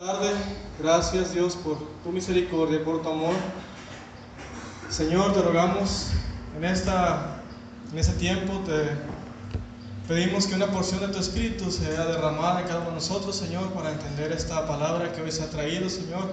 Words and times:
tarde, 0.00 0.30
gracias 0.78 1.32
Dios 1.32 1.56
por 1.56 1.76
tu 2.04 2.12
misericordia, 2.12 2.84
por 2.84 3.02
tu 3.02 3.08
amor. 3.08 3.34
Señor, 4.88 5.32
te 5.32 5.42
rogamos 5.42 6.10
en, 6.56 6.64
esta, 6.64 7.40
en 7.90 7.98
este 7.98 8.12
tiempo, 8.12 8.60
te 8.64 8.90
pedimos 10.06 10.46
que 10.46 10.54
una 10.54 10.68
porción 10.68 11.00
de 11.00 11.08
tu 11.08 11.18
Espíritu 11.18 11.72
sea 11.72 12.04
derramada 12.06 12.60
en 12.60 12.68
cada 12.68 12.78
uno 12.78 12.90
de 12.90 12.94
nosotros, 12.94 13.34
Señor, 13.34 13.72
para 13.72 13.90
entender 13.90 14.30
esta 14.30 14.68
palabra 14.68 15.12
que 15.12 15.20
hoy 15.20 15.32
se 15.32 15.42
ha 15.42 15.50
traído, 15.50 15.90
Señor, 15.90 16.28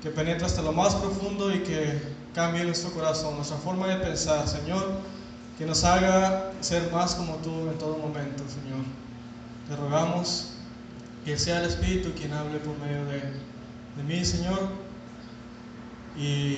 que 0.00 0.08
penetre 0.08 0.46
hasta 0.46 0.62
lo 0.62 0.72
más 0.72 0.94
profundo 0.94 1.54
y 1.54 1.58
que 1.64 2.00
cambie 2.34 2.64
nuestro 2.64 2.92
corazón, 2.92 3.36
nuestra 3.36 3.58
forma 3.58 3.88
de 3.88 3.96
pensar, 3.96 4.48
Señor, 4.48 4.88
que 5.58 5.66
nos 5.66 5.84
haga 5.84 6.50
ser 6.62 6.90
más 6.90 7.14
como 7.14 7.34
tú 7.36 7.50
en 7.50 7.76
todo 7.76 7.98
momento, 7.98 8.42
Señor. 8.48 8.86
Te 9.68 9.76
rogamos 9.76 10.52
que 11.24 11.38
sea 11.38 11.60
el 11.60 11.66
Espíritu 11.66 12.12
quien 12.12 12.32
hable 12.32 12.58
por 12.58 12.76
medio 12.78 13.04
de, 13.06 13.20
de 13.96 14.02
mí, 14.02 14.24
Señor, 14.24 14.68
y 16.16 16.56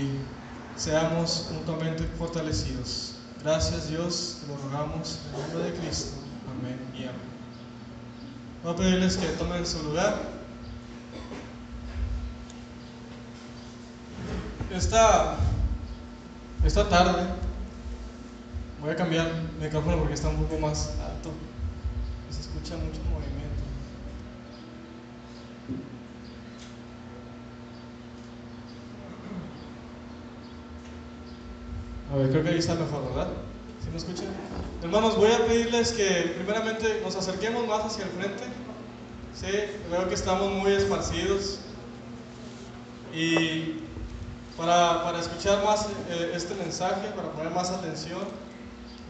seamos 0.76 1.48
mutuamente 1.52 2.04
fortalecidos. 2.18 3.16
Gracias 3.42 3.88
Dios, 3.88 4.38
te 4.40 4.48
lo 4.48 4.56
rogamos 4.56 5.20
en 5.28 5.34
el 5.34 5.40
nombre 5.42 5.70
de 5.70 5.78
Cristo. 5.78 6.16
Amén 6.50 6.78
y 6.94 7.02
amén. 7.02 7.34
Voy 8.62 8.72
a 8.72 8.76
pedirles 8.76 9.18
que 9.18 9.26
tomen 9.36 9.66
su 9.66 9.82
lugar. 9.82 10.16
Esta, 14.72 15.36
esta 16.64 16.88
tarde 16.88 17.26
voy 18.80 18.90
a 18.90 18.96
cambiar 18.96 19.30
mi 19.58 19.64
micrófono 19.64 19.98
porque 19.98 20.14
está 20.14 20.30
un 20.30 20.36
poco 20.36 20.58
más 20.58 20.94
alto. 21.06 21.30
Se 22.30 22.40
escucha 22.40 22.76
mucho 22.76 23.00
movimiento. 23.10 23.43
Creo 32.14 32.44
que 32.44 32.48
ahí 32.48 32.58
está 32.58 32.74
mejor, 32.74 33.04
¿verdad? 33.08 33.26
¿Sí 33.82 33.90
me 33.90 33.96
escuchan? 33.96 34.26
Hermanos, 34.82 35.16
voy 35.16 35.32
a 35.32 35.46
pedirles 35.46 35.90
que 35.90 36.32
primeramente 36.36 37.00
nos 37.02 37.16
acerquemos 37.16 37.66
más 37.66 37.84
hacia 37.86 38.04
el 38.04 38.10
frente. 38.10 38.44
Sí, 39.34 39.48
veo 39.90 40.08
que 40.08 40.14
estamos 40.14 40.52
muy 40.52 40.72
esparcidos. 40.72 41.58
Y 43.12 43.80
para, 44.56 45.02
para 45.02 45.18
escuchar 45.18 45.64
más 45.64 45.86
eh, 46.08 46.32
este 46.34 46.54
mensaje, 46.54 47.08
para 47.16 47.32
poner 47.32 47.50
más 47.50 47.70
atención, 47.70 48.22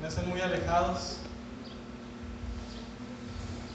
no 0.00 0.08
estén 0.08 0.26
muy 0.30 0.40
alejados. 0.40 1.18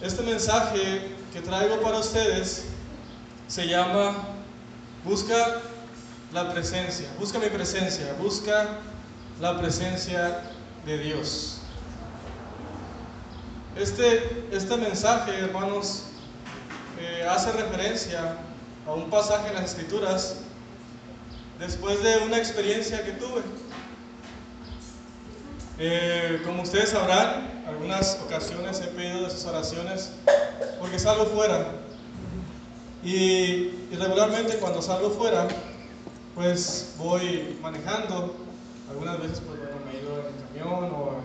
Este 0.01 0.23
mensaje 0.23 1.15
que 1.31 1.41
traigo 1.41 1.79
para 1.81 1.99
ustedes 1.99 2.65
se 3.47 3.67
llama 3.67 4.15
Busca 5.05 5.61
la 6.33 6.51
presencia, 6.51 7.07
busca 7.19 7.37
mi 7.37 7.47
presencia, 7.47 8.11
busca 8.19 8.79
la 9.39 9.57
presencia 9.57 10.41
de 10.85 10.97
Dios. 10.97 11.59
Este, 13.77 14.45
este 14.51 14.77
mensaje, 14.77 15.31
hermanos, 15.39 16.03
eh, 16.99 17.25
hace 17.29 17.51
referencia 17.53 18.35
a 18.85 18.93
un 18.93 19.09
pasaje 19.09 19.47
en 19.47 19.55
las 19.55 19.65
Escrituras 19.65 20.37
después 21.57 22.03
de 22.03 22.17
una 22.17 22.37
experiencia 22.37 23.03
que 23.05 23.13
tuve. 23.13 23.41
Eh, 25.77 26.41
como 26.43 26.63
ustedes 26.63 26.89
sabrán, 26.89 27.63
algunas 27.65 28.19
ocasiones 28.25 28.81
he 28.81 28.87
pedido 28.87 29.23
de 29.23 29.29
sus 29.29 29.45
oraciones 29.45 30.11
porque 30.79 30.99
salgo 30.99 31.25
fuera. 31.27 31.75
Y, 33.01 33.13
y 33.89 33.97
regularmente 33.97 34.57
cuando 34.57 34.81
salgo 34.81 35.11
fuera, 35.11 35.47
pues 36.35 36.95
voy 36.97 37.57
manejando 37.61 38.48
algunas 38.89 39.19
veces 39.19 39.41
pues 39.45 39.59
bueno, 39.59 39.75
me 39.85 39.97
he 39.97 40.01
ido 40.01 40.27
en 40.27 40.63
camión 40.63 40.91
o 40.91 41.21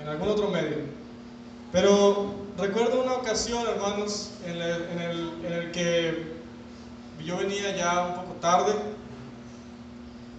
en 0.00 0.08
algún 0.08 0.28
otro 0.28 0.48
medio. 0.48 0.78
Pero 1.72 2.34
recuerdo 2.56 3.02
una 3.02 3.14
ocasión, 3.14 3.66
hermanos, 3.66 4.30
en 4.44 4.56
el, 4.56 4.82
en 4.90 5.00
el, 5.00 5.44
en 5.44 5.52
el 5.52 5.70
que 5.72 6.36
yo 7.24 7.36
venía 7.38 7.76
ya 7.76 8.06
un 8.06 8.14
poco 8.14 8.40
tarde. 8.40 8.74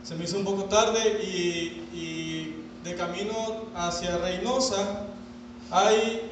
Se 0.03 0.16
me 0.16 0.23
hizo 0.23 0.38
un 0.38 0.45
poco 0.45 0.66
tarde 0.66 1.22
y, 1.22 1.89
y 1.94 2.66
de 2.83 2.95
camino 2.95 3.33
hacia 3.75 4.17
Reynosa 4.19 5.06
hay, 5.69 6.29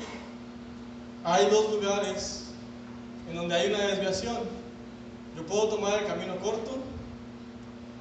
hay 1.25 1.50
dos 1.50 1.72
lugares 1.74 2.46
en 3.30 3.35
donde 3.35 3.56
hay 3.56 3.69
una 3.69 3.88
desviación. 3.88 4.38
Yo 5.35 5.46
puedo 5.46 5.68
tomar 5.68 6.00
el 6.00 6.06
camino 6.06 6.38
corto 6.38 6.78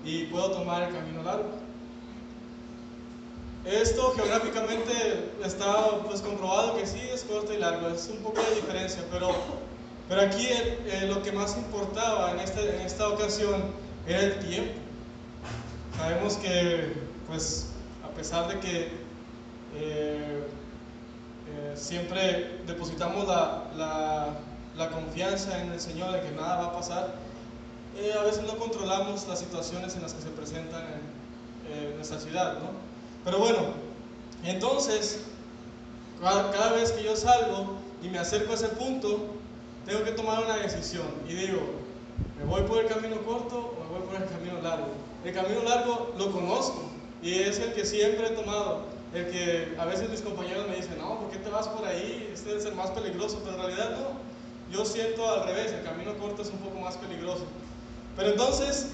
y 0.04 0.26
puedo 0.26 0.52
tomar 0.52 0.82
el 0.84 0.94
camino 0.94 1.22
largo. 1.24 1.63
Esto 3.64 4.12
geográficamente 4.14 4.92
está 5.42 5.98
pues 6.06 6.20
comprobado 6.20 6.76
que 6.76 6.86
sí 6.86 7.00
es 7.00 7.22
corto 7.22 7.50
y 7.50 7.56
largo, 7.56 7.88
es 7.88 8.08
un 8.08 8.18
poco 8.18 8.42
de 8.42 8.56
diferencia, 8.56 9.02
pero, 9.10 9.34
pero 10.06 10.20
aquí 10.20 10.46
eh, 10.46 11.06
lo 11.08 11.22
que 11.22 11.32
más 11.32 11.56
importaba 11.56 12.32
en, 12.32 12.40
este, 12.40 12.76
en 12.76 12.82
esta 12.82 13.08
ocasión 13.08 13.62
era 14.06 14.20
el 14.20 14.38
tiempo. 14.40 14.74
Sabemos 15.96 16.34
que 16.34 16.92
pues 17.26 17.68
a 18.04 18.08
pesar 18.08 18.48
de 18.48 18.60
que 18.60 18.80
eh, 19.76 20.46
eh, 21.48 21.72
siempre 21.74 22.60
depositamos 22.66 23.26
la, 23.26 23.64
la, 23.74 24.28
la, 24.76 24.90
confianza 24.90 25.58
en 25.62 25.72
el 25.72 25.80
Señor 25.80 26.12
de 26.12 26.20
que 26.20 26.32
nada 26.32 26.56
va 26.56 26.66
a 26.66 26.72
pasar, 26.74 27.14
a 28.20 28.24
veces 28.24 28.42
no 28.42 28.58
controlamos 28.58 29.26
las 29.26 29.38
situaciones 29.38 29.96
en 29.96 30.02
las 30.02 30.12
que 30.12 30.20
se 30.20 30.28
presentan 30.28 30.82
en, 31.72 31.88
en 31.88 31.96
nuestra 31.96 32.18
ciudad, 32.18 32.58
¿no? 32.58 32.93
Pero 33.24 33.38
bueno, 33.38 33.60
entonces, 34.44 35.20
cada, 36.20 36.72
vez 36.72 36.92
que 36.92 37.02
yo 37.02 37.16
salgo 37.16 37.76
y 38.02 38.08
me 38.08 38.18
acerco 38.18 38.52
a 38.52 38.54
ese 38.54 38.68
punto, 38.68 39.26
tengo 39.86 40.04
que 40.04 40.12
tomar 40.12 40.44
una 40.44 40.56
decisión. 40.58 41.06
Y 41.28 41.34
digo, 41.34 41.60
¿me 42.38 42.44
voy 42.44 42.62
por 42.62 42.78
el 42.78 42.86
camino 42.86 43.16
corto 43.24 43.74
o 43.78 43.84
me 43.84 43.98
voy 43.98 44.06
por 44.06 44.22
el 44.22 44.28
camino 44.28 44.60
largo? 44.62 44.88
El 45.24 45.32
camino 45.32 45.62
largo 45.62 46.12
lo 46.18 46.30
conozco 46.32 46.82
y 47.22 47.32
es 47.32 47.58
el 47.58 47.72
que 47.72 47.86
siempre 47.86 48.26
he 48.26 48.30
tomado. 48.30 48.82
El 49.14 49.30
que 49.30 49.74
a 49.78 49.84
veces 49.86 50.10
mis 50.10 50.20
compañeros 50.20 50.68
me 50.68 50.76
dicen, 50.76 50.98
no, 50.98 51.20
¿por 51.20 51.30
qué 51.30 51.38
te 51.38 51.48
vas 51.48 51.68
por 51.68 51.86
ahí? 51.86 52.28
Este 52.34 52.50
debe 52.50 52.60
ser 52.60 52.74
más 52.74 52.90
peligroso, 52.90 53.40
pero 53.44 53.56
en 53.56 53.62
realidad 53.62 53.90
no. 53.92 54.76
Yo 54.76 54.84
siento 54.84 55.30
al 55.30 55.46
revés, 55.46 55.72
el 55.72 55.84
camino 55.84 56.18
corto 56.18 56.42
es 56.42 56.50
un 56.50 56.58
poco 56.58 56.80
más 56.80 56.96
peligroso. 56.96 57.44
Pero 58.16 58.30
entonces 58.30 58.88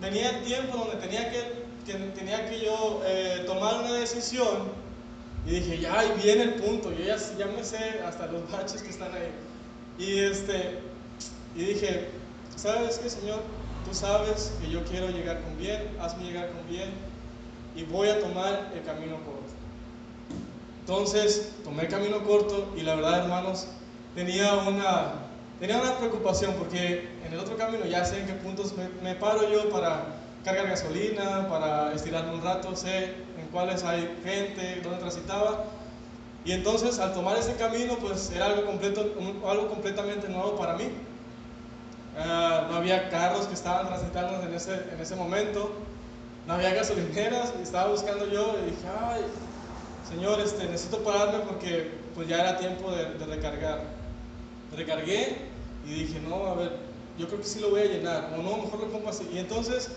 venía 0.00 0.30
el 0.30 0.44
tiempo 0.44 0.76
donde 0.78 0.96
tenía 0.96 1.30
que 1.30 1.55
que 1.86 1.94
tenía 1.94 2.48
que 2.50 2.60
yo 2.60 3.00
eh, 3.06 3.44
tomar 3.46 3.80
una 3.80 3.92
decisión 3.94 4.86
y 5.46 5.50
dije, 5.50 5.78
ya, 5.78 6.00
ahí 6.00 6.12
viene 6.22 6.42
el 6.42 6.54
punto, 6.54 6.90
yo 6.92 7.04
ya, 7.04 7.16
ya 7.38 7.46
me 7.46 7.62
sé 7.62 8.00
hasta 8.04 8.26
los 8.26 8.50
baches 8.50 8.82
que 8.82 8.90
están 8.90 9.12
ahí. 9.12 9.30
Y, 9.96 10.18
este, 10.18 10.80
y 11.54 11.64
dije, 11.64 12.08
¿sabes 12.56 12.98
qué, 12.98 13.08
Señor? 13.08 13.40
Tú 13.88 13.94
sabes 13.94 14.52
que 14.60 14.68
yo 14.68 14.82
quiero 14.84 15.08
llegar 15.10 15.40
con 15.42 15.56
bien, 15.56 15.96
hazme 16.00 16.24
llegar 16.24 16.50
con 16.50 16.68
bien 16.68 16.90
y 17.76 17.84
voy 17.84 18.08
a 18.08 18.18
tomar 18.18 18.72
el 18.74 18.82
camino 18.82 19.16
corto. 19.24 19.46
Entonces, 20.80 21.52
tomé 21.62 21.82
el 21.82 21.88
camino 21.88 22.24
corto 22.24 22.74
y 22.76 22.80
la 22.80 22.96
verdad, 22.96 23.20
hermanos, 23.20 23.68
tenía 24.16 24.54
una, 24.54 25.12
tenía 25.60 25.80
una 25.80 25.96
preocupación 25.98 26.54
porque 26.54 27.08
en 27.24 27.32
el 27.32 27.38
otro 27.38 27.56
camino 27.56 27.84
ya 27.86 28.04
sé 28.04 28.18
en 28.18 28.26
qué 28.26 28.32
puntos 28.32 28.74
me, 28.76 28.88
me 29.00 29.14
paro 29.14 29.48
yo 29.48 29.70
para 29.70 30.25
cargar 30.46 30.68
gasolina, 30.68 31.48
para 31.48 31.92
estirarme 31.92 32.34
un 32.34 32.40
rato, 32.40 32.76
sé 32.76 33.06
en 33.36 33.48
cuáles 33.50 33.82
hay 33.82 34.08
gente, 34.24 34.80
dónde 34.80 35.00
transitaba. 35.00 35.64
Y 36.44 36.52
entonces 36.52 37.00
al 37.00 37.12
tomar 37.12 37.36
ese 37.36 37.56
camino, 37.56 37.96
pues 37.96 38.30
era 38.30 38.46
algo, 38.46 38.64
completo, 38.64 39.12
algo 39.44 39.68
completamente 39.68 40.28
nuevo 40.28 40.54
para 40.54 40.74
mí. 40.74 40.84
Uh, 42.16 42.70
no 42.70 42.76
había 42.76 43.10
carros 43.10 43.48
que 43.48 43.54
estaban 43.54 43.88
transitando 43.88 44.40
en 44.46 44.54
ese, 44.54 44.74
en 44.92 45.00
ese 45.00 45.16
momento, 45.16 45.72
no 46.46 46.54
había 46.54 46.72
gasolineras, 46.72 47.52
estaba 47.60 47.90
buscando 47.90 48.24
yo 48.30 48.54
y 48.62 48.70
dije, 48.70 48.86
ay, 49.00 49.22
Señor, 50.08 50.40
este, 50.40 50.64
necesito 50.66 51.02
pararme 51.02 51.40
porque 51.40 51.90
pues 52.14 52.28
ya 52.28 52.40
era 52.40 52.56
tiempo 52.56 52.92
de, 52.92 53.14
de 53.14 53.26
recargar. 53.26 53.80
Recargué 54.76 55.38
y 55.84 56.04
dije, 56.04 56.20
no, 56.20 56.46
a 56.46 56.54
ver, 56.54 56.76
yo 57.18 57.26
creo 57.26 57.40
que 57.40 57.46
sí 57.46 57.58
lo 57.58 57.70
voy 57.70 57.80
a 57.80 57.86
llenar, 57.86 58.32
o 58.38 58.42
no, 58.42 58.58
mejor 58.58 58.80
lo 58.80 58.86
pongo 58.86 59.08
así. 59.08 59.28
Y 59.32 59.38
entonces 59.38 59.90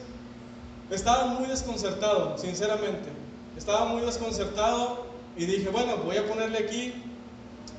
estaba 0.90 1.26
muy 1.26 1.48
desconcertado, 1.48 2.38
sinceramente. 2.38 3.10
Estaba 3.58 3.86
muy 3.86 4.02
desconcertado 4.02 5.06
y 5.36 5.46
dije, 5.46 5.70
bueno, 5.70 5.98
voy 5.98 6.18
a 6.18 6.28
ponerle 6.28 6.60
aquí 6.60 6.94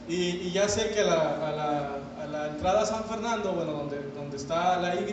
y, 0.09 0.51
ya 0.51 0.69
sé 0.69 0.91
que 0.91 1.01
a 1.01 1.05
la, 1.05 2.49
entrada 2.49 2.83
a 2.83 2.87
San 2.87 3.05
Fernando, 3.05 3.53
bueno, 3.53 3.73
donde, 3.73 4.03
donde 4.15 4.37
está 4.37 4.79
la 4.81 4.95
Y, 4.95 5.05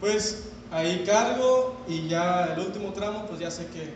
pues 0.00 0.48
ahí 0.72 1.04
cargo 1.06 1.76
y 1.86 2.08
ya 2.08 2.52
el 2.52 2.60
último 2.60 2.92
tramo, 2.92 3.26
pues 3.26 3.38
ya 3.38 3.50
sé 3.50 3.66
que 3.68 3.94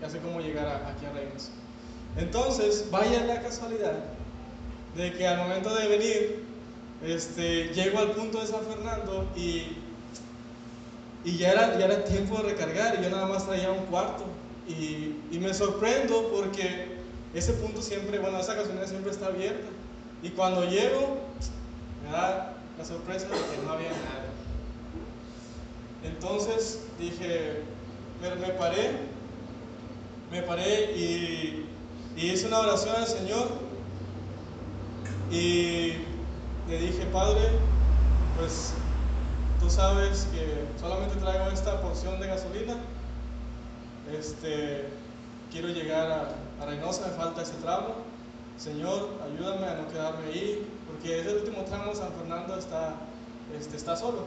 ya 0.00 0.08
sé 0.08 0.18
cómo 0.20 0.40
llegar 0.40 0.66
aquí 0.86 1.06
a 1.06 1.12
Reyes. 1.12 1.50
Entonces, 2.16 2.86
vaya 2.90 3.24
la 3.24 3.40
casualidad 3.40 3.94
de 4.96 5.12
que 5.12 5.26
al 5.26 5.38
momento 5.38 5.74
de 5.74 5.88
venir, 5.88 6.44
este, 7.02 7.68
llego 7.74 7.98
al 7.98 8.12
punto 8.12 8.40
de 8.40 8.46
San 8.46 8.62
Fernando 8.62 9.28
y, 9.36 9.76
y 11.24 11.36
ya, 11.36 11.52
era, 11.52 11.78
ya 11.78 11.86
era 11.86 12.04
tiempo 12.04 12.36
de 12.38 12.50
recargar 12.50 12.98
y 12.98 13.02
yo 13.02 13.10
nada 13.10 13.26
más 13.26 13.46
traía 13.46 13.70
un 13.70 13.86
cuarto. 13.86 14.24
Y, 14.68 15.16
y 15.30 15.38
me 15.40 15.52
sorprendo 15.54 16.30
porque 16.30 16.98
ese 17.34 17.52
punto 17.54 17.82
siempre, 17.82 18.18
bueno, 18.18 18.38
esa 18.38 18.54
gasolinera 18.54 18.86
siempre 18.86 19.10
está 19.10 19.26
abierta. 19.26 19.68
Y 20.22 20.30
cuando 20.30 20.64
llego, 20.64 21.18
me 22.04 22.12
da 22.12 22.54
la 22.76 22.84
sorpresa 22.84 23.26
de 23.26 23.34
que 23.34 23.62
no 23.64 23.72
había 23.72 23.90
nada. 23.90 24.28
Entonces 26.04 26.80
dije, 26.98 27.62
me, 28.22 28.34
me 28.36 28.52
paré, 28.54 28.90
me 30.30 30.42
paré 30.42 30.92
y, 30.96 31.66
y 32.16 32.30
hice 32.30 32.46
una 32.46 32.60
oración 32.60 32.96
al 32.96 33.06
Señor 33.06 33.48
y 35.30 35.94
le 36.68 36.78
dije, 36.78 37.04
Padre, 37.12 37.40
pues 38.38 38.72
tú 39.60 39.70
sabes 39.70 40.26
que 40.32 40.64
solamente 40.80 41.16
traigo 41.16 41.50
esta 41.50 41.80
porción 41.80 42.20
de 42.20 42.26
gasolina. 42.28 42.76
Este, 44.18 44.88
quiero 45.50 45.68
llegar 45.68 46.10
a, 46.10 46.62
a 46.62 46.66
Reynosa, 46.66 47.08
me 47.08 47.12
falta 47.14 47.42
ese 47.42 47.54
tramo. 47.54 47.94
Señor, 48.56 49.10
ayúdame 49.24 49.66
a 49.66 49.74
no 49.76 49.88
quedarme 49.88 50.32
ahí, 50.32 50.66
porque 50.86 51.20
ese 51.20 51.34
último 51.34 51.62
tramo 51.62 51.94
San 51.94 52.12
Fernando 52.14 52.56
está, 52.58 52.94
este, 53.56 53.76
está 53.76 53.96
solo. 53.96 54.26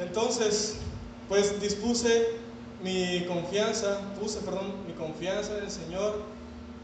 Entonces, 0.00 0.78
pues 1.28 1.60
dispuse 1.60 2.40
mi 2.82 3.24
confianza, 3.26 4.00
puse, 4.18 4.40
perdón, 4.40 4.72
mi 4.86 4.94
confianza 4.94 5.56
en 5.58 5.64
el 5.64 5.70
Señor. 5.70 6.22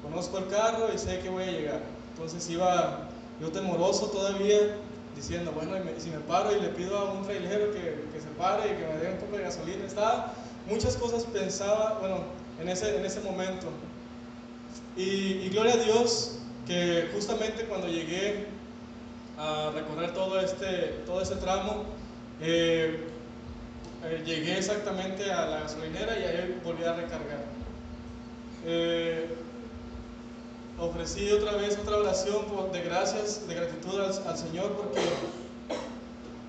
Conozco 0.02 0.38
el 0.38 0.46
carro 0.48 0.88
y 0.94 0.98
sé 0.98 1.18
que 1.20 1.28
voy 1.28 1.44
a 1.44 1.50
llegar. 1.50 1.82
Entonces 2.12 2.48
iba 2.50 3.08
yo 3.40 3.50
temoroso 3.50 4.06
todavía, 4.06 4.76
diciendo, 5.16 5.50
bueno, 5.52 5.72
si 5.98 6.10
me 6.10 6.18
paro 6.18 6.54
y 6.54 6.60
le 6.60 6.68
pido 6.68 6.96
a 6.96 7.12
un 7.14 7.24
trailero 7.24 7.72
que, 7.72 8.04
que, 8.12 8.20
se 8.20 8.28
pare 8.38 8.66
y 8.66 8.76
que 8.76 8.86
me 8.86 8.98
dé 9.00 9.12
un 9.12 9.18
poco 9.18 9.36
de 9.36 9.44
gasolina, 9.44 9.84
estaba, 9.84 10.34
muchas 10.68 10.96
cosas 10.96 11.24
pensaba, 11.24 11.98
bueno, 12.00 12.18
en 12.60 12.68
ese, 12.68 12.96
en 12.96 13.04
ese 13.04 13.20
momento. 13.20 13.68
Y, 14.96 15.02
y 15.02 15.48
gloria 15.48 15.74
a 15.74 15.78
Dios 15.78 16.38
que 16.66 17.08
justamente 17.14 17.64
cuando 17.64 17.88
llegué 17.88 18.46
a 19.38 19.70
recorrer 19.74 20.12
todo 20.12 20.40
este, 20.40 21.02
todo 21.06 21.22
ese 21.22 21.36
tramo, 21.36 21.84
eh, 22.40 23.06
eh, 24.04 24.22
llegué 24.24 24.58
exactamente 24.58 25.30
a 25.30 25.46
la 25.46 25.60
gasolinera 25.60 26.18
y 26.18 26.24
ahí 26.24 26.60
volví 26.64 26.84
a 26.84 26.94
recargar. 26.94 27.44
Eh, 28.64 29.28
ofrecí 30.78 31.30
otra 31.32 31.52
vez 31.52 31.78
otra 31.78 31.96
oración 31.96 32.44
de 32.72 32.82
gracias, 32.82 33.46
de 33.46 33.54
gratitud 33.54 34.00
al, 34.00 34.38
Señor, 34.38 34.72
porque, 34.72 35.00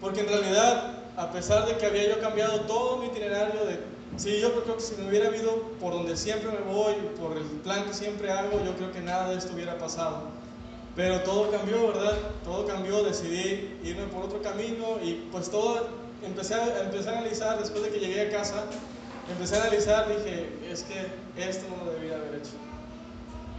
porque 0.02 0.22
en 0.22 0.28
realidad, 0.28 0.94
a 1.16 1.32
pesar 1.32 1.66
de 1.66 1.78
que 1.78 1.86
había 1.86 2.10
yo 2.10 2.20
cambiado 2.20 2.62
todo 2.62 2.98
mi 2.98 3.08
itinerario, 3.08 3.66
de, 3.66 3.80
sí, 4.18 4.40
yo 4.42 4.54
creo 4.64 4.76
que 4.76 4.82
si 4.82 4.96
me 4.96 5.08
hubiera 5.08 5.36
ido 5.36 5.62
por 5.80 5.94
donde 5.94 6.18
siempre 6.18 6.52
me 6.52 6.74
voy, 6.74 6.94
por 7.20 7.38
el 7.38 7.44
plan 7.64 7.86
que 7.86 7.94
siempre 7.94 8.32
hago, 8.32 8.64
yo 8.64 8.76
creo 8.76 8.92
que 8.92 9.02
nada 9.02 9.30
de 9.30 9.38
esto 9.38 9.54
hubiera 9.54 9.78
pasado. 9.78 10.36
Pero 10.96 11.22
todo 11.22 11.52
cambió, 11.52 11.90
¿verdad? 11.90 12.18
Todo 12.44 12.66
cambió, 12.66 13.04
decidí 13.04 13.78
irme 13.84 14.08
por 14.08 14.26
otro 14.26 14.42
camino 14.42 14.98
y 15.04 15.28
pues 15.32 15.50
todo, 15.50 15.88
empecé 16.24 16.56
a, 16.56 16.82
empecé 16.82 17.10
a 17.10 17.20
analizar, 17.20 17.60
después 17.60 17.84
de 17.84 17.90
que 17.92 18.00
llegué 18.00 18.22
a 18.28 18.32
casa, 18.32 18.64
empecé 19.30 19.58
a 19.58 19.62
analizar, 19.62 20.08
dije, 20.08 20.50
es 20.68 20.84
que 20.84 21.06
esto 21.48 21.66
no 21.70 21.86
lo 21.86 21.92
debía 21.92 22.16
haber 22.16 22.27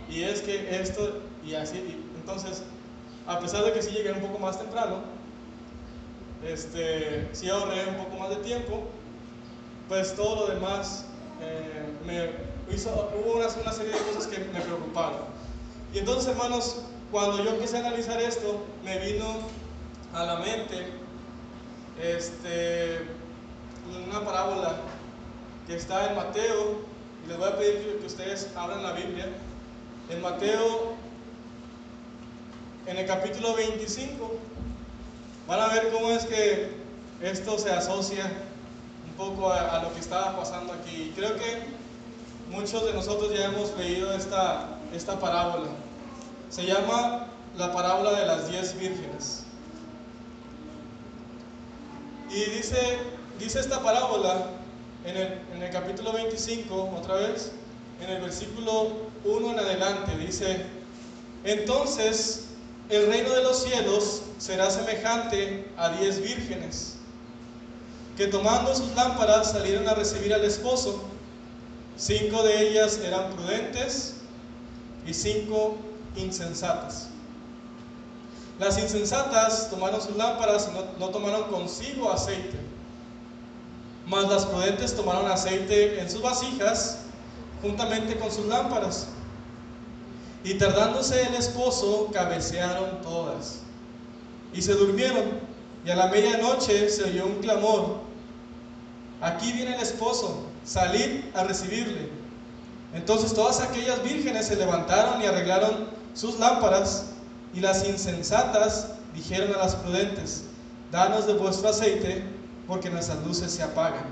y 0.09 0.23
es 0.23 0.41
que 0.41 0.81
esto, 0.81 1.21
y 1.45 1.55
así, 1.55 2.05
entonces, 2.17 2.63
a 3.27 3.39
pesar 3.41 3.65
de 3.65 3.73
que 3.73 3.83
sí 3.83 3.91
llegué 3.91 4.13
un 4.13 4.21
poco 4.21 4.39
más 4.39 4.59
temprano, 4.59 5.03
este, 6.47 7.29
sí 7.33 7.49
ahorré 7.51 7.87
un 7.89 8.05
poco 8.05 8.17
más 8.17 8.31
de 8.31 8.37
tiempo, 8.37 8.85
pues 9.89 10.15
todo 10.15 10.47
lo 10.47 10.55
demás 10.55 11.07
eh, 11.41 11.93
me 12.07 12.75
hizo, 12.75 13.11
hubo 13.19 13.39
una, 13.39 13.49
una, 13.49 13.73
serie 13.73 13.93
de 13.93 13.99
cosas 13.99 14.27
que 14.27 14.39
me 14.39 14.61
preocuparon. 14.61 15.21
Y 15.93 15.99
entonces, 15.99 16.29
hermanos, 16.29 16.83
cuando 17.11 17.43
yo 17.43 17.51
empecé 17.51 17.79
a 17.79 17.81
analizar 17.81 18.21
esto, 18.21 18.65
me 18.85 18.99
vino 18.99 19.27
a 20.15 20.25
la 20.25 20.37
mente 20.37 20.87
este, 22.03 22.99
una 24.09 24.25
parábola 24.25 24.77
que 25.67 25.77
está 25.77 26.11
en 26.11 26.17
Mateo, 26.17 26.79
y 27.25 27.29
les 27.29 27.37
voy 27.37 27.49
a 27.49 27.57
pedir 27.59 27.99
que 28.01 28.07
ustedes 28.07 28.51
abran 28.57 28.83
la 28.83 28.93
Biblia 28.93 29.27
en 30.11 30.23
Mateo, 30.23 30.95
en 32.87 32.97
el 32.97 33.07
capítulo 33.07 33.55
25, 33.55 34.33
van 35.47 35.61
a 35.61 35.69
ver 35.69 35.91
cómo 35.93 36.11
es 36.11 36.25
que 36.25 36.71
esto 37.23 37.59
se 37.59 37.71
asocia 37.71 38.25
un 39.07 39.13
poco 39.15 39.53
a, 39.53 39.83
lo 39.83 39.93
que 39.93 40.01
estaba 40.01 40.37
pasando 40.37 40.73
aquí. 40.73 41.13
Creo 41.15 41.37
que 41.37 41.63
muchos 42.51 42.87
de 42.87 42.95
nosotros 42.95 43.33
ya 43.37 43.47
hemos 43.47 43.77
leído 43.77 44.13
esta, 44.15 44.79
esta 44.95 45.21
parábola. 45.21 45.69
Se 46.49 46.65
llama 46.65 47.27
la 47.57 47.73
parábola 47.73 48.13
de 48.13 48.27
las 48.27 48.49
diez 48.49 48.79
vírgenes. 48.79 49.45
Y 52.31 52.51
dice, 52.51 52.99
dice 53.39 53.61
esta 53.61 53.83
parábola 53.83 54.47
en 55.05 55.17
el, 55.17 55.41
en 55.55 55.63
el 55.63 55.71
capítulo 55.71 56.13
25, 56.13 56.95
otra 56.97 57.17
vez, 57.17 57.53
en 58.01 58.11
el 58.11 58.23
versículo 58.23 59.08
1 59.25 59.51
en 59.53 59.59
adelante, 59.59 60.17
dice, 60.17 60.65
entonces 61.45 62.45
el 62.89 63.07
reino 63.07 63.31
de 63.31 63.43
los 63.43 63.63
cielos 63.63 64.23
será 64.39 64.71
semejante 64.71 65.71
a 65.77 65.91
diez 65.91 66.21
vírgenes, 66.21 66.97
que 68.17 68.27
tomando 68.27 68.75
sus 68.75 68.95
lámparas 68.95 69.53
salieron 69.53 69.87
a 69.89 69.95
recibir 69.95 70.33
al 70.35 70.45
esposo. 70.45 71.03
Cinco 71.97 72.43
de 72.43 72.69
ellas 72.69 72.99
eran 73.05 73.31
prudentes 73.31 74.15
y 75.07 75.13
cinco 75.13 75.77
insensatas. 76.17 77.09
Las 78.59 78.79
insensatas 78.79 79.71
tomaron 79.71 80.01
sus 80.01 80.17
lámparas 80.17 80.69
y 80.71 80.75
no, 80.75 81.07
no 81.07 81.13
tomaron 81.13 81.45
consigo 81.45 82.11
aceite, 82.11 82.59
mas 84.07 84.29
las 84.29 84.47
prudentes 84.47 84.95
tomaron 84.97 85.31
aceite 85.31 86.01
en 86.01 86.11
sus 86.11 86.23
vasijas 86.23 86.99
juntamente 87.63 88.17
con 88.17 88.31
sus 88.31 88.47
lámparas. 88.47 89.09
Y 90.45 90.55
tardándose 90.55 91.23
el 91.23 91.35
esposo, 91.35 92.09
cabecearon 92.13 93.03
todas. 93.03 93.61
Y 94.53 94.63
se 94.63 94.75
durmieron. 94.75 95.25
Y 95.85 95.91
a 95.91 95.97
la 95.97 96.07
medianoche 96.09 96.89
se 96.89 97.05
oyó 97.05 97.27
un 97.27 97.39
clamor. 97.41 98.01
Aquí 99.21 99.53
viene 99.53 99.75
el 99.75 99.81
esposo, 99.81 100.45
salid 100.65 101.25
a 101.35 101.45
recibirle. 101.45 102.09
Entonces 102.95 103.35
todas 103.35 103.61
aquellas 103.61 104.03
vírgenes 104.03 104.47
se 104.47 104.57
levantaron 104.57 105.21
y 105.21 105.27
arreglaron 105.27 105.89
sus 106.15 106.39
lámparas. 106.39 107.07
Y 107.53 107.61
las 107.61 107.87
insensatas 107.89 108.93
dijeron 109.15 109.55
a 109.55 109.59
las 109.59 109.75
prudentes, 109.75 110.45
danos 110.93 111.27
de 111.27 111.35
vuestro 111.35 111.71
aceite, 111.71 112.23
porque 112.67 112.91
nuestras 112.91 113.25
luces 113.27 113.51
se 113.51 113.63
apagan. 113.63 114.05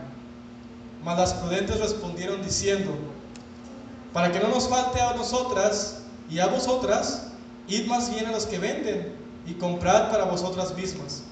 Mas 1.05 1.19
las 1.19 1.35
prudentes 1.35 1.79
respondieron 1.79 2.43
diciendo, 2.43 2.93
para 4.13 4.33
que 4.33 4.41
no 4.41 4.49
nos 4.49 4.69
falte 4.69 5.01
a 5.01 5.15
nosotras 5.15 6.03
y 6.31 6.39
a 6.39 6.47
vosotras, 6.47 7.29
id 7.69 7.87
más 7.87 8.11
bien 8.11 8.27
a 8.27 8.33
los 8.33 8.47
que 8.47 8.59
venden 8.59 9.15
y 9.47 9.55
comprad 9.55 10.11
para 10.11 10.25
vosotras 10.25 10.75
mismas. 10.75 11.23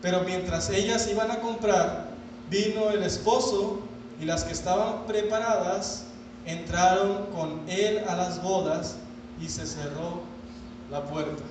Pero 0.00 0.20
mientras 0.22 0.68
ellas 0.70 1.08
iban 1.08 1.30
a 1.30 1.40
comprar, 1.40 2.08
vino 2.50 2.90
el 2.90 3.02
esposo 3.02 3.80
y 4.20 4.24
las 4.24 4.44
que 4.44 4.52
estaban 4.52 5.06
preparadas 5.06 6.04
entraron 6.44 7.26
con 7.26 7.62
él 7.68 8.02
a 8.08 8.16
las 8.16 8.42
bodas 8.42 8.96
y 9.40 9.48
se 9.48 9.66
cerró 9.66 10.22
la 10.90 11.04
puerta. 11.04 11.42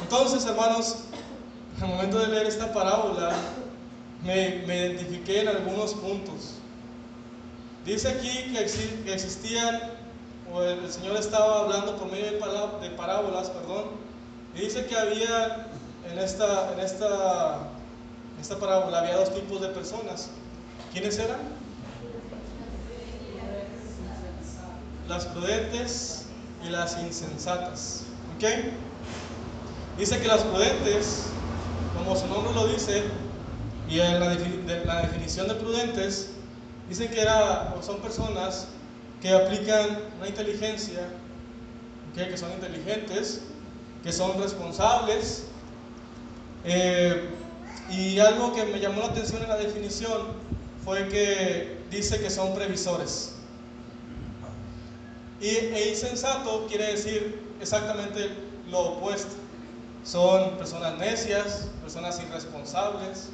Entonces, 0.00 0.44
hermanos, 0.46 0.98
al 1.80 1.88
momento 1.88 2.18
de 2.18 2.28
leer 2.28 2.46
esta 2.46 2.72
parábola, 2.72 3.32
me, 4.24 4.62
me 4.66 4.76
identifiqué 4.76 5.42
en 5.42 5.48
algunos 5.48 5.94
puntos. 5.94 6.58
Dice 7.86 8.08
aquí 8.08 8.52
que 8.52 9.14
existían, 9.14 9.80
o 10.52 10.60
el 10.60 10.90
Señor 10.90 11.16
estaba 11.16 11.60
hablando 11.60 11.96
por 11.96 12.10
medio 12.10 12.32
de 12.32 12.90
parábolas, 12.90 13.48
perdón, 13.50 13.84
y 14.56 14.62
dice 14.62 14.86
que 14.86 14.98
había 14.98 15.68
en 16.10 16.18
esta, 16.18 16.72
en 16.72 16.80
esta, 16.80 17.68
esta 18.40 18.58
parábola 18.58 18.98
había 18.98 19.16
dos 19.16 19.32
tipos 19.32 19.60
de 19.60 19.68
personas. 19.68 20.30
¿Quiénes 20.92 21.16
eran? 21.16 21.38
Las 25.06 25.26
prudentes 25.26 26.24
y 26.66 26.70
las 26.70 26.98
insensatas. 26.98 28.02
¿Ok? 28.34 28.48
Dice 29.96 30.20
que 30.20 30.26
las 30.26 30.42
prudentes, 30.42 31.26
como 31.96 32.16
su 32.16 32.26
nombre 32.26 32.52
lo 32.52 32.66
dice, 32.66 33.04
y 33.88 33.98
la 33.98 35.02
definición 35.02 35.46
de 35.46 35.54
prudentes, 35.54 36.30
Dicen 36.88 37.08
que 37.08 37.20
era, 37.20 37.74
son 37.82 38.00
personas 38.00 38.68
que 39.20 39.32
aplican 39.32 39.98
una 40.18 40.28
inteligencia, 40.28 41.08
que 42.14 42.38
son 42.38 42.52
inteligentes, 42.52 43.42
que 44.02 44.12
son 44.12 44.40
responsables. 44.40 45.44
Eh, 46.64 47.28
y 47.90 48.18
algo 48.18 48.54
que 48.54 48.64
me 48.64 48.80
llamó 48.80 49.00
la 49.00 49.06
atención 49.08 49.42
en 49.42 49.48
la 49.48 49.56
definición 49.56 50.28
fue 50.84 51.08
que 51.08 51.78
dice 51.90 52.20
que 52.20 52.30
son 52.30 52.54
previsores. 52.54 53.34
Y 55.40 55.48
e 55.48 55.90
insensato 55.90 56.66
quiere 56.66 56.92
decir 56.92 57.40
exactamente 57.60 58.30
lo 58.70 58.80
opuesto. 58.80 59.34
Son 60.04 60.56
personas 60.56 60.96
necias, 60.98 61.68
personas 61.82 62.20
irresponsables, 62.20 63.28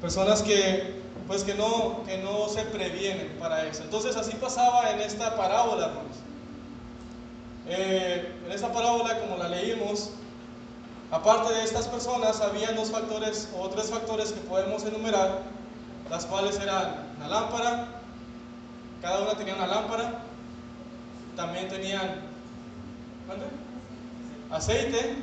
personas 0.00 0.42
que, 0.42 0.99
pues 1.30 1.44
que, 1.44 1.54
no, 1.54 2.02
que 2.06 2.18
no 2.18 2.48
se 2.48 2.62
previenen 2.62 3.36
para 3.38 3.64
eso. 3.64 3.84
Entonces 3.84 4.16
así 4.16 4.34
pasaba 4.34 4.90
en 4.90 4.98
esta 4.98 5.36
parábola, 5.36 5.86
hermanos. 5.86 6.16
Eh, 7.68 8.34
en 8.44 8.50
esta 8.50 8.72
parábola, 8.72 9.16
como 9.20 9.36
la 9.36 9.48
leímos, 9.48 10.10
aparte 11.12 11.54
de 11.54 11.62
estas 11.62 11.86
personas, 11.86 12.40
había 12.40 12.72
dos 12.72 12.90
factores 12.90 13.48
o 13.56 13.68
tres 13.68 13.90
factores 13.90 14.32
que 14.32 14.40
podemos 14.40 14.84
enumerar, 14.84 15.42
las 16.10 16.26
cuales 16.26 16.58
eran 16.58 16.96
la 17.20 17.28
lámpara, 17.28 17.86
cada 19.00 19.20
una 19.20 19.34
tenía 19.34 19.54
una 19.54 19.68
lámpara, 19.68 20.22
también 21.36 21.68
tenían 21.68 22.22
aceite 24.50 25.14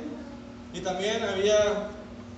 y 0.72 0.80
también 0.80 1.22
había 1.22 1.90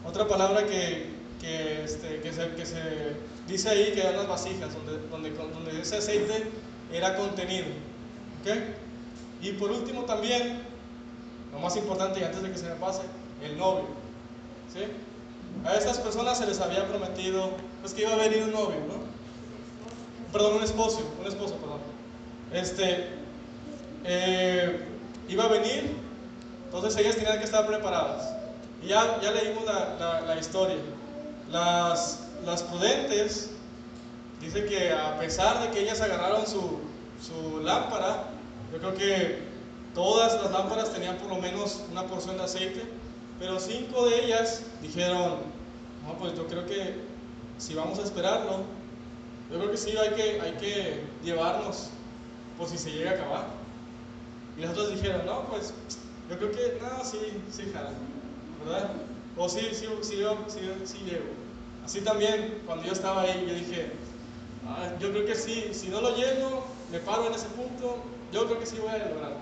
otra 0.05 0.27
palabra 0.27 0.67
que, 0.67 1.15
que, 1.41 1.85
este, 1.85 2.21
que, 2.21 2.33
se, 2.33 2.55
que, 2.57 2.67
se, 2.67 3.30
dice 3.51 3.69
ahí 3.69 3.93
que 3.93 4.01
eran 4.01 4.17
las 4.17 4.29
vasijas, 4.29 4.75
donde, 4.75 5.07
donde, 5.09 5.31
donde 5.31 5.81
ese 5.81 5.97
aceite 5.97 6.51
era 6.93 7.17
contenido. 7.17 7.67
¿okay? 8.41 8.75
Y 9.43 9.53
por 9.53 9.71
último 9.71 10.03
también, 10.03 10.63
lo 11.53 11.59
más 11.59 11.77
importante 11.77 12.21
y 12.21 12.25
antes 12.25 12.43
de 12.43 12.51
que 12.51 12.59
se 12.59 12.69
me 12.69 12.77
pase, 12.77 13.03
el 13.43 13.57
novio. 13.57 13.87
¿sí? 14.73 14.81
A 15.65 15.75
estas 15.75 15.99
personas 15.99 16.39
se 16.39 16.47
les 16.47 16.61
había 16.61 16.87
prometido 16.89 17.51
pues, 17.81 17.93
que 17.93 18.03
iba 18.03 18.13
a 18.13 18.17
venir 18.17 18.43
un 18.45 18.53
novio, 18.53 18.81
¿no? 18.89 19.11
Perdón, 20.33 20.57
un 20.59 20.63
esposo, 20.63 21.03
un 21.21 21.27
esposo, 21.27 21.57
perdón. 21.57 21.81
Este, 22.53 23.09
eh, 24.05 24.85
iba 25.29 25.45
a 25.45 25.49
venir, 25.49 25.97
entonces 26.67 26.97
ellas 26.97 27.17
tenían 27.17 27.39
que 27.39 27.45
estar 27.45 27.67
preparadas. 27.67 28.33
Y 28.83 28.89
ya, 28.89 29.21
ya 29.21 29.33
leímos 29.33 29.65
la, 29.65 30.23
la, 30.27 30.37
historia. 30.39 30.77
Las, 31.51 32.30
las, 32.45 32.63
prudentes, 32.63 33.51
dice 34.41 34.65
que 34.65 34.93
a 34.93 35.19
pesar 35.19 35.63
de 35.63 35.71
que 35.71 35.81
ellas 35.81 36.01
agarraron 36.01 36.47
su, 36.47 36.81
su 37.21 37.61
lámpara, 37.61 38.25
yo 38.73 38.79
creo 38.79 38.95
que 38.95 39.39
todas 39.95 40.41
las 40.43 40.53
lámparas 40.53 40.93
tenían 40.93 41.17
por 41.17 41.29
lo 41.29 41.37
menos 41.37 41.81
una 41.91 42.05
porción 42.07 42.37
de 42.37 42.45
aceite, 42.45 42.83
pero 43.39 43.59
cinco 43.59 44.09
de 44.09 44.25
ellas 44.25 44.63
dijeron, 44.83 45.39
no, 46.07 46.15
pues 46.19 46.35
yo 46.35 46.47
creo 46.47 46.67
que 46.67 46.95
si 47.59 47.75
vamos 47.75 47.99
a 47.99 48.03
esperarlo, 48.03 48.61
yo 49.51 49.59
creo 49.59 49.71
que 49.71 49.77
sí 49.77 49.97
hay 49.97 50.11
que, 50.11 50.41
hay 50.41 50.53
que 50.53 51.05
llevarnos 51.25 51.89
por 52.57 52.69
si 52.69 52.79
se 52.79 52.91
llega 52.91 53.11
a 53.11 53.15
acabar. 53.15 53.47
Y 54.57 54.61
las 54.61 54.73
otras 54.73 54.91
dijeron, 54.91 55.27
no, 55.27 55.45
pues 55.47 55.75
yo 56.29 56.39
creo 56.39 56.53
que, 56.53 56.79
no, 56.81 57.05
sí, 57.05 57.19
sí, 57.51 57.71
jala, 57.73 57.91
¿verdad? 58.65 58.91
O 59.37 59.49
sí, 59.49 59.69
sí, 59.73 59.87
sí, 60.03 60.23
sí, 60.49 60.61
sí 60.85 60.99
llego. 61.05 61.40
Así 61.85 62.01
también, 62.03 62.63
cuando 62.67 62.85
yo 62.85 62.93
estaba 62.93 63.23
ahí, 63.23 63.47
yo 63.49 63.55
dije, 63.55 63.93
ah, 64.67 64.91
yo 65.01 65.11
creo 65.11 65.27
que 65.27 65.35
sí, 65.35 65.71
si 65.73 65.89
no 65.89 66.01
lo 66.01 66.15
lleno, 66.17 66.65
me 66.91 66.99
paro 67.01 67.27
en 67.27 67.35
ese 67.35 67.47
punto, 67.49 67.97
yo 68.33 68.47
creo 68.47 68.61
que 68.61 68.67
sí 68.67 68.79
voy 68.81 68.91
a 68.91 68.99
lograr. 69.09 69.37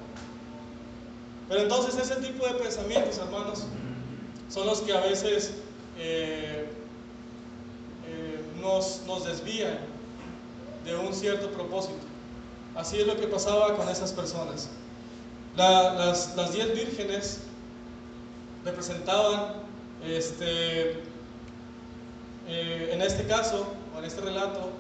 Pero 1.49 1.63
entonces 1.63 1.97
ese 1.97 2.17
tipo 2.21 2.47
de 2.47 2.55
pensamientos, 2.55 3.19
hermanos, 3.19 3.65
son 4.49 4.67
los 4.67 4.81
que 4.81 4.93
a 4.93 5.01
veces 5.01 5.55
eh, 5.99 6.69
eh, 8.07 8.43
nos, 8.61 9.03
nos 9.07 9.25
desvían 9.25 9.79
de 10.85 10.97
un 10.97 11.13
cierto 11.13 11.51
propósito. 11.51 11.99
Así 12.75 13.01
es 13.01 13.07
lo 13.07 13.17
que 13.17 13.27
pasaba 13.27 13.77
con 13.77 13.89
esas 13.89 14.13
personas. 14.13 14.69
las, 15.57 16.37
las 16.37 16.53
diez 16.53 16.75
vírgenes 16.75 17.41
representaban, 18.65 19.55
este, 20.05 21.03
eh, 22.49 22.91
en 22.93 23.03
este 23.03 23.25
caso, 23.25 23.67
o 23.95 23.99
en 23.99 24.05
este 24.05 24.21
relato, 24.21 24.71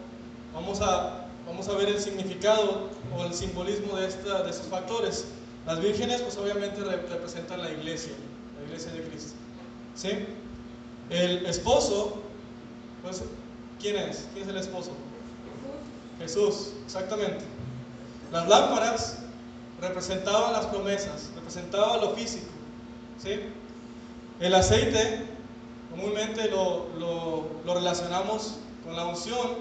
vamos 0.54 0.80
a 0.80 1.28
vamos 1.48 1.68
a 1.68 1.72
ver 1.72 1.88
el 1.88 1.98
significado 1.98 2.90
o 3.16 3.24
el 3.24 3.32
simbolismo 3.32 3.96
de, 3.96 4.06
esta, 4.06 4.42
de 4.42 4.50
estos 4.50 4.66
factores. 4.66 5.24
Las 5.66 5.80
vírgenes, 5.80 6.20
pues 6.20 6.36
obviamente 6.36 6.80
representan 6.82 7.62
la 7.62 7.70
iglesia, 7.70 8.12
la 8.58 8.66
iglesia 8.66 8.92
de 8.92 9.02
Cristo. 9.02 9.32
¿Sí? 9.94 10.10
El 11.10 11.46
esposo, 11.46 12.22
pues, 13.02 13.22
¿quién 13.80 13.96
es? 13.96 14.26
¿Quién 14.32 14.44
es 14.44 14.50
el 14.50 14.58
esposo? 14.58 14.92
Jesús, 16.18 16.72
exactamente. 16.84 17.44
Las 18.32 18.48
lámparas 18.48 19.18
representaban 19.80 20.52
las 20.52 20.66
promesas, 20.66 21.30
representaban 21.34 22.00
lo 22.00 22.10
físico. 22.10 22.48
¿sí? 23.22 23.40
El 24.40 24.54
aceite, 24.54 25.22
comúnmente 25.98 26.48
lo, 26.48 26.86
lo, 26.98 27.74
relacionamos 27.74 28.54
con 28.84 28.94
la 28.94 29.04
unción 29.04 29.56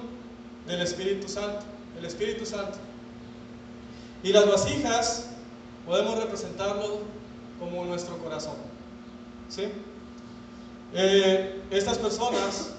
del 0.68 0.82
Espíritu 0.82 1.28
Santo 1.28 1.66
el 1.98 2.06
Espíritu 2.06 2.46
Santo. 2.46 2.78
Y 4.22 4.32
las 4.32 4.48
vasijas 4.48 5.30
podemos 5.84 6.16
representarlo 6.20 7.00
como 7.60 7.86
nuestro 7.86 8.20
corazón. 8.20 8.54
¿sí? 9.50 9.64
Eh, 10.94 11.60
estas 11.72 11.98
personas 11.98 12.74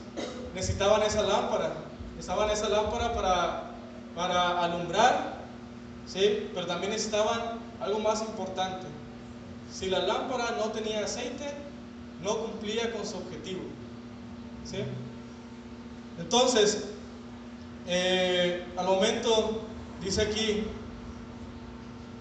necesitaban 0.55 1.03
esa 1.03 1.23
lámpara, 1.23 1.73
necesitaban 2.15 2.50
esa 2.50 2.69
lámpara 2.69 3.12
para, 3.12 3.71
para 4.15 4.62
alumbrar, 4.62 5.38
¿sí? 6.07 6.49
pero 6.55 6.67
también 6.67 6.93
necesitaban 6.93 7.59
algo 7.81 7.99
más 7.99 8.21
importante. 8.21 8.87
Si 9.73 9.91
la 9.91 9.99
lámpara 9.99 10.53
no 10.59 10.71
tenía 10.71 11.05
aceite, 11.05 11.67
no 12.22 12.38
cumplía 12.38 12.92
con 12.92 13.06
su 13.06 13.16
objetivo. 13.16 13.62
¿sí? 14.64 14.78
Entonces, 16.18 16.88
eh, 17.87 18.64
al 18.76 18.87
momento, 18.87 19.62
dice 20.02 20.22
aquí, 20.22 20.64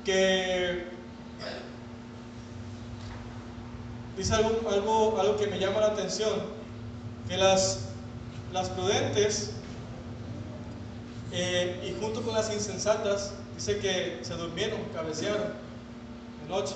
que 0.06 0.86
dice 4.16 4.34
algo, 4.34 4.70
algo, 4.70 5.20
algo 5.20 5.38
que 5.38 5.48
me 5.48 5.60
llama 5.60 5.82
la 5.82 5.88
atención, 5.88 6.42
que 7.28 7.38
las, 7.38 7.90
las 8.54 8.70
prudentes 8.70 9.52
eh, 11.32 11.82
y 11.84 12.02
junto 12.02 12.22
con 12.22 12.34
las 12.34 12.54
insensatas, 12.54 13.34
dice 13.56 13.80
que 13.80 14.20
se 14.22 14.34
durmieron, 14.36 14.80
cabecearon 14.94 15.54
de 16.44 16.50
noche. 16.50 16.76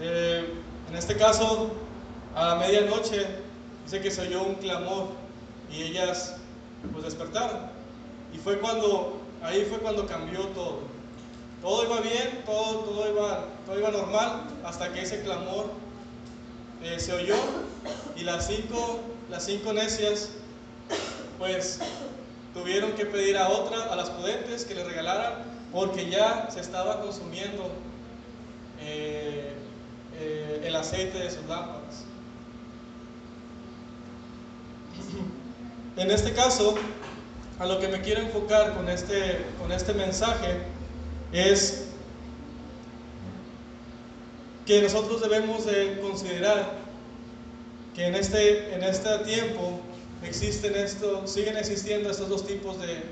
Eh, 0.00 0.54
en 0.90 0.96
este 0.96 1.16
caso, 1.16 1.70
a 2.34 2.48
la 2.48 2.54
medianoche, 2.56 3.24
dice 3.84 4.00
que 4.00 4.10
se 4.10 4.22
oyó 4.22 4.42
un 4.42 4.56
clamor 4.56 5.08
y 5.72 5.82
ellas 5.82 6.34
pues 6.92 7.04
despertaron. 7.04 7.58
Y 8.34 8.38
fue 8.38 8.58
cuando, 8.58 9.20
ahí 9.40 9.64
fue 9.68 9.78
cuando 9.78 10.06
cambió 10.06 10.40
todo. 10.48 10.80
Todo 11.62 11.84
iba 11.84 12.00
bien, 12.00 12.42
todo, 12.44 12.80
todo, 12.80 13.08
iba, 13.08 13.44
todo 13.66 13.78
iba 13.78 13.90
normal, 13.90 14.48
hasta 14.64 14.92
que 14.92 15.02
ese 15.02 15.22
clamor 15.22 15.70
eh, 16.82 16.98
se 16.98 17.12
oyó 17.12 17.36
y 18.16 18.24
las 18.24 18.48
cinco, 18.48 19.00
las 19.30 19.44
cinco 19.44 19.72
necias, 19.72 20.30
pues 21.38 21.78
tuvieron 22.52 22.92
que 22.92 23.06
pedir 23.06 23.36
a 23.36 23.48
otra, 23.48 23.92
a 23.92 23.96
las 23.96 24.10
prudentes, 24.10 24.64
que 24.64 24.74
le 24.74 24.82
regalaran, 24.82 25.34
porque 25.70 26.10
ya 26.10 26.48
se 26.50 26.60
estaba 26.60 27.00
consumiendo 27.00 27.70
eh, 28.80 29.39
el 30.64 30.76
aceite 30.76 31.18
de 31.18 31.30
sus 31.30 31.44
lámparas. 31.46 32.04
En 35.96 36.10
este 36.10 36.32
caso, 36.32 36.76
a 37.58 37.66
lo 37.66 37.78
que 37.78 37.88
me 37.88 38.00
quiero 38.00 38.22
enfocar 38.22 38.74
con 38.74 38.88
este, 38.88 39.44
con 39.60 39.70
este 39.70 39.92
mensaje 39.92 40.62
es 41.32 41.88
que 44.66 44.80
nosotros 44.82 45.20
debemos 45.20 45.66
de 45.66 46.00
considerar 46.00 46.72
que 47.94 48.06
en 48.06 48.14
este, 48.14 48.74
en 48.74 48.82
este 48.82 49.18
tiempo 49.20 49.80
existen 50.22 50.74
esto, 50.76 51.26
siguen 51.26 51.56
existiendo 51.56 52.10
estos 52.10 52.28
dos 52.28 52.46
tipos 52.46 52.80
de, 52.80 53.02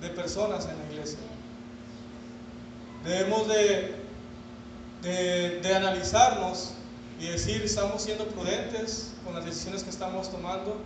de 0.00 0.08
personas 0.14 0.66
en 0.66 0.78
la 0.78 0.92
iglesia. 0.92 1.18
Debemos 3.04 3.46
de, 3.46 3.94
de, 5.02 5.60
de 5.60 5.74
analizarnos 5.74 6.72
y 7.20 7.28
decir, 7.28 7.62
¿estamos 7.62 8.02
siendo 8.02 8.26
prudentes 8.26 9.12
con 9.24 9.34
las 9.34 9.44
decisiones 9.44 9.82
que 9.82 9.90
estamos 9.90 10.30
tomando? 10.30 10.76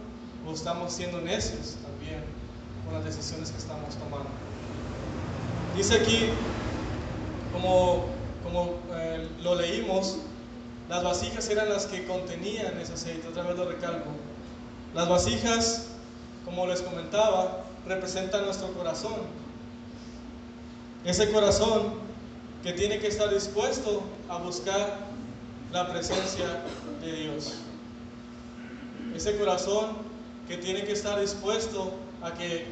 o 0.46 0.52
estamos 0.52 0.92
siendo 0.92 1.20
necios 1.20 1.76
también 1.82 2.22
con 2.84 2.94
las 2.94 3.04
decisiones 3.04 3.50
que 3.50 3.58
estamos 3.58 3.94
tomando. 3.96 4.30
Dice 5.76 5.94
aquí, 5.94 6.30
como, 7.52 8.06
como 8.42 8.74
eh, 8.92 9.28
lo 9.42 9.54
leímos, 9.54 10.16
las 10.88 11.04
vasijas 11.04 11.48
eran 11.50 11.68
las 11.68 11.86
que 11.86 12.04
contenían 12.06 12.78
ese 12.78 12.94
aceite, 12.94 13.28
otra 13.28 13.44
vez 13.44 13.56
lo 13.56 13.66
recalco. 13.66 14.10
Las 14.94 15.08
vasijas, 15.08 15.86
como 16.44 16.66
les 16.66 16.80
comentaba, 16.82 17.64
representan 17.86 18.44
nuestro 18.44 18.72
corazón. 18.72 19.14
Ese 21.04 21.30
corazón 21.30 21.94
que 22.62 22.72
tiene 22.72 22.98
que 22.98 23.06
estar 23.06 23.32
dispuesto 23.32 24.02
a 24.28 24.38
buscar 24.38 24.98
la 25.72 25.90
presencia 25.90 26.62
de 27.00 27.12
Dios. 27.12 27.54
Ese 29.14 29.36
corazón 29.38 29.96
que 30.48 30.56
tiene 30.56 30.84
que 30.84 30.92
estar 30.92 31.20
dispuesto 31.20 31.92
a 32.22 32.34
que 32.34 32.66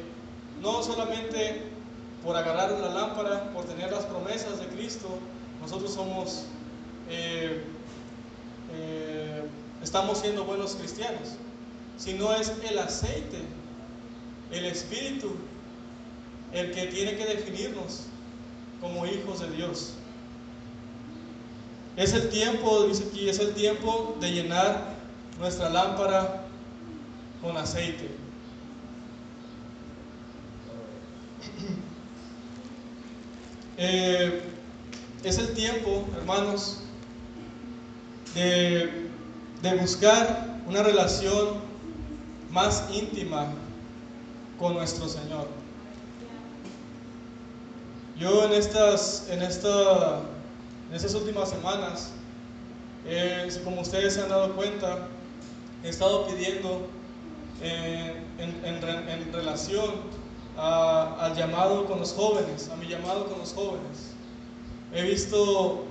no 0.61 0.83
solamente 0.83 1.63
por 2.23 2.35
agarrar 2.35 2.73
una 2.73 2.89
lámpara, 2.89 3.51
por 3.53 3.65
tener 3.65 3.91
las 3.91 4.05
promesas 4.05 4.59
de 4.59 4.67
Cristo, 4.67 5.07
nosotros 5.61 5.93
somos, 5.93 6.45
eh, 7.09 7.63
eh, 8.73 9.43
estamos 9.81 10.19
siendo 10.19 10.43
buenos 10.43 10.75
cristianos, 10.75 11.35
sino 11.97 12.33
es 12.33 12.51
el 12.69 12.79
aceite, 12.79 13.39
el 14.51 14.65
Espíritu, 14.65 15.31
el 16.51 16.71
que 16.71 16.87
tiene 16.87 17.15
que 17.15 17.25
definirnos 17.25 18.01
como 18.81 19.05
hijos 19.05 19.39
de 19.39 19.51
Dios. 19.51 19.93
Es 21.99 22.13
el 22.13 22.29
tiempo, 22.29 22.85
dice 22.85 23.03
aquí, 23.09 23.27
es 23.27 23.39
el 23.39 23.53
tiempo 23.53 24.15
de 24.21 24.31
llenar 24.31 24.93
nuestra 25.37 25.69
lámpara 25.69 26.43
con 27.41 27.57
aceite. 27.57 28.09
Eh, 33.81 34.41
es 35.23 35.37
el 35.37 35.53
tiempo, 35.53 36.05
hermanos, 36.17 36.81
de, 38.33 39.09
de 39.61 39.75
buscar 39.75 40.59
una 40.67 40.83
relación 40.83 41.55
más 42.49 42.85
íntima 42.93 43.47
con 44.57 44.73
nuestro 44.73 45.07
Señor. 45.07 45.47
Yo 48.17 48.45
en 48.45 48.51
estas, 48.51 49.27
en 49.29 49.41
esta, 49.41 50.23
en 50.89 50.95
estas 50.95 51.13
últimas 51.13 51.49
semanas, 51.49 52.11
eh, 53.05 53.47
como 53.63 53.81
ustedes 53.81 54.15
se 54.15 54.21
han 54.21 54.29
dado 54.29 54.55
cuenta, 54.55 55.07
he 55.83 55.89
estado 55.89 56.25
pidiendo 56.27 56.87
eh, 57.61 58.23
en, 58.39 59.31
relación 59.31 59.95
a, 60.57 61.15
al 61.19 61.35
llamado 61.35 61.85
con 61.85 61.99
los 61.99 62.13
jóvenes, 62.13 62.69
a 62.69 62.75
mi 62.75 62.87
llamado 62.87 63.27
con 63.27 63.39
los 63.39 63.53
jóvenes. 63.53 64.13
He 64.93 65.03
visto 65.03 65.85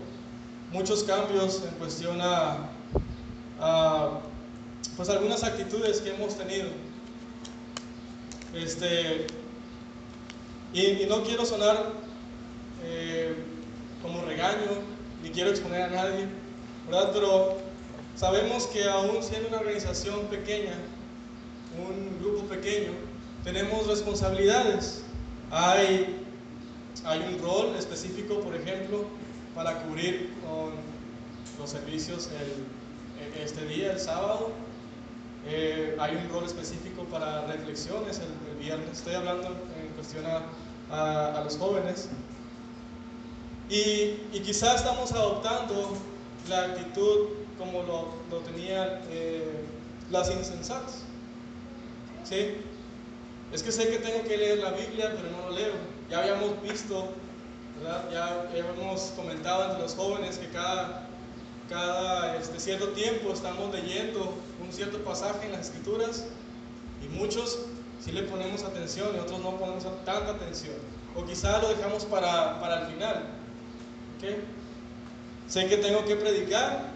muchos 0.73 1.05
cambios 1.05 1.63
en 1.65 1.75
cuestión 1.77 2.19
a, 2.21 2.71
pues 4.97 5.09
algunas 5.09 5.45
actitudes 5.45 6.01
que 6.01 6.15
hemos 6.15 6.37
tenido. 6.37 6.71
Este, 8.53 9.27
y, 10.73 10.81
y 11.03 11.07
no 11.09 11.23
quiero 11.23 11.47
sonar 11.47 11.93
eh, 12.83 13.37
como 14.09 14.25
regaño, 14.25 14.71
ni 15.23 15.31
quiero 15.31 15.51
exponer 15.51 15.83
a 15.83 15.89
nadie, 15.89 16.27
¿verdad? 16.87 17.11
Pero 17.13 17.59
sabemos 18.17 18.67
que 18.67 18.85
aún 18.89 19.23
siendo 19.23 19.49
una 19.49 19.59
organización 19.59 20.27
pequeña, 20.27 20.73
un 21.77 22.19
grupo 22.19 22.47
pequeño, 22.47 22.93
tenemos 23.45 23.87
responsabilidades. 23.87 25.03
Hay, 25.51 26.17
hay 27.05 27.21
un 27.21 27.43
rol 27.43 27.75
específico, 27.77 28.41
por 28.41 28.55
ejemplo, 28.55 29.05
para 29.55 29.83
cubrir 29.83 30.31
los 31.59 31.71
servicios 31.71 32.31
el, 32.41 33.43
este 33.43 33.67
día, 33.67 33.93
el 33.93 34.01
sábado. 34.01 34.53
Eh, 35.47 35.97
hay 35.99 36.17
un 36.17 36.29
rol 36.31 36.45
específico 36.45 37.05
para 37.05 37.47
reflexiones 37.47 38.21
el, 38.21 38.59
viernes. 38.59 38.89
Estoy 38.93 39.15
hablando 39.15 39.49
en 39.49 39.95
cuestión 39.95 40.25
a, 40.27 41.39
a 41.39 41.45
los 41.45 41.57
jóvenes. 41.59 42.09
Y, 43.69 44.21
y 44.33 44.41
quizás 44.45 44.77
estamos 44.77 45.13
adoptando 45.13 45.93
la 46.49 46.65
actitud 46.65 47.29
como 47.59 47.83
lo, 47.83 48.15
lo 48.31 48.39
tenían 48.45 49.01
eh, 49.11 49.65
las 50.11 50.31
insensatas. 50.31 51.03
¿Sí? 52.25 52.57
Es 53.53 53.63
que 53.63 53.73
sé 53.73 53.89
que 53.89 53.99
tengo 53.99 54.23
que 54.25 54.37
leer 54.37 54.59
la 54.59 54.71
Biblia, 54.71 55.13
pero 55.17 55.31
no 55.31 55.49
lo 55.49 55.57
leo. 55.57 55.73
Ya 56.11 56.21
habíamos 56.21 56.63
visto, 56.63 57.09
¿verdad? 57.79 58.05
Ya, 58.11 58.51
ya 58.55 58.67
hemos 58.69 59.01
comentado 59.17 59.65
entre 59.65 59.83
los 59.83 59.95
jóvenes 59.95 60.39
que 60.39 60.49
cada, 60.49 61.07
cada 61.69 62.37
este, 62.37 62.61
cierto 62.61 62.89
tiempo 62.89 63.33
estamos 63.33 63.75
leyendo 63.75 64.35
un 64.63 64.73
cierto 64.73 64.99
pasaje 64.99 65.47
en 65.47 65.53
las 65.53 65.67
Escrituras 65.67 66.27
y 67.03 67.09
muchos 67.09 67.61
sí 68.05 68.13
le 68.13 68.23
ponemos 68.23 68.63
atención 68.65 69.09
y 69.17 69.19
otros 69.19 69.41
no 69.41 69.57
ponemos 69.57 69.85
tanta 70.05 70.31
atención. 70.31 70.77
O 71.17 71.25
quizás 71.25 71.63
lo 71.63 71.71
dejamos 71.71 72.05
para, 72.05 72.61
para 72.61 72.83
el 72.83 72.87
final. 72.95 73.38
Sé 75.49 75.67
que 75.69 75.77
tengo 75.77 76.05
que 76.05 76.17
predicar, 76.17 76.91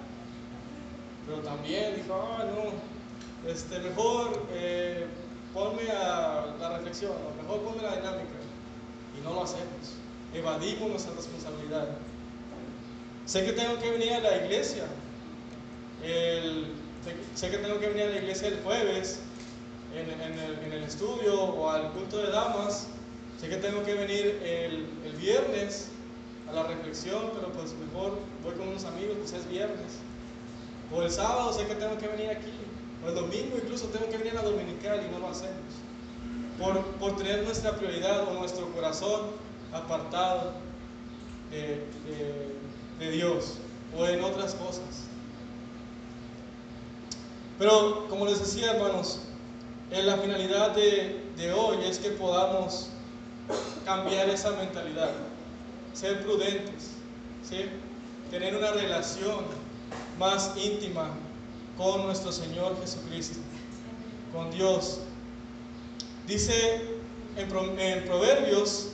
pero 1.27 1.39
también 1.39 1.95
dijo, 1.95 2.15
ah, 2.15 2.45
no, 2.45 3.51
este, 3.51 3.79
mejor 3.79 4.47
eh, 4.53 5.07
ponme 5.55 5.89
a 5.91 6.55
la 6.59 6.77
reflexión, 6.79 7.13
mejor 7.41 7.61
ponme 7.61 7.83
la 7.83 7.97
dinámica. 7.97 8.39
Y 9.17 9.23
no 9.23 9.35
lo 9.35 9.45
hacemos. 9.45 9.95
Evadimos 10.35 10.91
nuestra 10.91 11.15
responsabilidad. 11.15 11.89
Sé 13.27 13.45
que 13.45 13.53
tengo 13.53 13.79
que 13.79 13.91
venir 13.91 14.15
a 14.15 14.21
la 14.21 14.37
iglesia. 14.45 14.85
Sé 17.35 17.51
que 17.51 17.59
tengo 17.59 17.79
que 17.79 17.89
venir 17.89 18.03
a 18.05 18.11
la 18.11 18.17
iglesia 18.17 18.49
el 18.49 18.61
jueves 18.63 19.21
en, 19.95 20.73
el, 20.73 20.83
estudio 20.83 21.41
o 21.41 21.71
al 21.71 21.93
culto 21.93 22.19
de 22.19 22.31
damas. 22.31 22.89
Sé 23.41 23.49
que 23.49 23.57
tengo 23.57 23.85
que 23.85 23.95
venir 23.95 24.41
el 24.43 25.17
viernes 25.17 25.92
la 26.55 26.65
reflexión, 26.65 27.31
pero 27.35 27.53
pues 27.53 27.75
mejor 27.75 28.19
voy 28.43 28.55
con 28.55 28.69
unos 28.69 28.85
amigos, 28.85 29.17
pues 29.19 29.33
es 29.33 29.49
viernes. 29.49 29.99
O 30.95 31.03
el 31.03 31.11
sábado 31.11 31.53
sé 31.53 31.67
que 31.67 31.75
tengo 31.75 31.97
que 31.99 32.09
venir 32.09 32.31
aquí. 32.31 32.53
O 33.05 33.09
el 33.09 33.15
domingo 33.15 33.57
incluso 33.57 33.87
tengo 33.87 34.09
que 34.09 34.19
venir 34.19 34.33
a 34.33 34.43
la 34.43 34.43
dominical 34.43 35.03
y 35.07 35.11
no 35.11 35.19
lo 35.19 35.29
hacemos. 35.29 35.57
Por, 36.59 36.81
por 36.99 37.17
tener 37.17 37.43
nuestra 37.45 37.73
prioridad 37.73 38.29
o 38.29 38.35
nuestro 38.35 38.71
corazón 38.73 39.23
apartado 39.73 40.53
de, 41.51 41.85
de, 42.99 43.11
Dios 43.11 43.59
o 43.99 44.07
en 44.07 44.23
otras 44.23 44.55
cosas. 44.55 45.07
Pero 47.59 48.07
como 48.09 48.27
les 48.27 48.39
decía, 48.39 48.73
hermanos, 48.73 49.21
en 49.91 50.07
la 50.07 50.17
finalidad 50.19 50.71
de, 50.71 51.25
de 51.37 51.53
hoy 51.53 51.79
es 51.85 51.99
que 51.99 52.11
podamos 52.11 52.89
cambiar 53.85 54.29
esa 54.29 54.53
mentalidad 54.53 55.11
ser 55.95 56.23
prudentes, 56.23 56.91
tener 58.31 58.57
una 58.57 58.73
relación 58.73 59.45
más 60.19 60.53
íntima 60.57 61.11
con 61.77 62.05
nuestro 62.05 62.33
Señor 62.33 62.81
Jesucristo, 62.81 63.39
con 64.33 64.51
Dios. 64.51 65.01
Dice 66.27 66.83
en, 67.37 68.05
Proverbios 68.05 68.91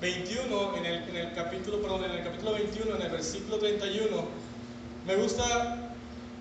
21, 0.00 0.76
en 0.76 0.86
el, 0.86 1.32
capítulo, 1.34 1.78
en 2.04 2.10
el 2.10 2.24
capítulo 2.24 2.52
21, 2.52 2.96
en 2.96 3.02
el 3.02 3.10
versículo 3.10 3.58
31, 3.58 4.24
me 5.06 5.16
gusta, 5.16 5.92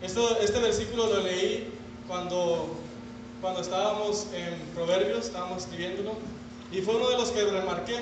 esto, 0.02 0.40
este 0.40 0.60
versículo 0.60 1.08
lo 1.08 1.22
leí 1.22 1.70
cuando, 2.08 2.78
cuando 3.42 3.62
estábamos 3.62 4.28
en 4.34 4.60
Proverbios, 4.74 5.26
estábamos 5.26 5.64
escribiéndolo, 5.64 6.16
y 6.72 6.82
fue 6.82 6.96
uno 6.96 7.10
de 7.10 7.18
los 7.18 7.30
que 7.30 7.44
remarqué 7.44 7.96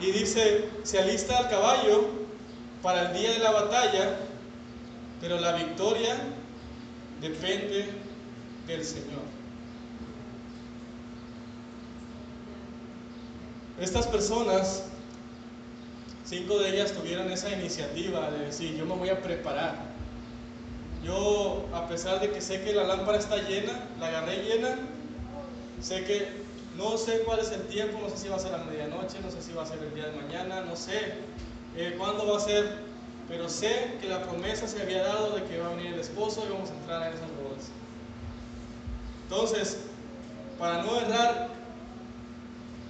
y 0.00 0.12
dice, 0.12 0.68
se 0.82 0.98
alista 0.98 1.38
al 1.38 1.50
caballo 1.50 2.08
para 2.82 3.10
el 3.10 3.18
día 3.18 3.32
de 3.32 3.38
la 3.38 3.50
batalla, 3.50 4.16
pero 5.20 5.38
la 5.38 5.52
victoria 5.52 6.16
depende 7.20 7.86
del 8.66 8.84
Señor. 8.84 9.20
Estas 13.78 14.06
personas, 14.06 14.84
cinco 16.24 16.58
de 16.58 16.70
ellas 16.70 16.92
tuvieron 16.92 17.30
esa 17.30 17.50
iniciativa 17.50 18.30
de 18.30 18.46
decir, 18.46 18.76
yo 18.76 18.86
me 18.86 18.94
voy 18.94 19.08
a 19.10 19.20
preparar. 19.22 19.90
Yo, 21.02 21.66
a 21.74 21.88
pesar 21.88 22.20
de 22.20 22.30
que 22.30 22.40
sé 22.40 22.62
que 22.62 22.74
la 22.74 22.84
lámpara 22.84 23.18
está 23.18 23.36
llena, 23.36 23.72
la 23.98 24.08
agarré 24.08 24.42
llena, 24.42 24.76
sé 25.80 26.04
que 26.04 26.28
no 26.80 26.96
sé 26.96 27.20
cuál 27.26 27.40
es 27.40 27.52
el 27.52 27.60
tiempo, 27.66 27.98
no 28.00 28.08
sé 28.08 28.16
si 28.16 28.28
va 28.28 28.36
a 28.36 28.38
ser 28.38 28.54
a 28.54 28.58
medianoche, 28.58 29.20
no 29.22 29.30
sé 29.30 29.42
si 29.42 29.52
va 29.52 29.64
a 29.64 29.66
ser 29.66 29.78
el 29.80 29.94
día 29.94 30.06
de 30.06 30.12
mañana, 30.12 30.62
no 30.62 30.74
sé 30.76 31.12
eh, 31.76 31.94
cuándo 31.98 32.26
va 32.26 32.38
a 32.38 32.40
ser, 32.40 32.78
pero 33.28 33.50
sé 33.50 33.98
que 34.00 34.08
la 34.08 34.22
promesa 34.22 34.66
se 34.66 34.80
había 34.80 35.02
dado 35.02 35.36
de 35.36 35.44
que 35.44 35.58
va 35.58 35.66
a 35.66 35.74
venir 35.74 35.92
el 35.92 36.00
esposo 36.00 36.42
y 36.48 36.50
vamos 36.50 36.70
a 36.70 36.74
entrar 36.74 37.02
en 37.02 37.08
esas 37.12 37.28
bodas. 37.36 37.68
Entonces, 39.24 39.80
para 40.58 40.82
no 40.82 40.96
errar 40.96 41.50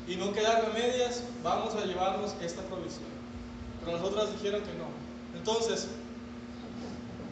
y 0.06 0.14
no 0.14 0.32
quedarme 0.32 0.68
a 0.68 0.72
medias, 0.72 1.24
vamos 1.42 1.74
a 1.74 1.84
llevarnos 1.84 2.36
esta 2.40 2.62
provisión. 2.62 3.10
pero 3.80 3.96
las 3.96 4.06
otras 4.06 4.30
dijeron 4.34 4.62
que 4.62 4.72
no. 4.74 4.86
Entonces, 5.36 5.88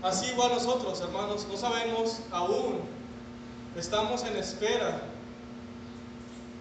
así 0.03 0.27
igual 0.33 0.51
nosotros, 0.51 1.01
hermanos, 1.03 1.47
no 1.49 1.57
sabemos 1.57 2.19
aún, 2.33 2.81
estamos 3.77 4.25
en 4.25 4.37
espera 4.37 5.03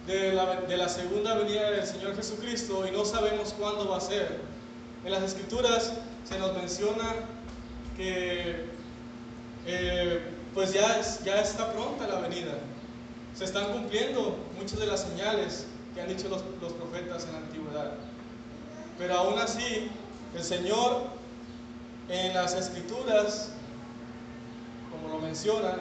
de 0.08 0.76
la, 0.76 0.88
segunda 0.88 1.34
venida 1.34 1.70
del 1.70 1.86
Señor 1.86 2.16
Jesucristo 2.16 2.86
y 2.88 2.90
no 2.90 3.04
sabemos 3.04 3.52
cuándo 3.58 3.90
va 3.90 3.98
a 3.98 4.00
ser. 4.00 4.40
En 5.04 5.12
las 5.12 5.22
Escrituras 5.22 5.92
se 6.26 6.38
nos 6.38 6.56
menciona 6.56 7.14
que 7.94 8.64
eh, 9.66 10.22
pues 10.54 10.72
ya, 10.72 11.02
ya 11.24 11.42
está 11.42 11.72
pronta 11.72 12.06
la 12.06 12.20
venida. 12.20 12.54
Se 13.36 13.44
están 13.44 13.70
cumpliendo 13.70 14.38
muchas 14.58 14.78
de 14.78 14.86
las 14.86 15.02
señales 15.02 15.66
que 15.94 16.00
han 16.00 16.08
dicho 16.08 16.30
los, 16.30 16.42
los 16.62 16.72
profetas 16.72 17.26
en 17.26 17.32
la 17.32 17.38
antigüedad. 17.38 17.92
Pero 18.96 19.14
aún 19.14 19.38
así, 19.38 19.90
el 20.34 20.42
Señor 20.42 21.02
en 22.08 22.32
las 22.32 22.54
escrituras, 22.54 23.50
como 24.90 25.14
lo 25.14 25.20
menciona, 25.20 25.76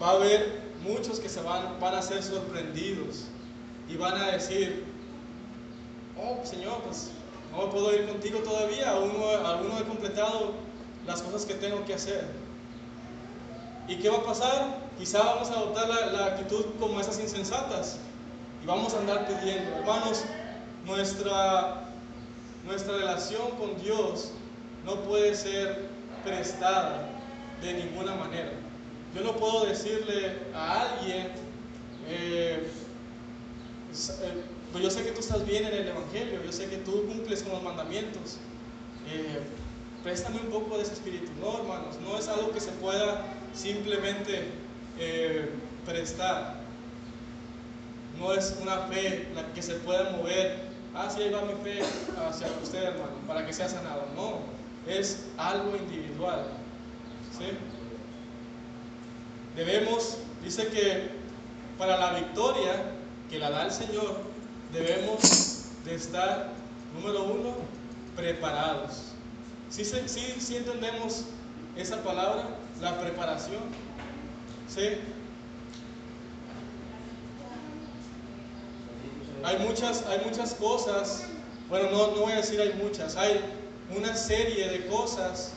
va 0.00 0.10
a 0.10 0.12
haber 0.12 0.65
muchos 0.82 1.20
que 1.20 1.28
se 1.28 1.40
van, 1.42 1.78
van 1.80 1.94
a 1.94 2.02
ser 2.02 2.22
sorprendidos 2.22 3.24
y 3.88 3.96
van 3.96 4.20
a 4.20 4.32
decir, 4.32 4.84
oh 6.18 6.44
Señor, 6.44 6.82
pues 6.82 7.10
no 7.52 7.70
puedo 7.70 7.94
ir 7.94 8.06
contigo 8.06 8.40
todavía, 8.40 8.90
aún 8.90 9.12
no, 9.18 9.28
aún 9.28 9.68
no 9.68 9.78
he 9.78 9.84
completado 9.84 10.52
las 11.06 11.22
cosas 11.22 11.44
que 11.44 11.54
tengo 11.54 11.84
que 11.84 11.94
hacer. 11.94 12.26
¿Y 13.88 13.96
qué 13.96 14.08
va 14.08 14.18
a 14.18 14.24
pasar? 14.24 14.78
Quizá 14.98 15.18
vamos 15.22 15.50
a 15.50 15.54
adoptar 15.54 15.88
la, 15.88 16.26
actitud 16.26 16.64
como 16.80 17.00
esas 17.00 17.20
insensatas 17.20 17.98
y 18.62 18.66
vamos 18.66 18.94
a 18.94 18.98
andar 18.98 19.26
pidiendo. 19.28 19.76
Hermanos, 19.76 20.24
nuestra, 20.84 21.84
nuestra 22.64 22.96
relación 22.96 23.50
con 23.58 23.80
Dios 23.80 24.32
no 24.84 24.96
puede 25.02 25.34
ser 25.34 25.88
prestada 26.24 27.08
de 27.62 27.74
ninguna 27.74 28.14
manera. 28.14 28.52
Yo 29.16 29.22
no 29.22 29.34
puedo 29.36 29.64
decirle 29.64 30.36
a 30.54 30.82
alguien, 30.82 31.28
eh, 32.06 32.68
eh, 32.68 34.42
pues 34.70 34.84
yo 34.84 34.90
sé 34.90 35.04
que 35.04 35.12
tú 35.12 35.20
estás 35.20 35.46
bien 35.46 35.64
en 35.64 35.72
el 35.72 35.88
Evangelio, 35.88 36.44
yo 36.44 36.52
sé 36.52 36.66
que 36.66 36.76
tú 36.76 37.06
cumples 37.06 37.42
con 37.42 37.52
los 37.52 37.62
mandamientos. 37.62 38.36
Eh, 39.10 39.40
préstame 40.02 40.40
un 40.40 40.48
poco 40.48 40.76
de 40.76 40.82
ese 40.82 40.92
espíritu. 40.92 41.32
No, 41.40 41.56
hermanos, 41.56 41.96
no 42.04 42.18
es 42.18 42.28
algo 42.28 42.50
que 42.50 42.60
se 42.60 42.72
pueda 42.72 43.24
simplemente 43.54 44.50
prestar. 45.86 46.56
No 48.20 48.34
es 48.34 48.54
una 48.60 48.80
fe 48.88 49.28
la 49.34 49.50
que 49.54 49.62
se 49.62 49.76
pueda 49.76 50.10
mover. 50.10 50.58
Ah, 50.94 51.08
sí, 51.08 51.22
ahí 51.22 51.30
va 51.30 51.40
mi 51.40 51.54
fe 51.64 51.80
hacia 52.28 52.48
usted, 52.62 52.82
hermano, 52.82 53.12
para 53.26 53.46
que 53.46 53.52
sea 53.54 53.68
sanado. 53.70 54.04
No, 54.14 54.40
es 54.86 55.24
algo 55.38 55.74
individual. 55.74 56.48
¿sí? 57.38 57.46
Debemos, 59.56 60.18
dice 60.44 60.68
que 60.68 61.08
para 61.78 61.96
la 61.96 62.12
victoria 62.12 62.92
que 63.30 63.38
la 63.38 63.50
da 63.50 63.64
el 63.64 63.72
Señor, 63.72 64.18
debemos 64.72 65.64
de 65.84 65.94
estar, 65.94 66.52
número 66.94 67.24
uno, 67.24 67.54
preparados. 68.14 69.12
¿Sí, 69.70 69.84
sí, 69.84 70.00
sí 70.38 70.56
entendemos 70.56 71.24
esa 71.76 72.02
palabra? 72.02 72.44
La 72.80 73.00
preparación. 73.00 73.62
¿Sí? 74.68 75.00
Hay 79.42 79.58
muchas, 79.58 80.04
hay 80.06 80.20
muchas 80.24 80.54
cosas, 80.54 81.24
bueno, 81.68 81.90
no, 81.90 82.08
no 82.08 82.20
voy 82.22 82.32
a 82.32 82.36
decir 82.36 82.60
hay 82.60 82.72
muchas, 82.74 83.16
hay 83.16 83.40
una 83.96 84.16
serie 84.16 84.68
de 84.68 84.86
cosas 84.86 85.52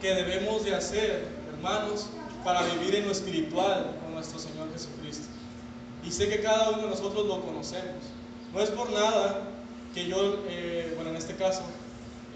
que 0.00 0.14
debemos 0.14 0.64
de 0.64 0.74
hacer, 0.74 1.28
hermanos, 1.52 2.08
para 2.48 2.62
vivir 2.62 2.94
en 2.94 3.04
lo 3.04 3.12
espiritual 3.12 3.94
con 4.00 4.14
nuestro 4.14 4.38
Señor 4.38 4.72
Jesucristo. 4.72 5.26
Y 6.02 6.10
sé 6.10 6.30
que 6.30 6.40
cada 6.40 6.70
uno 6.70 6.84
de 6.84 6.88
nosotros 6.88 7.26
lo 7.26 7.42
conocemos. 7.42 8.00
No 8.54 8.60
es 8.60 8.70
por 8.70 8.90
nada 8.90 9.42
que 9.92 10.06
yo, 10.06 10.38
eh, 10.48 10.94
bueno, 10.94 11.10
en 11.10 11.16
este 11.16 11.34
caso, 11.34 11.60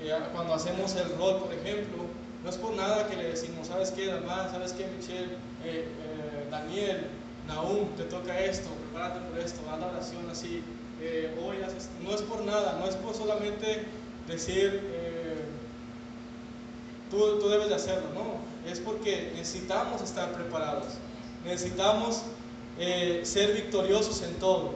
eh, 0.02 0.12
cuando 0.34 0.52
hacemos 0.52 0.94
el 0.96 1.08
rol, 1.16 1.38
por 1.38 1.54
ejemplo, 1.54 2.04
no 2.44 2.50
es 2.50 2.56
por 2.58 2.74
nada 2.74 3.08
que 3.08 3.16
le 3.16 3.30
decimos, 3.30 3.68
¿sabes 3.68 3.90
qué, 3.90 4.08
Dalmán? 4.08 4.50
¿Sabes 4.50 4.74
qué, 4.74 4.86
Michelle? 4.98 5.34
Eh, 5.64 5.88
Daniel, 6.50 7.06
Naum, 7.48 7.88
te 7.96 8.04
toca 8.04 8.38
esto, 8.38 8.68
prepárate 8.68 9.20
por 9.30 9.38
esto, 9.38 9.62
haz 9.72 9.80
la 9.80 9.86
oración 9.86 10.28
así. 10.30 10.62
hoy 11.42 11.56
no 12.04 12.14
es 12.14 12.20
por 12.20 12.44
nada, 12.44 12.76
no 12.78 12.86
es 12.86 12.96
por 12.96 13.14
solamente 13.14 13.86
decir, 14.28 14.78
tú, 17.12 17.38
tú 17.38 17.48
debes 17.48 17.68
de 17.68 17.76
hacerlo, 17.76 18.08
no 18.14 18.42
es 18.70 18.80
porque 18.80 19.32
necesitamos 19.34 20.02
estar 20.02 20.32
preparados, 20.32 20.94
necesitamos 21.44 22.22
eh, 22.78 23.20
ser 23.24 23.52
victoriosos 23.52 24.22
en 24.22 24.34
todo. 24.36 24.74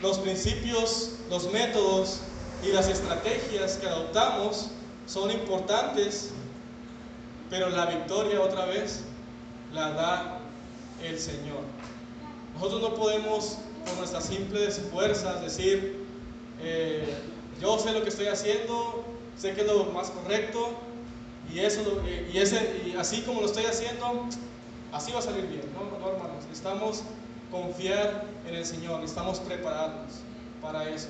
Los 0.00 0.18
principios, 0.18 1.12
los 1.30 1.50
métodos 1.52 2.20
y 2.64 2.72
las 2.72 2.88
estrategias 2.88 3.76
que 3.76 3.86
adoptamos 3.86 4.68
son 5.06 5.30
importantes, 5.30 6.30
pero 7.48 7.70
la 7.70 7.86
victoria 7.86 8.40
otra 8.40 8.66
vez 8.66 9.00
la 9.72 9.90
da 9.92 10.38
el 11.02 11.18
Señor. 11.18 11.62
Nosotros 12.54 12.82
no 12.82 12.94
podemos 12.94 13.58
con 13.86 13.96
nuestras 13.98 14.26
simples 14.26 14.80
fuerzas 14.92 15.40
decir, 15.40 16.04
eh, 16.60 17.14
yo 17.60 17.78
sé 17.78 17.92
lo 17.92 18.02
que 18.02 18.08
estoy 18.08 18.26
haciendo, 18.26 19.04
sé 19.36 19.54
que 19.54 19.62
es 19.62 19.66
lo 19.66 19.84
más 19.86 20.10
correcto, 20.10 20.70
y, 21.52 21.58
eso, 21.60 22.02
y, 22.32 22.38
ese, 22.38 22.82
y 22.86 22.96
así 22.96 23.22
como 23.22 23.40
lo 23.40 23.46
estoy 23.46 23.64
haciendo, 23.64 24.26
así 24.92 25.12
va 25.12 25.18
a 25.18 25.22
salir 25.22 25.46
bien, 25.46 25.62
¿no, 25.74 25.98
no 25.98 26.12
hermanos? 26.12 26.44
Necesitamos 26.44 27.02
confiar 27.50 28.24
en 28.48 28.54
el 28.54 28.64
Señor, 28.64 29.00
necesitamos 29.00 29.40
prepararnos 29.40 30.12
para 30.62 30.88
eso. 30.88 31.08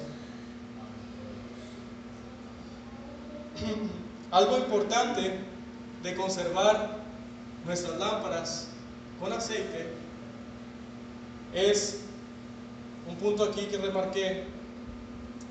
Algo 4.31 4.59
importante 4.59 5.39
de 6.03 6.15
conservar 6.17 7.03
nuestras 7.65 7.99
lámparas 7.99 8.69
con 9.21 9.33
aceite 9.33 9.93
es 11.55 12.01
un 13.09 13.17
punto 13.17 13.45
aquí 13.45 13.67
que 13.67 13.77
remarqué 13.79 14.45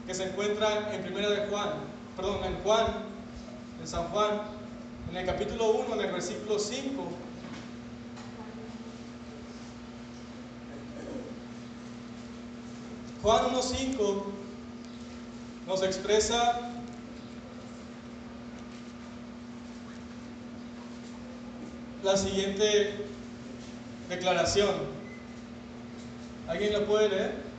que 0.08 0.14
se 0.14 0.24
encuentra 0.24 0.94
en 0.94 1.04
primera 1.04 1.30
de 1.30 1.48
Juan, 1.48 1.91
perdón, 2.22 2.44
en 2.46 2.56
Juan, 2.62 2.86
en 3.82 3.88
San 3.88 4.04
Juan 4.10 4.42
en 5.10 5.18
el 5.18 5.26
capítulo 5.26 5.72
1, 5.72 5.96
en 5.96 6.02
el 6.02 6.12
versículo 6.12 6.60
5, 6.60 7.04
Juan 13.24 13.46
1.5 13.46 14.24
nos 15.66 15.82
expresa 15.82 16.60
la 22.04 22.18
siguiente 22.18 23.08
declaración. 24.10 24.70
¿Alguien 26.48 26.74
la 26.74 26.86
puede 26.86 27.10
leer? 27.10 27.52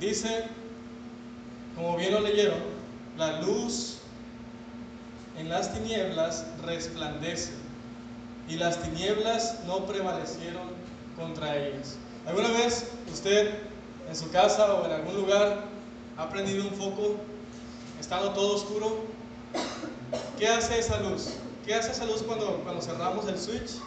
Dice, 0.00 0.44
como 1.74 1.96
bien 1.96 2.12
lo 2.12 2.20
leyeron, 2.20 2.58
la 3.16 3.40
luz 3.40 3.98
en 5.38 5.48
las 5.48 5.72
tinieblas 5.72 6.44
resplandece 6.64 7.52
y 8.48 8.56
las 8.56 8.82
tinieblas 8.82 9.60
no 9.66 9.86
prevalecieron 9.86 10.68
contra 11.16 11.56
ellas. 11.56 11.96
¿Alguna 12.26 12.48
vez 12.50 12.90
usted 13.12 13.54
en 14.08 14.16
su 14.16 14.30
casa 14.30 14.74
o 14.74 14.84
en 14.84 14.92
algún 14.92 15.16
lugar 15.16 15.64
ha 16.18 16.28
prendido 16.28 16.64
un 16.64 16.74
foco 16.74 17.16
estando 17.98 18.32
todo 18.32 18.56
oscuro? 18.56 19.04
¿Qué 20.38 20.46
hace 20.46 20.78
esa 20.78 21.00
luz? 21.00 21.28
¿Qué 21.64 21.74
hace 21.74 21.92
esa 21.92 22.04
luz 22.04 22.22
cuando, 22.22 22.60
cuando 22.64 22.82
cerramos 22.82 23.26
el 23.28 23.38
switch 23.38 23.80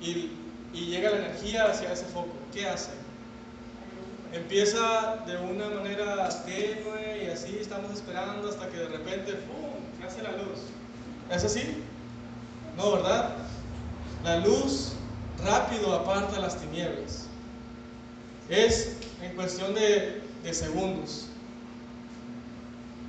y, 0.00 0.30
y 0.72 0.86
llega 0.86 1.10
la 1.10 1.18
energía 1.18 1.66
hacia 1.66 1.92
ese 1.92 2.06
foco? 2.06 2.32
¿Qué 2.52 2.66
hace? 2.66 3.03
Empieza 4.34 5.22
de 5.26 5.36
una 5.36 5.68
manera 5.68 6.28
tenue 6.44 7.24
y 7.24 7.30
así 7.30 7.58
estamos 7.60 7.92
esperando 7.92 8.48
hasta 8.48 8.68
que 8.68 8.78
de 8.78 8.88
repente, 8.88 9.32
¡pum!, 9.32 10.06
hace 10.06 10.22
la 10.22 10.32
luz. 10.32 10.60
¿Es 11.30 11.44
así? 11.44 11.82
No, 12.76 12.92
¿verdad? 12.92 13.36
La 14.24 14.38
luz 14.38 14.92
rápido 15.44 15.92
aparta 15.94 16.38
las 16.40 16.56
tinieblas. 16.60 17.26
Es 18.48 18.96
en 19.22 19.34
cuestión 19.34 19.74
de, 19.74 20.22
de 20.42 20.54
segundos. 20.54 21.26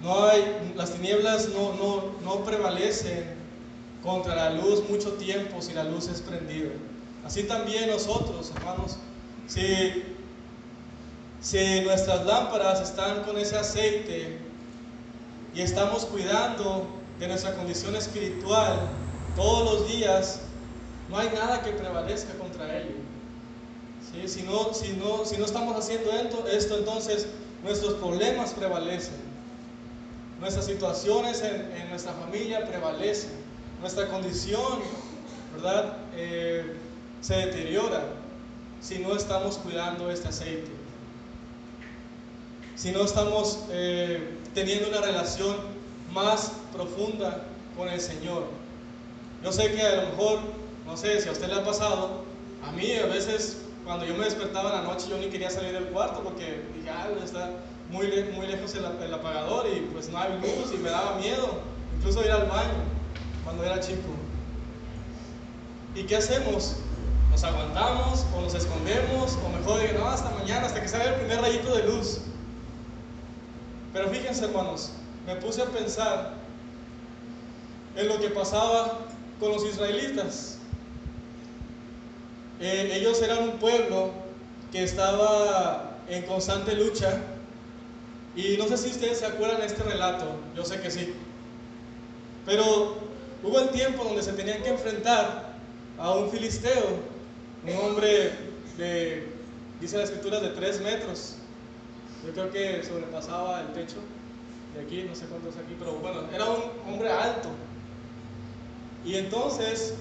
No 0.02 0.26
hay, 0.26 0.74
las 0.76 0.92
tinieblas 0.92 1.50
no, 1.50 1.74
no, 1.74 2.16
no 2.24 2.44
prevalecen 2.44 3.36
contra 4.04 4.36
la 4.36 4.50
luz 4.52 4.88
mucho 4.90 5.14
tiempo 5.14 5.62
si 5.62 5.74
la 5.74 5.84
luz 5.84 6.08
es 6.08 6.22
prendida. 6.22 6.70
Así 7.26 7.44
también 7.44 7.90
nosotros, 7.90 8.52
hermanos, 8.56 8.98
si, 9.48 10.04
si 11.46 11.82
nuestras 11.82 12.26
lámparas 12.26 12.82
están 12.82 13.22
con 13.22 13.38
ese 13.38 13.56
aceite 13.56 14.40
y 15.54 15.62
estamos 15.62 16.06
cuidando 16.06 16.88
de 17.20 17.28
nuestra 17.28 17.54
condición 17.54 17.96
espiritual 17.96 18.80
todos 19.36 19.72
los 19.72 19.88
días, 19.88 20.40
no 21.08 21.20
hay 21.20 21.30
nada 21.36 21.62
que 21.62 21.70
prevalezca 21.70 22.34
contra 22.40 22.76
ello. 22.76 22.96
Si, 24.26 24.42
no, 24.42 24.74
si, 24.74 24.94
no, 24.94 25.24
si 25.24 25.38
no 25.38 25.46
estamos 25.46 25.78
haciendo 25.78 26.10
esto, 26.48 26.80
entonces 26.80 27.28
nuestros 27.64 27.94
problemas 27.94 28.52
prevalecen. 28.54 29.14
Nuestras 30.40 30.66
situaciones 30.66 31.44
en, 31.44 31.90
nuestra 31.92 32.14
familia 32.14 32.66
prevalecen. 32.68 33.30
Nuestra 33.82 34.08
condición, 34.08 34.80
¿verdad? 35.54 35.98
Eh, 36.16 36.76
se 37.22 37.36
deteriora 37.36 38.04
si 38.82 38.98
no 38.98 39.16
estamos 39.16 39.58
cuidando 39.60 40.10
este 40.10 40.30
aceite. 40.30 40.75
Si 42.76 42.92
no 42.92 43.04
estamos 43.04 43.66
eh, 43.72 44.38
teniendo 44.54 44.90
una 44.90 45.02
relación 45.02 45.56
más 46.14 46.52
profunda 46.74 47.44
con 47.78 47.90
el 47.90 48.00
Señor. 48.00 48.46
Yo 49.44 49.52
sé 49.52 49.72
que 49.72 49.82
a 49.82 50.04
lo 50.04 50.10
mejor, 50.10 50.40
no 50.86 50.98
sé 50.98 51.22
si 51.22 51.30
a 51.30 51.32
usted 51.32 51.48
le 51.48 51.56
ha 51.56 51.64
pasado, 51.64 52.24
a 52.68 52.72
mí 52.72 52.92
a 52.94 53.06
veces 53.06 53.58
cuando 53.86 54.06
yo 54.06 54.16
me 54.16 54.26
despertaba 54.26 54.70
en 54.72 54.76
la 54.78 54.94
noche 54.94 55.08
yo 55.10 55.18
ni 55.18 55.28
quería 55.28 55.50
salir 55.52 55.74
del 55.74 55.86
cuarto 55.86 56.22
porque 56.24 56.64
dije, 56.76 56.90
ah, 56.90 57.08
está 57.24 57.52
muy, 57.92 58.08
muy 58.36 58.48
lejos 58.48 58.74
el, 58.76 58.86
el, 59.04 59.14
apagador 59.14 59.68
y 59.68 59.82
pues 59.94 60.10
no 60.10 60.18
hay 60.18 60.34
luz 60.40 60.74
y 60.74 60.78
me 60.78 60.90
daba 60.90 61.18
miedo, 61.18 61.62
incluso 61.98 62.24
ir 62.24 62.32
al 62.32 62.48
baño 62.48 62.84
cuando 63.44 63.64
era 63.64 63.80
chico. 63.80 64.10
¿Y 65.94 66.04
qué 66.04 66.18
hacemos? 66.18 66.78
Nos 67.30 67.44
aguantamos 67.44 68.26
o 68.36 68.42
nos 68.42 68.56
escondemos 68.56 69.38
o 69.46 69.50
mejor 69.50 69.82
digo, 69.82 70.00
no, 70.00 70.08
hasta 70.08 70.32
mañana, 70.32 70.66
hasta 70.66 70.82
que 70.82 70.88
salga 70.88 71.10
el 71.10 71.16
primer 71.16 71.42
rayito 71.42 71.76
de 71.76 71.84
luz. 71.84 72.22
Pero 73.96 74.10
fíjense 74.10 74.44
hermanos, 74.44 74.92
me 75.26 75.38
puse 75.38 75.62
a 75.62 75.68
pensar 75.68 76.34
en 77.96 78.10
lo 78.10 78.20
que 78.20 78.28
pasaba 78.28 79.06
con 79.40 79.54
los 79.54 79.64
israelitas. 79.66 80.58
Eh, 82.60 82.92
ellos 82.92 83.22
eran 83.22 83.44
un 83.44 83.52
pueblo 83.54 84.12
que 84.74 84.84
estaba 84.84 85.96
en 86.10 86.24
constante 86.24 86.76
lucha 86.76 87.22
y 88.36 88.58
no 88.58 88.68
sé 88.68 88.78
si 88.78 88.90
ustedes 88.90 89.20
se 89.20 89.28
acuerdan 89.28 89.62
de 89.62 89.68
este 89.68 89.84
relato, 89.84 90.26
yo 90.54 90.66
sé 90.66 90.82
que 90.82 90.92
sí. 90.92 91.14
Pero 92.46 92.98
hubo 93.44 93.60
el 93.62 93.70
tiempo 93.70 94.04
donde 94.04 94.24
se 94.24 94.34
tenían 94.34 94.62
que 94.62 94.72
enfrentar 94.72 95.54
a 95.98 96.12
un 96.12 96.30
filisteo 96.32 97.00
un 97.66 97.78
hombre 97.78 98.34
de, 98.78 99.26
dice 99.80 99.98
la 99.98 100.04
escritura, 100.04 100.42
de 100.42 100.50
tres 100.50 100.82
metros. 100.82 101.36
Yo 102.26 102.34
creo 102.34 102.52
que 102.52 102.84
sobrepasaba 102.84 103.62
el 103.62 103.68
techo 103.74 103.98
de 104.76 104.82
aquí, 104.82 105.06
no 105.08 105.16
sé 105.16 105.26
cuánto 105.26 105.50
es 105.50 105.56
aquí, 105.58 105.76
pero 105.78 105.94
bueno, 105.96 106.22
era 106.34 106.46
un 106.46 106.64
hombre 106.88 107.12
alto. 107.12 107.50
Y 109.06 109.16
entonces 109.16 109.94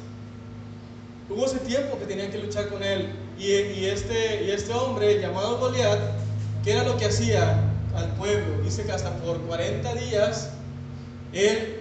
hubo 1.29 1.45
ese 1.45 1.59
tiempo 1.59 1.99
que 1.99 2.07
tenían 2.07 2.31
que 2.31 2.39
luchar 2.39 2.69
con 2.69 2.83
él. 2.83 3.11
Y, 3.39 3.85
este, 3.87 4.45
y 4.45 4.51
este 4.51 4.73
hombre 4.73 5.21
llamado 5.21 5.59
Goliat, 5.59 5.99
¿qué 6.63 6.73
era 6.73 6.85
lo 6.85 6.97
que 6.97 7.07
hacía 7.07 7.61
al 7.95 8.15
pueblo? 8.15 8.63
Dice 8.63 8.85
que 8.85 8.93
hasta 8.93 9.11
por 9.19 9.41
40 9.41 9.95
días 9.95 10.51
él 11.33 11.81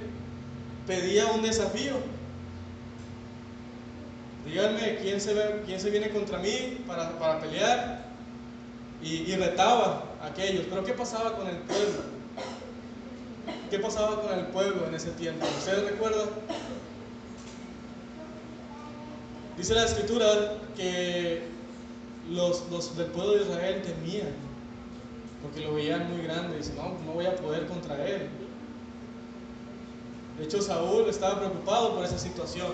pedía 0.87 1.27
un 1.27 1.43
desafío 1.43 1.93
díganme 4.45 4.97
quién 5.01 5.21
se, 5.21 5.33
quién 5.65 5.79
se 5.79 5.89
viene 5.89 6.09
contra 6.09 6.37
mí 6.37 6.83
para, 6.87 7.17
para 7.17 7.39
pelear. 7.39 8.03
Y, 9.01 9.35
retaba 9.35 10.05
aquellos. 10.23 10.65
Pero 10.69 10.83
¿qué 10.83 10.93
pasaba 10.93 11.35
con 11.35 11.47
el 11.47 11.57
pueblo? 11.57 12.01
¿Qué 13.69 13.79
pasaba 13.79 14.21
con 14.21 14.37
el 14.37 14.45
pueblo 14.47 14.87
en 14.87 14.95
ese 14.95 15.11
tiempo? 15.11 15.45
¿Ustedes 15.57 15.91
recuerdan? 15.91 16.29
Dice 19.57 19.73
la 19.75 19.85
escritura 19.85 20.53
que 20.75 21.43
los, 22.29 22.69
los, 22.71 22.97
del 22.97 23.07
pueblo 23.07 23.35
de 23.35 23.43
Israel 23.43 23.81
temían, 23.83 24.33
porque 25.41 25.61
lo 25.61 25.75
veían 25.75 26.09
muy 26.11 26.23
grande. 26.23 26.57
Dicen, 26.57 26.75
no, 26.75 26.97
no 27.05 27.13
voy 27.13 27.25
a 27.25 27.35
poder 27.35 27.67
contra 27.67 28.07
él. 28.07 28.29
De 30.37 30.45
hecho, 30.45 30.61
Saúl 30.61 31.07
estaba 31.07 31.39
preocupado 31.39 31.95
por 31.95 32.05
esa 32.05 32.17
situación. 32.17 32.71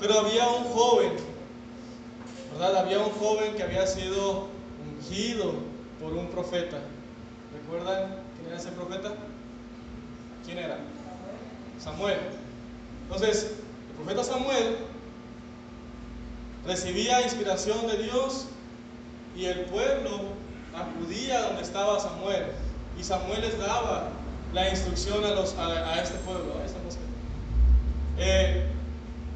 Pero 0.00 0.20
había 0.20 0.48
un 0.48 0.64
joven, 0.64 1.12
¿verdad? 2.52 2.76
Había 2.76 2.98
un 3.00 3.10
joven 3.12 3.54
que 3.54 3.62
había 3.62 3.86
sido 3.86 4.48
ungido 4.98 5.73
por 6.04 6.12
un 6.12 6.26
profeta. 6.26 6.76
¿Recuerdan 7.54 8.16
quién 8.36 8.48
era 8.48 8.58
ese 8.58 8.70
profeta? 8.72 9.14
¿Quién 10.44 10.58
era? 10.58 10.76
Samuel. 11.82 12.18
Entonces, 13.04 13.54
el 13.88 13.96
profeta 13.96 14.22
Samuel 14.22 14.76
recibía 16.66 17.22
inspiración 17.22 17.86
de 17.86 18.02
Dios 18.02 18.46
y 19.34 19.46
el 19.46 19.60
pueblo 19.62 20.10
acudía 20.76 21.40
donde 21.42 21.62
estaba 21.62 21.98
Samuel. 21.98 22.44
Y 22.98 23.02
Samuel 23.02 23.40
les 23.40 23.58
daba 23.58 24.08
la 24.52 24.68
instrucción 24.68 25.24
a, 25.24 25.30
los, 25.30 25.54
a, 25.56 26.02
este 26.02 26.18
pueblo. 26.18 26.52
Eh, 28.18 28.66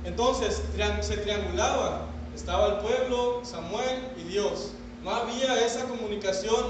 entonces 0.04 0.62
se 1.00 1.16
triangulaba, 1.16 2.07
estaba 2.35 2.66
el 2.66 2.74
pueblo, 2.74 3.40
Samuel 3.42 4.00
y 4.18 4.24
Dios. 4.24 4.74
No 5.04 5.11
había 5.11 5.64
esa 5.64 5.84
comunicación 5.84 6.64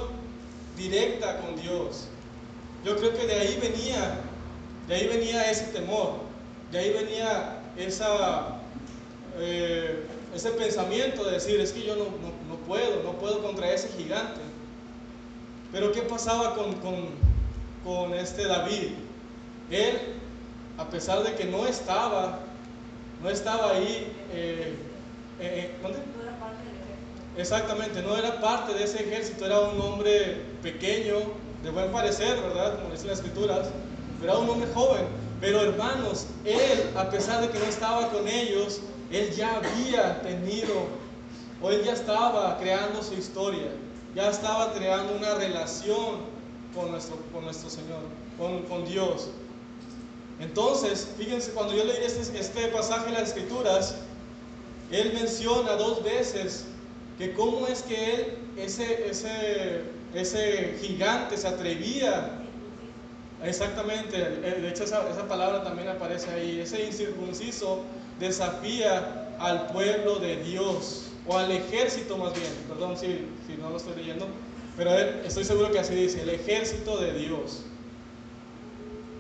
directa 0.77 1.41
con 1.41 1.57
Dios. 1.61 2.09
Yo 2.85 2.97
creo 2.97 3.17
que 3.17 3.27
de 3.27 3.35
ahí 3.35 3.59
venía, 3.61 4.21
de 4.87 4.95
ahí 4.95 5.07
venía 5.09 5.51
ese 5.51 5.65
temor, 5.67 6.19
de 6.71 6.79
ahí 6.79 6.93
venía 6.93 7.61
esa, 7.77 8.59
eh, 9.39 10.05
ese 10.35 10.51
pensamiento 10.53 11.25
de 11.25 11.33
decir, 11.33 11.61
es 11.61 11.73
que 11.73 11.85
yo 11.85 11.97
no, 11.97 12.05
puedo, 12.67 13.03
no 13.03 13.13
puedo 13.13 13.43
contra 13.43 13.73
ese 13.73 13.89
gigante. 13.89 14.41
Pero 15.73 15.93
¿qué 15.93 16.03
pasaba 16.03 16.55
con, 16.55 16.75
con 17.85 18.15
este 18.15 18.47
David? 18.47 18.93
Él, 19.71 19.99
a 20.79 20.89
pesar 20.89 21.23
de 21.25 21.35
que 21.35 21.45
no 21.45 21.67
estaba 21.67 22.41
no 23.23 23.31
estaba 23.31 23.73
ahí. 23.73 24.13
Eh, 24.33 24.75
eh, 25.41 25.71
eh, 25.71 25.79
¿Dónde? 25.83 25.99
No 25.99 26.23
era 26.23 26.39
parte 26.39 26.63
del 26.65 26.75
ejército. 26.77 27.28
Exactamente, 27.39 28.03
no 28.03 28.17
era 28.17 28.41
parte 28.41 28.75
de 28.75 28.83
ese 28.83 29.01
ejército, 29.05 29.47
era 29.47 29.61
un 29.61 29.81
hombre 29.81 30.43
pequeño, 30.61 31.15
de 31.63 31.71
buen 31.71 31.93
parecer, 31.93 32.41
¿verdad? 32.43 32.81
Como 32.81 32.91
dicen 32.93 33.07
las 33.09 33.19
escrituras, 33.19 33.69
era 34.21 34.37
un 34.37 34.51
hombre 34.51 34.69
joven. 34.75 35.07
Pero 35.41 35.61
hermanos, 35.61 36.27
él, 36.45 36.91
a 36.97 37.09
pesar 37.11 37.41
de 37.41 37.49
que 37.51 37.61
no 37.61 37.67
estaba 37.67 38.09
con 38.11 38.27
ellos, 38.27 38.81
él 39.13 39.31
ya 39.31 39.57
había 39.57 40.21
tenido, 40.21 40.87
o 41.63 41.71
él 41.71 41.85
ya 41.85 41.93
estaba 41.93 42.59
creando 42.59 43.05
su 43.05 43.15
historia, 43.15 43.69
ya 44.17 44.31
estaba 44.31 44.73
creando 44.73 45.15
una 45.15 45.35
relación 45.35 46.17
con 46.75 46.91
nuestro, 46.91 47.19
con 47.33 47.45
nuestro 47.45 47.71
Señor, 47.71 48.01
con, 48.37 48.63
con 48.65 48.85
Dios. 48.85 49.29
Entonces, 50.41 51.09
fíjense, 51.17 51.53
cuando 51.53 51.75
yo 51.75 51.85
leí 51.85 52.05
este, 52.05 52.37
este, 52.37 52.67
pasaje 52.69 53.09
en 53.09 53.15
las 53.15 53.29
Escrituras, 53.29 53.95
él 54.91 55.13
menciona 55.15 55.75
dos 55.75 56.03
veces 56.03 56.67
que 57.19 57.33
cómo 57.35 57.67
es 57.67 57.83
que 57.83 58.15
él, 58.15 58.27
ese, 58.57 59.09
ese, 59.11 59.83
ese 60.15 60.79
gigante, 60.81 61.37
se 61.37 61.49
atrevía. 61.49 62.31
Exactamente, 63.45 64.17
de 64.17 64.69
hecho 64.69 64.85
esa, 64.85 65.09
esa 65.11 65.29
palabra 65.29 65.63
también 65.63 65.89
aparece 65.89 66.31
ahí. 66.31 66.61
Ese 66.61 66.85
incircunciso 66.87 67.83
desafía 68.19 69.29
al 69.39 69.67
pueblo 69.69 70.17
de 70.17 70.43
Dios, 70.43 71.11
o 71.27 71.37
al 71.37 71.51
ejército 71.51 72.17
más 72.17 72.33
bien, 72.35 72.51
perdón 72.69 72.97
si, 72.97 73.27
si 73.47 73.61
no 73.61 73.71
lo 73.71 73.77
estoy 73.77 73.97
leyendo, 73.97 74.27
pero 74.77 74.93
estoy 74.97 75.45
seguro 75.45 75.71
que 75.71 75.79
así 75.79 75.95
dice, 75.95 76.23
el 76.23 76.31
ejército 76.31 76.99
de 76.99 77.13
Dios. 77.13 77.65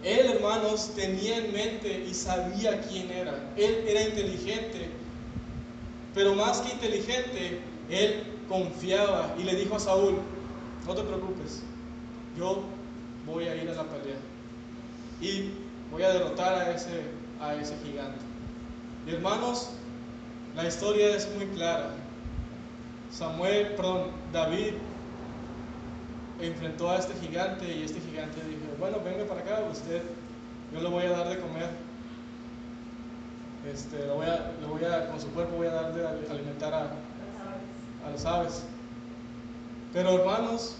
Él, 0.04 0.26
hermanos, 0.26 0.92
tenía 0.94 1.38
en 1.38 1.52
mente 1.52 2.04
y 2.08 2.14
sabía 2.14 2.80
quién 2.82 3.10
era. 3.10 3.52
Él 3.56 3.84
era 3.86 4.02
inteligente, 4.02 4.88
pero 6.14 6.34
más 6.34 6.60
que 6.60 6.72
inteligente, 6.72 7.60
él 7.90 8.22
confiaba 8.48 9.34
y 9.38 9.44
le 9.44 9.54
dijo 9.54 9.76
a 9.76 9.80
Saúl, 9.80 10.18
no 10.86 10.94
te 10.94 11.02
preocupes, 11.02 11.62
yo 12.36 12.62
voy 13.26 13.46
a 13.48 13.56
ir 13.56 13.68
a 13.68 13.74
la 13.74 13.84
pelea 13.84 14.16
y 15.20 15.50
voy 15.90 16.02
a 16.02 16.10
derrotar 16.10 16.54
a 16.54 16.70
ese, 16.70 17.02
a 17.40 17.54
ese 17.54 17.76
gigante. 17.84 18.20
Y 19.06 19.14
hermanos, 19.14 19.70
la 20.54 20.66
historia 20.66 21.14
es 21.14 21.28
muy 21.34 21.46
clara. 21.46 21.90
Samuel, 23.10 23.68
perdón, 23.74 24.10
David 24.32 24.74
enfrentó 26.40 26.90
a 26.90 26.98
este 26.98 27.14
gigante 27.14 27.64
y 27.66 27.82
este 27.82 28.00
gigante 28.00 28.40
dijo, 28.44 28.76
bueno, 28.78 28.98
venga 29.04 29.24
para 29.24 29.40
acá, 29.40 29.60
usted, 29.70 30.02
yo 30.72 30.80
le 30.80 30.88
voy 30.88 31.04
a 31.04 31.10
dar 31.10 31.28
de 31.28 31.40
comer. 31.40 31.68
este, 33.72 34.06
voy 34.08 34.26
a, 34.26 34.52
lo 34.60 34.68
voy 34.68 34.84
a, 34.84 35.08
con 35.10 35.20
su 35.20 35.28
cuerpo 35.28 35.56
voy 35.56 35.66
a 35.66 35.72
dar 35.72 35.94
de 35.94 36.30
alimentar 36.30 36.72
a, 36.74 36.90
a 38.06 38.10
las 38.10 38.24
aves. 38.24 38.62
Pero 39.92 40.18
hermanos, 40.18 40.76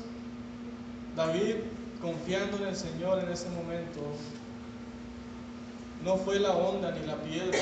David, 1.16 1.57
confiando 2.00 2.59
en 2.59 2.68
el 2.68 2.76
Señor 2.76 3.18
en 3.20 3.31
ese 3.31 3.48
momento, 3.50 4.00
no 6.04 6.16
fue 6.16 6.38
la 6.38 6.52
onda 6.52 6.92
ni 6.92 7.07
la 7.07 7.16
piedra 7.16 7.59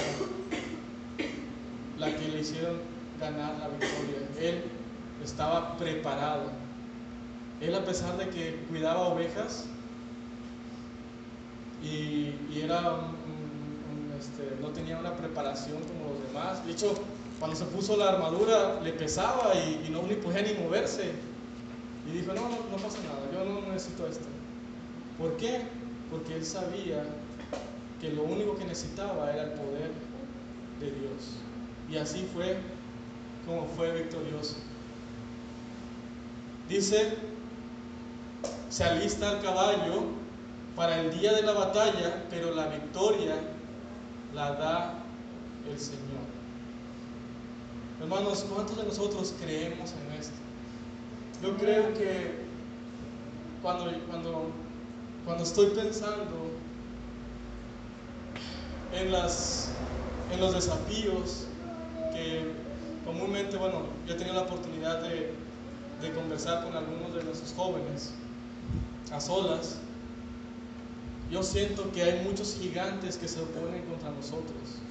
la 1.98 2.14
que 2.14 2.28
le 2.28 2.40
hicieron 2.40 2.80
ganar 3.18 3.54
la 3.58 3.68
victoria. 3.68 4.28
Él 4.38 4.64
estaba 5.24 5.76
preparado. 5.76 6.50
Él 7.60 7.74
a 7.74 7.84
pesar 7.84 8.16
de 8.18 8.28
que 8.28 8.56
cuidaba 8.68 9.08
ovejas 9.08 9.64
y, 11.82 12.34
era 12.54 12.98
este, 14.18 14.56
no 14.60 14.68
tenía 14.68 14.98
una 14.98 15.14
preparación 15.14 15.78
como 15.84 16.12
los 16.12 16.28
demás. 16.28 16.64
De 16.66 16.72
hecho, 16.72 16.94
cuando 17.38 17.56
se 17.56 17.64
puso 17.66 17.96
la 17.96 18.10
armadura 18.10 18.80
le 18.82 18.92
pesaba 18.92 19.52
y, 19.54 19.88
no 19.90 20.02
ni 20.02 20.14
podía 20.14 20.42
ni 20.42 20.54
moverse. 20.54 21.12
Y 22.06 22.12
dijo, 22.12 22.32
no, 22.32 22.42
no, 22.42 22.56
no 22.70 22.76
pasa 22.76 22.98
nada, 23.02 23.20
yo 23.32 23.44
no 23.44 23.72
necesito 23.72 24.06
esto. 24.06 24.26
¿Por 25.18 25.36
qué? 25.36 25.62
Porque 26.10 26.36
él 26.36 26.44
sabía 26.44 27.04
que 28.00 28.10
lo 28.10 28.22
único 28.22 28.56
que 28.56 28.64
necesitaba 28.64 29.32
era 29.32 29.44
el 29.44 29.50
poder 29.50 29.90
de 30.80 30.86
Dios. 30.86 31.40
Y 31.90 31.96
así 31.96 32.28
fue 32.32 32.56
como 33.44 33.66
fue 33.66 33.92
victorioso. 33.92 34.56
Dice, 36.68 37.14
se 38.68 38.84
alista 38.84 39.32
el 39.32 39.42
caballo 39.42 40.04
para 40.74 41.00
el 41.00 41.18
día 41.18 41.32
de 41.32 41.42
la 41.42 41.52
batalla, 41.52 42.24
pero 42.28 42.54
la 42.54 42.66
victoria 42.66 43.36
la 44.34 44.52
da 44.52 44.94
el 45.70 45.78
Señor. 45.78 46.35
Hermanos, 48.08 48.46
¿cuántos 48.54 48.76
de 48.76 48.84
nosotros 48.84 49.34
creemos 49.42 49.90
en 49.90 50.20
esto? 50.20 50.36
Yo 51.42 51.56
creo 51.56 51.92
que 51.92 52.36
cuando, 53.60 53.90
cuando, 54.08 54.50
cuando 55.24 55.42
estoy 55.42 55.70
pensando 55.70 56.52
en, 58.94 59.10
las, 59.10 59.70
en 60.32 60.40
los 60.40 60.54
desafíos 60.54 61.46
que 62.12 62.52
comúnmente, 63.04 63.56
bueno, 63.56 63.82
yo 64.06 64.14
he 64.14 64.16
tenido 64.16 64.36
la 64.36 64.42
oportunidad 64.42 65.02
de, 65.02 65.32
de 66.00 66.12
conversar 66.14 66.62
con 66.62 66.76
algunos 66.76 67.12
de 67.12 67.24
nuestros 67.24 67.52
jóvenes 67.54 68.12
a 69.10 69.20
solas, 69.20 69.78
yo 71.28 71.42
siento 71.42 71.90
que 71.90 72.04
hay 72.04 72.24
muchos 72.24 72.56
gigantes 72.56 73.16
que 73.16 73.26
se 73.26 73.40
oponen 73.40 73.84
contra 73.86 74.12
nosotros. 74.12 74.85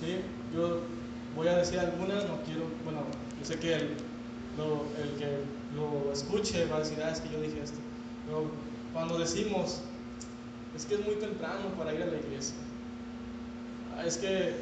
¿Sí? 0.00 0.20
Yo 0.54 0.80
voy 1.34 1.48
a 1.48 1.56
decir 1.56 1.78
algunas, 1.78 2.24
no 2.28 2.40
quiero, 2.44 2.66
bueno, 2.84 3.00
yo 3.38 3.44
sé 3.44 3.58
que 3.58 3.74
el, 3.74 3.82
el 3.82 5.18
que 5.18 5.38
lo 5.74 6.12
escuche 6.12 6.66
va 6.66 6.76
a 6.76 6.78
decir, 6.80 6.98
ah, 7.02 7.10
es 7.10 7.20
que 7.20 7.30
yo 7.30 7.40
dije 7.40 7.60
esto. 7.62 7.78
Pero 8.26 8.50
cuando 8.92 9.18
decimos, 9.18 9.80
es 10.74 10.84
que 10.86 10.94
es 10.94 11.04
muy 11.04 11.14
temprano 11.16 11.68
para 11.76 11.94
ir 11.94 12.02
a 12.02 12.06
la 12.06 12.16
iglesia, 12.16 12.56
ah, 13.96 14.04
es 14.04 14.16
que 14.16 14.54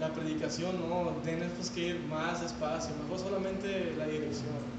la 0.00 0.12
predicación 0.12 0.88
no, 0.88 1.12
tenemos 1.24 1.70
que 1.70 1.80
ir 1.80 2.00
más 2.08 2.40
despacio, 2.40 2.94
mejor 3.02 3.18
solamente 3.18 3.94
la 3.96 4.06
dirección. 4.06 4.78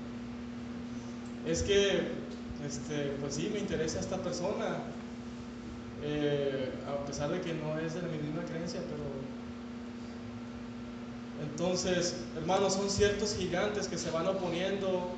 Es 1.45 1.63
que 1.63 2.29
este, 2.65 3.15
pues 3.21 3.35
sí, 3.35 3.49
me 3.53 3.59
interesa 3.59 3.99
esta 3.99 4.17
persona, 4.17 4.79
eh, 6.03 6.71
a 6.87 7.05
pesar 7.05 7.29
de 7.29 7.39
que 7.41 7.53
no 7.53 7.77
es 7.79 7.93
de 7.93 8.01
la 8.01 8.07
misma 8.07 8.43
creencia, 8.43 8.81
pero... 8.81 9.03
Entonces, 11.41 12.15
hermanos, 12.35 12.73
son 12.73 12.89
ciertos 12.89 13.35
gigantes 13.35 13.87
que 13.87 13.97
se 13.97 14.11
van 14.11 14.27
oponiendo 14.27 15.11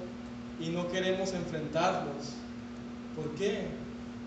y 0.60 0.70
no 0.70 0.88
queremos 0.90 1.34
enfrentarlos. 1.34 2.34
¿Por 3.16 3.30
qué? 3.36 3.68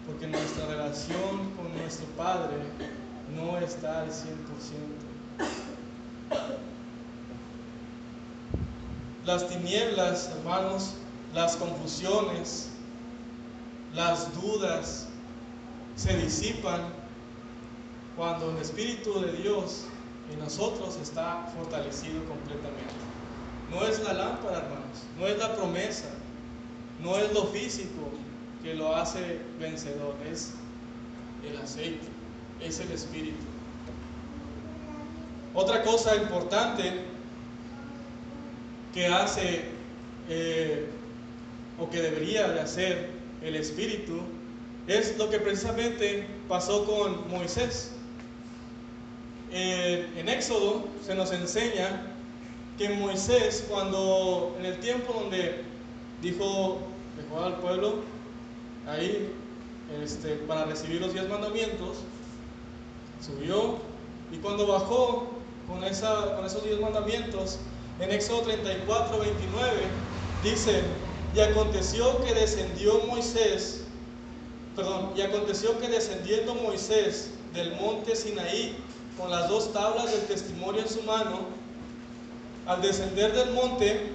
Porque 0.06 0.26
nuestra 0.26 0.66
relación 0.66 1.50
con 1.56 1.76
nuestro 1.78 2.06
Padre 2.16 2.56
no 3.34 3.58
está 3.58 4.00
al 4.00 4.08
100%. 4.08 4.12
Las 9.24 9.48
tinieblas, 9.48 10.30
hermanos, 10.36 10.94
las 11.32 11.56
confusiones, 11.56 12.68
las 13.94 14.34
dudas 14.34 15.06
se 15.96 16.16
disipan 16.18 16.82
cuando 18.16 18.50
el 18.50 18.58
Espíritu 18.58 19.20
de 19.20 19.32
Dios 19.32 19.86
en 20.32 20.38
nosotros 20.38 20.96
está 21.00 21.46
fortalecido 21.56 22.24
completamente. 22.24 22.94
No 23.70 23.86
es 23.86 24.02
la 24.02 24.12
lámpara, 24.12 24.58
hermanos, 24.58 25.02
no 25.18 25.26
es 25.26 25.38
la 25.38 25.54
promesa, 25.54 26.08
no 27.00 27.16
es 27.18 27.32
lo 27.32 27.46
físico 27.46 28.10
que 28.62 28.74
lo 28.74 28.94
hace 28.94 29.40
vencedor, 29.58 30.14
es 30.30 30.52
el 31.48 31.56
aceite, 31.58 32.06
es 32.60 32.80
el 32.80 32.90
Espíritu. 32.92 33.44
Otra 35.54 35.82
cosa 35.82 36.16
importante 36.16 37.04
que 38.92 39.06
hace 39.06 39.64
eh, 40.28 40.88
o 41.78 41.90
que 41.90 42.00
debería 42.00 42.48
de 42.48 42.60
hacer 42.60 43.10
el 43.42 43.56
Espíritu, 43.56 44.20
es 44.86 45.16
lo 45.18 45.28
que 45.30 45.38
precisamente 45.38 46.26
pasó 46.48 46.84
con 46.84 47.28
Moisés. 47.30 47.92
En 49.56 50.28
Éxodo 50.28 50.84
se 51.06 51.14
nos 51.14 51.30
enseña 51.32 52.02
que 52.76 52.88
Moisés, 52.88 53.64
cuando 53.68 54.56
en 54.58 54.66
el 54.66 54.78
tiempo 54.80 55.12
donde 55.12 55.62
dijo, 56.20 56.78
dejó 57.16 57.44
al 57.44 57.56
pueblo 57.58 57.94
ahí 58.88 59.32
este, 60.02 60.30
para 60.48 60.64
recibir 60.64 61.00
los 61.00 61.12
diez 61.12 61.28
mandamientos, 61.28 61.98
subió 63.24 63.78
y 64.32 64.38
cuando 64.38 64.66
bajó 64.66 65.28
con, 65.68 65.84
esa, 65.84 66.34
con 66.34 66.44
esos 66.44 66.64
diez 66.64 66.80
mandamientos, 66.80 67.58
en 68.00 68.10
Éxodo 68.10 68.42
34, 68.42 69.18
29, 69.18 69.70
dice, 70.42 70.82
y 71.34 71.40
aconteció 71.40 72.24
que 72.24 72.34
descendió 72.34 72.98
Moisés, 73.06 73.84
perdón, 74.74 75.12
y 75.16 75.20
aconteció 75.20 75.78
que 75.78 75.88
descendiendo 75.88 76.56
Moisés 76.56 77.30
del 77.52 77.72
monte 77.76 78.16
Sinaí 78.16 78.76
con 79.18 79.30
las 79.30 79.48
dos 79.48 79.72
tablas 79.72 80.10
del 80.10 80.26
testimonio 80.26 80.82
en 80.82 80.88
su 80.88 81.02
mano, 81.02 81.40
al 82.66 82.82
descender 82.82 83.32
del 83.34 83.52
monte, 83.52 84.12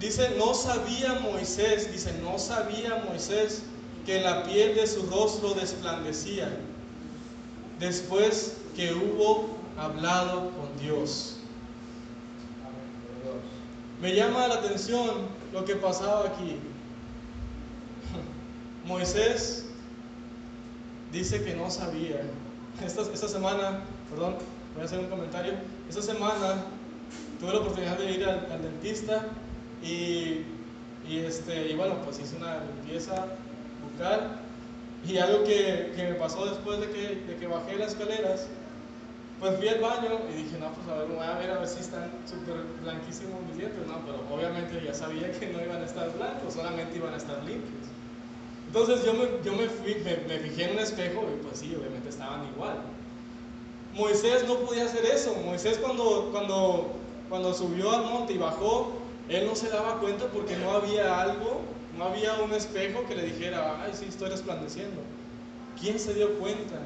dice, 0.00 0.34
no 0.36 0.54
sabía 0.54 1.20
Moisés, 1.20 1.90
dice, 1.92 2.12
no 2.22 2.38
sabía 2.38 3.04
Moisés 3.08 3.62
que 4.04 4.20
la 4.20 4.44
piel 4.44 4.74
de 4.74 4.86
su 4.86 5.06
rostro 5.06 5.54
desplandecía 5.54 6.50
después 7.78 8.56
que 8.74 8.92
hubo 8.92 9.56
hablado 9.78 10.50
con 10.52 10.78
Dios. 10.80 11.36
Me 14.00 14.14
llama 14.14 14.46
la 14.48 14.56
atención 14.56 15.10
lo 15.52 15.64
que 15.64 15.76
pasaba 15.76 16.28
aquí. 16.28 16.58
Moisés 18.84 19.66
dice 21.12 21.42
que 21.42 21.54
no 21.54 21.70
sabía. 21.70 22.20
Esta, 22.84 23.02
esta 23.02 23.28
semana, 23.28 23.80
perdón, 24.10 24.36
voy 24.74 24.82
a 24.82 24.84
hacer 24.84 24.98
un 24.98 25.06
comentario. 25.06 25.54
Esta 25.88 26.02
semana 26.02 26.64
tuve 27.40 27.52
la 27.52 27.60
oportunidad 27.60 27.98
de 27.98 28.12
ir 28.12 28.24
al, 28.24 28.62
dentista 28.62 29.26
y, 29.82 30.42
y, 31.08 31.18
este, 31.18 31.70
y 31.70 31.76
pues 32.04 32.18
hice 32.20 32.36
una 32.36 32.58
limpieza 32.64 33.26
bucal. 33.82 34.40
Y 35.06 35.18
algo 35.18 35.44
que, 35.44 35.92
que 35.94 36.02
me 36.10 36.14
pasó 36.14 36.46
después 36.46 36.80
de 36.80 36.90
que, 36.90 37.16
de 37.26 37.36
que 37.36 37.46
bajé 37.46 37.76
las 37.76 37.92
escaleras 37.92 38.48
pues 39.40 39.54
fui 39.58 39.68
al 39.68 39.80
baño 39.80 40.20
y 40.32 40.42
dije, 40.42 40.58
no, 40.58 40.72
pues 40.72 40.88
a 40.88 40.94
ver, 41.00 41.08
voy 41.08 41.26
a 41.26 41.38
ver 41.38 41.50
a 41.50 41.58
ver 41.58 41.68
si 41.68 41.80
están 41.80 42.10
súper 42.24 42.56
blanquísimos 42.82 43.42
mis 43.42 43.58
dientes, 43.58 43.86
no, 43.86 44.00
pero 44.06 44.24
obviamente 44.32 44.80
ya 44.82 44.94
sabía 44.94 45.30
que 45.30 45.48
no 45.48 45.62
iban 45.62 45.82
a 45.82 45.84
estar 45.84 46.10
blancos, 46.16 46.54
solamente 46.54 46.96
iban 46.96 47.12
a 47.12 47.18
estar 47.18 47.44
limpios. 47.44 47.84
Entonces 48.66 49.04
yo 49.04 49.12
me, 49.12 49.28
yo 49.44 49.52
me, 49.52 49.68
fui, 49.68 49.94
me, 50.26 50.38
fijé 50.38 50.64
en 50.64 50.70
un 50.72 50.78
espejo 50.78 51.24
y 51.34 51.42
pues 51.42 51.58
sí, 51.58 51.76
obviamente 51.78 52.08
estaban 52.08 52.46
igual. 52.54 52.78
Moisés 53.96 54.46
no 54.46 54.56
podía 54.58 54.84
hacer 54.84 55.04
eso. 55.06 55.34
Moisés 55.44 55.78
cuando, 55.78 56.28
cuando, 56.30 56.92
cuando 57.28 57.54
subió 57.54 57.90
al 57.92 58.04
monte 58.04 58.34
y 58.34 58.38
bajó, 58.38 58.92
él 59.28 59.46
no 59.46 59.56
se 59.56 59.68
daba 59.68 59.98
cuenta 59.98 60.26
porque 60.26 60.56
no 60.56 60.70
había 60.72 61.20
algo, 61.20 61.62
no 61.96 62.04
había 62.04 62.34
un 62.34 62.52
espejo 62.52 63.04
que 63.08 63.16
le 63.16 63.22
dijera, 63.22 63.82
ay, 63.82 63.92
sí, 63.94 64.06
estoy 64.08 64.28
resplandeciendo. 64.28 65.00
¿Quién 65.80 65.98
se 65.98 66.14
dio 66.14 66.38
cuenta? 66.38 66.76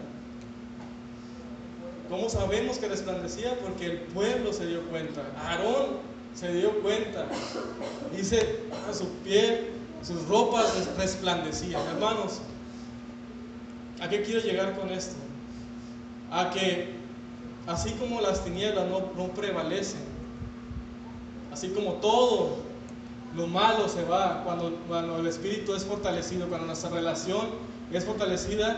¿Cómo 2.08 2.28
sabemos 2.28 2.78
que 2.78 2.88
resplandecía? 2.88 3.58
Porque 3.58 3.86
el 3.86 4.00
pueblo 4.02 4.52
se 4.52 4.66
dio 4.66 4.82
cuenta. 4.84 5.22
Aarón 5.44 5.98
se 6.34 6.52
dio 6.52 6.80
cuenta. 6.80 7.26
Dice, 8.16 8.60
a 8.88 8.92
su 8.92 9.08
piel, 9.24 9.70
sus 10.02 10.26
ropas 10.28 10.88
resplandecían. 10.96 11.82
Hermanos, 11.88 12.40
¿a 14.00 14.08
qué 14.08 14.22
quiero 14.22 14.40
llegar 14.40 14.76
con 14.78 14.90
esto? 14.90 15.16
a 16.30 16.50
que 16.50 16.99
así 17.66 17.90
como 17.92 18.20
las 18.20 18.44
tinieblas 18.44 18.86
no, 18.88 19.10
no 19.16 19.28
prevalecen, 19.32 20.00
así 21.52 21.68
como 21.70 21.94
todo 21.94 22.56
lo 23.34 23.46
malo 23.46 23.88
se 23.88 24.04
va 24.04 24.42
cuando, 24.44 24.74
cuando 24.88 25.18
el 25.18 25.26
espíritu 25.26 25.74
es 25.74 25.84
fortalecido, 25.84 26.48
cuando 26.48 26.66
nuestra 26.66 26.90
relación 26.90 27.48
es 27.92 28.04
fortalecida, 28.04 28.76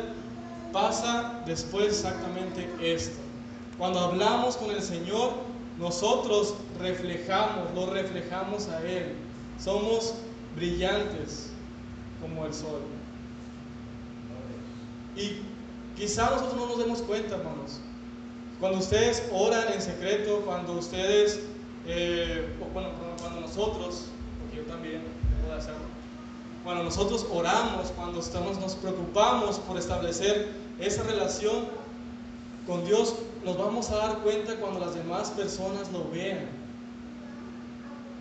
pasa 0.73 1.43
después 1.47 1.89
exactamente 1.89 2.69
esto. 2.81 3.19
Cuando 3.79 4.01
hablamos 4.01 4.57
con 4.57 4.71
el 4.71 4.83
Señor, 4.83 5.33
nosotros 5.79 6.55
reflejamos, 6.79 7.75
lo 7.75 7.87
reflejamos 7.87 8.69
a 8.69 8.83
Él. 8.83 9.15
Somos 9.59 10.15
brillantes 10.55 11.51
como 12.21 12.45
el 12.47 12.55
sol. 12.55 12.81
Y 15.17 15.43
quizá 15.99 16.31
nosotros 16.31 16.57
no 16.57 16.67
nos 16.67 16.79
demos 16.79 17.03
cuenta, 17.03 17.37
hermanos. 17.37 17.81
Cuando 18.63 18.79
ustedes 18.79 19.25
oran 19.33 19.73
en 19.73 19.83
secreto, 19.83 20.41
cuando 20.45 20.75
ustedes, 20.75 21.41
eh, 21.85 22.47
bueno, 22.73 22.91
cuando 23.21 23.41
nosotros, 23.41 24.05
porque 24.39 24.59
yo 24.59 24.63
también 24.73 25.03
puedo 25.43 25.59
hacerlo, 25.59 25.81
cuando 26.63 26.85
nosotros 26.85 27.27
oramos, 27.33 27.89
cuando 27.97 28.21
estamos, 28.21 28.61
nos 28.61 28.77
preocupamos 28.77 29.59
por 29.59 29.77
establecer 29.79 30.53
esa 30.79 31.03
relación 31.03 31.65
con 32.65 32.85
Dios, 32.85 33.17
nos 33.45 33.59
vamos 33.59 33.91
a 33.91 33.97
dar 33.97 34.19
cuenta 34.19 34.55
cuando 34.55 34.79
las 34.79 34.95
demás 34.95 35.31
personas 35.31 35.91
lo 35.91 36.09
vean 36.13 36.47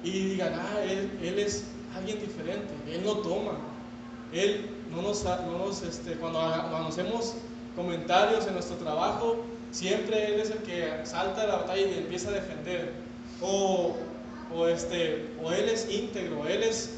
y 0.03 0.09
digan, 0.09 0.55
ah, 0.55 0.81
él, 0.81 1.19
él 1.21 1.37
es 1.37 1.65
alguien 1.95 2.19
diferente, 2.19 2.73
él 2.91 3.03
no 3.05 3.17
toma, 3.17 3.59
él 4.33 4.71
no 4.89 5.03
nos, 5.03 5.23
no 5.23 5.67
nos 5.67 5.83
este, 5.83 6.13
cuando, 6.15 6.39
cuando 6.39 6.87
hacemos 6.87 7.35
comentarios 7.75 8.47
en 8.47 8.55
nuestro 8.55 8.77
trabajo, 8.77 9.45
siempre 9.71 10.33
Él 10.33 10.39
es 10.39 10.51
el 10.51 10.59
que 10.59 11.05
salta 11.05 11.43
a 11.43 11.47
la 11.47 11.55
batalla 11.57 11.81
y 11.81 11.97
empieza 11.97 12.29
a 12.29 12.33
defender. 12.33 12.93
O, 13.41 13.95
o, 14.53 14.67
este, 14.67 15.29
o 15.43 15.51
Él 15.51 15.69
es 15.69 15.89
íntegro, 15.89 16.47
Él 16.47 16.63
es, 16.63 16.91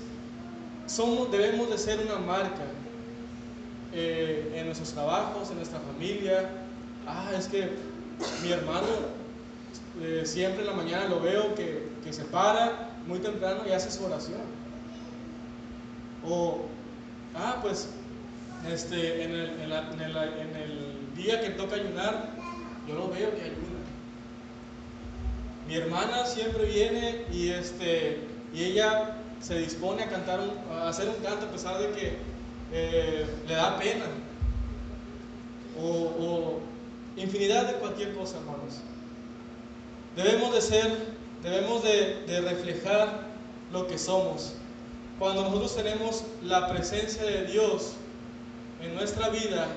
somos, 0.88 1.32
debemos 1.32 1.70
de 1.70 1.78
ser 1.78 2.00
una 2.06 2.18
marca 2.18 2.66
eh, 3.94 4.54
en 4.56 4.66
nuestros 4.66 4.92
trabajos, 4.92 5.50
en 5.52 5.58
nuestra 5.58 5.80
familia. 5.80 6.50
Ah, 7.08 7.32
es 7.38 7.48
que 7.48 7.70
mi 8.44 8.52
hermano 8.52 8.88
eh, 10.02 10.24
siempre 10.26 10.62
en 10.62 10.68
la 10.68 10.74
mañana 10.74 11.08
lo 11.08 11.20
veo 11.20 11.54
que, 11.56 11.88
que 12.04 12.12
se 12.12 12.24
para 12.26 12.90
muy 13.06 13.20
temprano 13.20 13.62
y 13.68 13.72
hace 13.72 13.92
su 13.92 14.04
oración. 14.06 14.42
O, 16.26 16.62
ah, 17.36 17.60
pues 17.62 17.90
este, 18.72 19.24
en, 19.24 19.32
el, 19.32 19.50
en, 19.62 20.02
el, 20.02 20.18
en, 20.18 20.56
el, 20.56 21.16
día 21.16 21.42
que 21.42 21.52
toca 21.52 21.76
ayunar, 21.76 22.33
yo 22.88 22.96
lo 22.96 23.10
veo 23.10 23.36
que 23.36 23.42
ayuna. 23.42 23.80
Mi 25.68 25.76
hermana 25.76 26.26
siempre 26.26 26.66
viene 26.66 27.26
y, 27.32 27.50
este, 27.50 28.20
y 28.54 28.64
ella 28.64 29.18
se 29.40 29.58
dispone 29.58 30.04
a, 30.04 30.10
cantar 30.10 30.40
a 30.72 30.90
hacer 30.90 31.08
un 31.10 31.16
canto 31.24 31.46
a 31.46 31.52
pesar 31.52 31.80
de 31.80 31.92
que 31.92 32.18
eh, 32.72 33.26
le 33.48 33.54
da 33.54 33.78
pena. 33.78 34.06
O, 35.80 35.86
o, 35.86 36.60
infinidad 37.16 37.68
de 37.68 37.74
cualquier 37.74 38.14
cosa, 38.16 38.38
hermanos. 38.38 38.82
Debemos 40.16 40.54
de 40.54 40.62
ser, 40.62 40.98
debemos 41.42 41.84
de, 41.84 42.24
de 42.28 42.42
reflejar 42.42 43.22
lo 43.72 43.88
que 43.88 43.98
somos. 43.98 44.54
Cuando 45.20 45.44
nosotros 45.44 45.76
tenemos 45.76 46.24
la 46.44 46.70
presencia 46.70 47.24
de 47.24 47.46
Dios, 47.46 47.96
en 48.84 48.96
nuestra 48.96 49.30
vida 49.30 49.68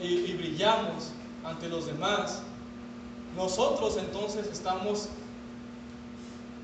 y, 0.00 0.32
brillamos 0.32 1.10
ante 1.44 1.68
los 1.68 1.86
demás, 1.86 2.42
nosotros 3.36 3.96
entonces 3.98 4.46
estamos, 4.50 5.08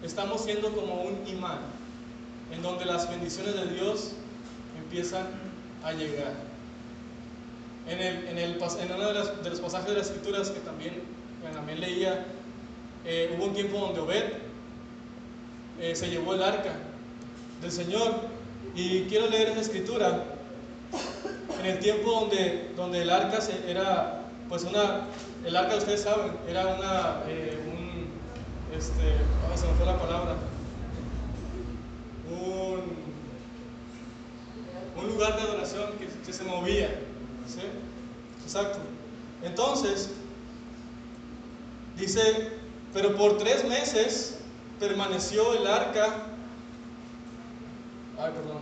estamos 0.03 0.43
siendo 0.43 0.73
como 0.75 1.03
un 1.03 1.27
imán, 1.27 1.59
en 2.53 2.63
donde 2.63 2.85
las 2.85 3.09
bendiciones 3.09 3.55
de 3.55 3.67
Dios 3.67 4.13
empiezan 4.79 5.27
a 5.85 5.93
llegar. 5.93 6.33
En, 7.89 8.01
el, 8.01 8.29
en, 8.29 8.39
el, 8.39 8.55
en 8.55 8.93
uno 8.93 9.07
de, 9.09 9.51
los 9.51 9.61
pasajes 9.61 9.89
de 9.89 9.95
las 9.95 10.07
escrituras 10.09 10.51
que 10.51 10.61
también, 10.61 11.03
también 11.55 11.81
leía, 11.81 12.27
eh, 13.05 13.33
hubo 13.37 13.45
un 13.45 13.55
tiempo 13.55 13.79
donde 13.79 14.01
Obed 14.01 14.25
eh, 15.81 15.95
se 15.95 16.09
llevó 16.09 16.35
el 16.35 16.43
arca 16.43 16.73
del 17.61 17.71
Señor. 17.71 18.15
Y 18.75 19.03
quiero 19.03 19.29
leer 19.29 19.49
esa 19.49 19.61
escritura 19.61 20.25
en 21.61 21.67
el 21.67 21.79
tiempo 21.79 22.11
donde, 22.11 22.73
donde 22.77 23.03
el 23.03 23.11
arca 23.11 23.39
era, 23.67 24.16
pues 24.49 24.65
una, 24.65 25.07
el 25.45 25.57
arca 25.57 25.77
ustedes 25.77 26.03
saben, 26.03 26.33
era 26.49 26.67
una, 26.67 27.23
eh, 27.27 27.59
un, 27.67 28.07
este, 28.77 29.17
oh, 29.53 29.57
se 29.57 29.67
me 29.67 29.75
fue 29.75 29.87
la 29.87 29.99
palabra, 29.99 30.37
un, 32.31 32.97
un 35.03 35.09
lugar 35.09 35.37
de 35.37 35.43
adoración 35.43 35.91
que, 35.99 36.33
se 36.33 36.45
movía, 36.45 36.89
¿sí? 37.47 37.63
Exacto. 38.45 38.79
Entonces, 39.43 40.11
dice, 41.97 42.53
pero 42.93 43.17
por 43.17 43.39
tres 43.39 43.65
meses 43.65 44.39
permaneció 44.79 45.55
el 45.55 45.67
arca, 45.67 46.25
ay, 48.19 48.33
perdón, 48.33 48.61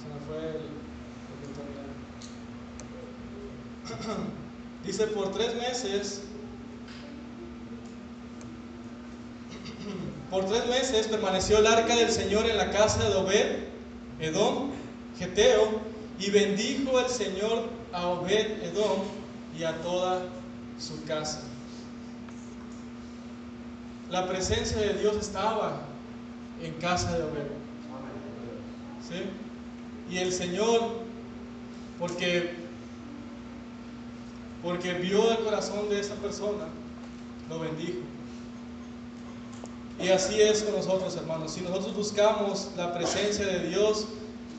se 0.00 0.08
me 0.08 0.20
fue 0.26 0.38
el... 0.50 0.74
Dice, 4.84 5.06
por 5.06 5.32
tres 5.32 5.54
meses, 5.56 6.22
por 10.30 10.44
tres 10.44 10.66
meses 10.66 11.06
permaneció 11.06 11.58
el 11.58 11.66
arca 11.66 11.96
del 11.96 12.10
Señor 12.10 12.46
en 12.46 12.58
la 12.58 12.70
casa 12.70 13.08
de 13.08 13.14
Obed, 13.14 13.64
Edom, 14.20 14.70
Geteo, 15.18 15.80
y 16.18 16.30
bendijo 16.30 17.00
el 17.00 17.08
Señor 17.08 17.68
a 17.92 18.08
Obed, 18.08 18.62
Edom, 18.62 19.04
y 19.58 19.64
a 19.64 19.80
toda 19.80 20.22
su 20.78 21.02
casa. 21.04 21.40
La 24.10 24.28
presencia 24.28 24.76
de 24.76 24.94
Dios 24.94 25.16
estaba 25.16 25.80
en 26.62 26.74
casa 26.74 27.16
de 27.16 27.24
Obed. 27.24 27.46
¿Sí? 29.08 30.12
Y 30.14 30.18
el 30.18 30.32
Señor, 30.32 30.80
porque 31.98 32.63
porque 34.64 34.94
vio 34.94 35.30
el 35.30 35.44
corazón 35.44 35.90
de 35.90 36.00
esa 36.00 36.14
persona, 36.14 36.64
lo 37.50 37.60
bendijo. 37.60 37.98
Y 40.00 40.08
así 40.08 40.40
es 40.40 40.62
con 40.62 40.74
nosotros, 40.74 41.14
hermanos. 41.16 41.52
Si 41.52 41.60
nosotros 41.60 41.94
buscamos 41.94 42.70
la 42.76 42.94
presencia 42.94 43.46
de 43.46 43.68
Dios, 43.68 44.06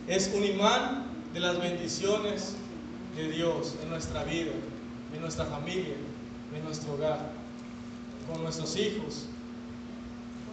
es 0.07 0.31
un 0.33 0.45
imán 0.45 1.07
de 1.33 1.39
las 1.39 1.59
bendiciones 1.59 2.53
de 3.15 3.29
Dios 3.29 3.73
en 3.81 3.89
nuestra 3.89 4.23
vida, 4.23 4.51
en 5.13 5.21
nuestra 5.21 5.45
familia, 5.45 5.95
en 6.55 6.63
nuestro 6.63 6.93
hogar, 6.93 7.31
con 8.31 8.43
nuestros 8.43 8.77
hijos. 8.77 9.25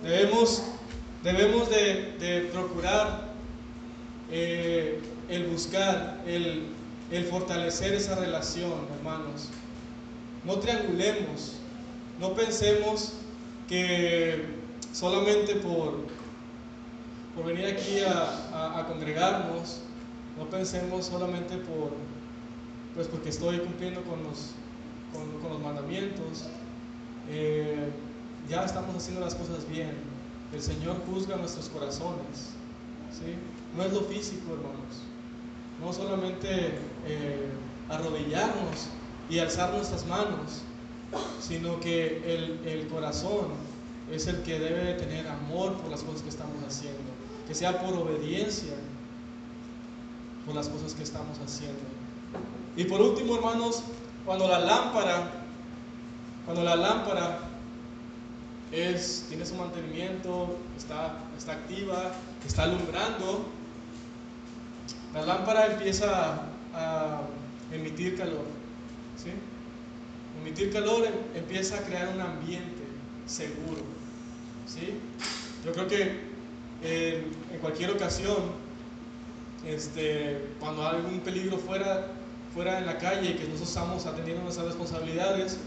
Debemos, 0.03 0.63
debemos 1.23 1.69
de, 1.69 2.49
procurar 2.53 3.29
eh, 4.31 5.01
el 5.29 5.47
buscar, 5.47 6.23
el 6.27 6.69
el 7.13 7.27
fortalecer 7.27 7.93
esa 7.95 8.15
relación, 8.15 8.73
hermanos. 8.99 9.49
No 10.45 10.59
triangulemos, 10.59 11.55
no 12.19 12.35
pensemos 12.35 13.13
que 13.69 14.47
solamente 14.93 15.57
por, 15.57 16.07
por 17.37 17.45
venir 17.45 17.67
aquí 17.67 18.01
a, 18.01 18.87
congregarnos, 18.89 19.81
no 20.39 20.49
pensemos 20.49 21.07
solamente 21.07 21.57
por, 21.59 21.93
pues 22.95 23.07
porque 23.09 23.29
estoy 23.29 23.59
cumpliendo 23.59 24.03
con 24.03 24.23
los, 24.25 24.53
con, 25.13 25.51
los 25.51 25.61
mandamientos, 25.61 26.47
eh, 27.31 27.91
ya 28.49 28.65
estamos 28.65 28.97
haciendo 28.97 29.21
las 29.21 29.35
cosas 29.35 29.69
bien. 29.69 29.93
El 30.53 30.63
Señor 30.63 30.97
juzga 31.07 31.37
nuestros 31.37 31.69
corazones. 31.69 32.51
¿sí? 33.13 33.37
No 33.77 33.85
es 33.85 33.93
lo 33.93 34.01
físico, 34.03 34.55
hermanos 34.55 35.02
no 35.83 35.93
solamente 35.93 36.79
eh, 37.07 37.51
arrodillarnos 37.89 38.89
y 39.29 39.39
alzar 39.39 39.73
nuestras 39.73 40.07
manos, 40.07 40.63
sino 41.41 41.81
que 41.81 42.23
el, 42.65 42.89
corazón 42.89 43.49
es 44.11 44.27
el 44.27 44.43
que 44.43 44.59
debe 44.59 44.85
de 44.85 44.95
tener 44.95 45.27
amor 45.29 45.75
por 45.75 45.91
las 45.91 46.03
cosas 46.03 46.23
que 46.23 46.29
estamos 46.29 46.57
haciendo, 46.67 47.01
que 47.47 47.55
sea 47.55 47.81
por 47.81 47.95
obediencia 47.95 48.75
por 50.47 50.55
las 50.55 50.69
cosas 50.69 50.95
que 50.95 51.03
estamos 51.03 51.39
haciendo. 51.39 51.81
Y 52.77 52.85
por 52.85 53.01
último, 53.01 53.37
hermanos, 53.37 53.83
cuando 54.25 54.49
la 54.49 54.59
lámpara, 54.59 55.31
cuando 56.45 56.65
la 56.65 56.75
lámpara 56.75 57.39
es, 58.73 59.27
tiene 59.29 59.47
su 59.47 59.55
mantenimiento, 59.55 60.57
está, 60.77 61.19
está 61.39 61.53
activa, 61.53 62.13
está 62.47 62.65
alumbrando, 62.65 63.45
la 65.15 65.23
lámpara 65.23 65.67
empieza 65.67 66.43
a, 66.75 67.23
emitir 67.71 68.17
calor. 68.17 68.45
¿sí? 69.17 69.31
emitir 70.41 70.73
calor 70.73 71.07
em, 71.07 71.13
empieza 71.35 71.77
a 71.77 71.83
crear 71.83 72.09
un 72.09 72.21
ambiente 72.21 72.83
seguro. 73.27 73.83
¿sí? 74.67 74.95
Yo 75.65 75.73
creo 75.73 75.87
que 75.87 76.33
en 76.83 77.59
cualquier 77.61 77.91
ocasión, 77.91 78.53
este, 79.67 80.49
cuando 80.59 80.87
hay 80.87 80.97
algún 80.97 81.21
peligro 81.21 81.57
fuera, 81.59 82.09
fuera 82.53 82.79
en 82.79 82.87
la 82.87 82.99
calle 82.99 83.31
y 83.31 83.35
que 83.35 83.45
nosotros 83.45 83.69
estamos 83.69 84.07
atendiendo 84.07 84.43
nuestras 84.43 84.67
responsabilidades, 84.67 85.59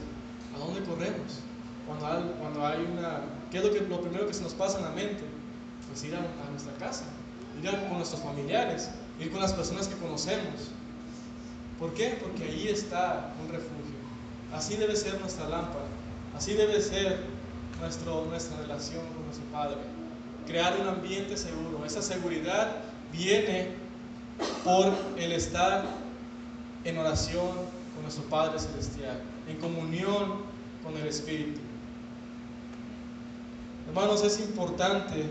¿a 0.55 0.59
dónde 0.59 0.81
corremos? 0.81 1.39
Cuando 1.87 2.65
hay, 2.65 2.87
una... 2.91 3.21
¿Qué 3.51 3.59
es 3.59 3.63
lo, 3.63 3.71
que, 3.71 3.81
lo 3.81 4.01
primero 4.01 4.27
que 4.27 4.33
se 4.33 4.43
nos 4.43 4.53
pasa 4.53 4.79
en 4.79 4.85
la 4.85 4.91
mente? 4.91 5.23
Pues 5.87 6.03
ir 6.03 6.15
a, 6.15 6.19
a 6.19 6.51
nuestra 6.51 6.73
casa, 6.73 7.05
ir 7.61 7.69
con 7.87 7.97
nuestros 7.97 8.21
familiares, 8.21 8.89
ir 9.19 9.31
con 9.31 9.41
las 9.41 9.53
personas 9.53 9.87
que 9.87 9.95
conocemos. 9.95 10.71
¿Por 11.79 11.93
qué? 11.93 12.17
Porque 12.21 12.43
ahí 12.43 12.67
está 12.67 13.33
un 13.41 13.49
refugio. 13.49 13.95
Así 14.53 14.75
debe 14.75 14.95
ser 14.95 15.19
nuestra 15.19 15.47
lámpara. 15.49 15.85
Así 16.35 16.53
debe 16.53 16.81
ser 16.81 17.19
nuestro, 17.79 18.25
nuestra 18.25 18.57
relación 18.57 19.01
con 19.13 19.25
nuestro 19.25 19.45
Padre. 19.51 19.77
Crear 20.47 20.79
un 20.79 20.87
ambiente 20.87 21.35
seguro. 21.37 21.85
Esa 21.85 22.01
seguridad 22.01 22.77
viene 23.11 23.73
por 24.63 24.91
el 25.17 25.31
estar 25.31 25.85
en 26.83 26.97
oración 26.97 27.49
con 27.93 28.03
nuestro 28.03 28.23
Padre 28.25 28.59
Celestial, 28.59 29.21
en 29.47 29.57
comunión 29.57 30.43
con 30.83 30.95
el 30.97 31.07
Espíritu. 31.07 31.59
Hermanos, 33.87 34.23
es 34.23 34.39
importante, 34.39 35.25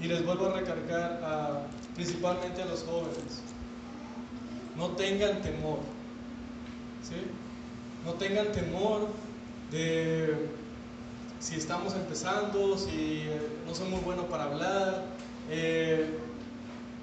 y 0.00 0.06
les 0.06 0.24
vuelvo 0.24 0.46
a 0.46 0.52
recargar 0.54 1.66
principalmente 1.98 2.62
a 2.62 2.66
los 2.66 2.84
jóvenes, 2.84 3.42
no 4.76 4.90
tengan 4.90 5.42
temor. 5.42 5.80
¿sí? 7.02 7.16
No 8.06 8.12
tengan 8.12 8.52
temor 8.52 9.08
de 9.72 10.48
si 11.40 11.56
estamos 11.56 11.94
empezando, 11.94 12.78
si 12.78 13.24
no 13.66 13.74
soy 13.74 13.88
muy 13.88 13.98
bueno 13.98 14.26
para 14.26 14.44
hablar. 14.44 15.06
Eh, 15.50 16.08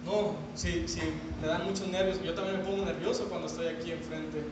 no, 0.06 0.38
si, 0.56 0.88
si 0.88 1.02
me 1.42 1.48
dan 1.48 1.66
muchos 1.66 1.90
nervios, 1.90 2.24
yo 2.24 2.34
también 2.34 2.60
me 2.60 2.64
pongo 2.64 2.86
nervioso 2.86 3.26
cuando 3.26 3.48
estoy 3.48 3.68
aquí 3.68 3.92
enfrente. 3.92 4.46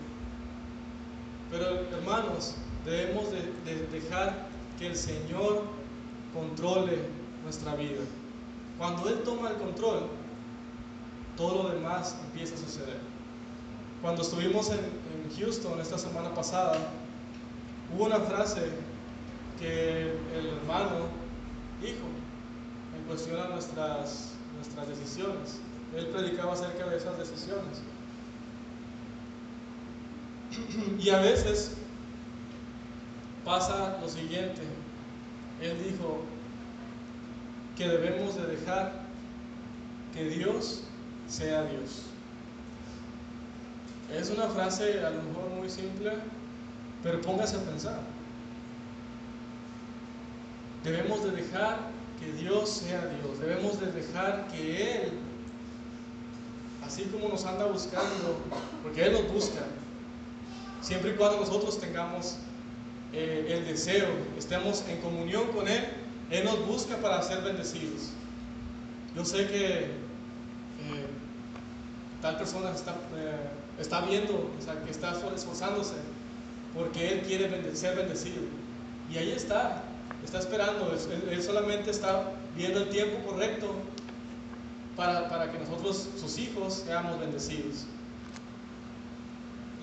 Pero 1.50 1.86
hermanos, 1.96 2.56
debemos 2.84 3.32
de, 3.32 3.44
de 3.64 3.88
dejar 3.88 4.48
que 4.78 4.88
el 4.88 4.98
Señor 4.98 5.64
controle 6.34 6.98
nuestra 7.46 7.76
vida. 7.76 8.02
Cuando 8.78 9.08
Él 9.08 9.22
toma 9.24 9.52
el 9.52 9.56
control, 9.56 10.10
todo 11.38 11.64
lo 11.64 11.70
demás 11.70 12.16
empieza 12.26 12.56
a 12.56 12.58
suceder. 12.58 13.00
Cuando 14.02 14.22
estuvimos 14.22 14.70
en, 14.70 15.04
Houston 15.38 15.80
esta 15.80 15.98
semana 15.98 16.34
pasada, 16.36 16.78
hubo 17.96 18.06
una 18.06 18.20
frase 18.20 18.70
que 19.58 20.12
el 20.36 20.48
hermano 20.58 21.08
dijo 21.82 22.06
en 22.96 23.04
cuestión 23.06 23.40
a 23.40 23.48
nuestras, 23.48 24.34
nuestras 24.56 24.88
decisiones. 24.90 25.60
Él 25.96 26.08
predicaba 26.08 26.54
acerca 26.54 26.86
de 26.88 26.98
esas 26.98 27.18
decisiones. 27.18 27.82
Y 31.00 31.10
a 31.10 31.20
veces 31.20 31.72
pasa 33.44 33.98
lo 34.02 34.10
siguiente. 34.10 34.62
Él 35.62 35.78
dijo 35.84 36.22
que 37.78 37.88
debemos 37.88 38.36
de 38.36 38.46
dejar 38.46 39.04
que 40.14 40.26
Dios 40.26 40.84
sea 41.28 41.64
Dios. 41.64 42.04
Es 44.12 44.30
una 44.30 44.48
frase 44.48 45.04
a 45.04 45.10
lo 45.10 45.24
mejor 45.24 45.50
muy 45.58 45.70
simple, 45.70 46.14
pero 47.02 47.22
póngase 47.22 47.56
a 47.56 47.60
pensar. 47.60 48.00
Debemos 50.84 51.24
de 51.24 51.32
dejar 51.32 51.78
que 52.20 52.32
Dios 52.34 52.70
sea 52.70 53.08
Dios. 53.08 53.40
Debemos 53.40 53.80
de 53.80 53.92
dejar 53.92 54.48
que 54.50 55.04
Él, 55.04 55.12
así 56.86 57.04
como 57.06 57.30
nos 57.30 57.46
anda 57.46 57.66
buscando, 57.66 58.38
porque 58.84 59.06
Él 59.06 59.14
nos 59.14 59.32
busca, 59.32 59.62
siempre 60.82 61.12
y 61.12 61.14
cuando 61.16 61.40
nosotros 61.40 61.80
tengamos 61.80 62.38
eh, 63.14 63.48
el 63.50 63.66
deseo, 63.66 64.08
estemos 64.38 64.84
en 64.90 65.00
comunión 65.02 65.48
con 65.54 65.68
Él, 65.68 65.86
Él 66.30 66.44
nos 66.46 66.66
busca 66.68 66.98
para 66.98 67.22
ser 67.24 67.42
bendecidos. 67.42 68.12
Yo 69.16 69.24
sé 69.24 69.48
que 69.48 69.86
eh, 69.86 71.08
tal 72.24 72.38
persona 72.38 72.72
está, 72.72 72.94
eh, 73.18 73.50
está 73.78 74.00
viendo, 74.00 74.50
o 74.58 74.64
sea, 74.64 74.82
que 74.82 74.92
está 74.92 75.12
esforzándose 75.36 75.96
porque 76.74 77.12
Él 77.12 77.22
quiere 77.22 77.76
ser 77.76 77.98
bendecido. 77.98 78.42
Y 79.12 79.18
ahí 79.18 79.34
está, 79.34 79.84
está 80.24 80.40
esperando, 80.40 80.92
él, 81.30 81.44
solamente 81.44 81.92
está 81.92 82.32
viendo 82.56 82.80
el 82.80 82.90
tiempo 82.90 83.30
correcto 83.30 83.76
para, 84.96 85.28
para, 85.28 85.52
que 85.52 85.60
nosotros, 85.60 86.08
sus 86.18 86.38
hijos, 86.40 86.86
seamos 86.88 87.20
bendecidos. 87.20 87.86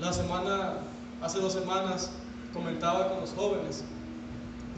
La 0.01 0.13
semana, 0.13 0.79
hace 1.21 1.39
dos 1.41 1.53
semanas, 1.53 2.11
comentaba 2.55 3.11
con 3.11 3.21
los 3.21 3.31
jóvenes 3.33 3.85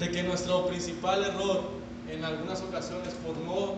de 0.00 0.10
que 0.10 0.24
nuestro 0.24 0.66
principal 0.66 1.24
error 1.24 1.62
en 2.08 2.24
algunas 2.24 2.60
ocasiones 2.60 3.14
por 3.24 3.38
no 3.38 3.76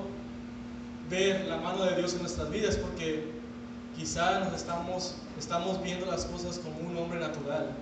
ver 1.10 1.44
la 1.48 1.58
mano 1.58 1.84
de 1.84 1.96
Dios 1.96 2.14
en 2.14 2.20
nuestras 2.20 2.50
vidas, 2.50 2.78
porque 2.78 3.33
quizá 3.96 4.40
nos 4.40 4.52
estamos, 4.54 5.16
estamos 5.38 5.82
viendo 5.82 6.06
las 6.06 6.24
cosas 6.24 6.58
como 6.58 6.78
un 6.80 6.96
hombre 6.96 7.20
natural 7.20 7.74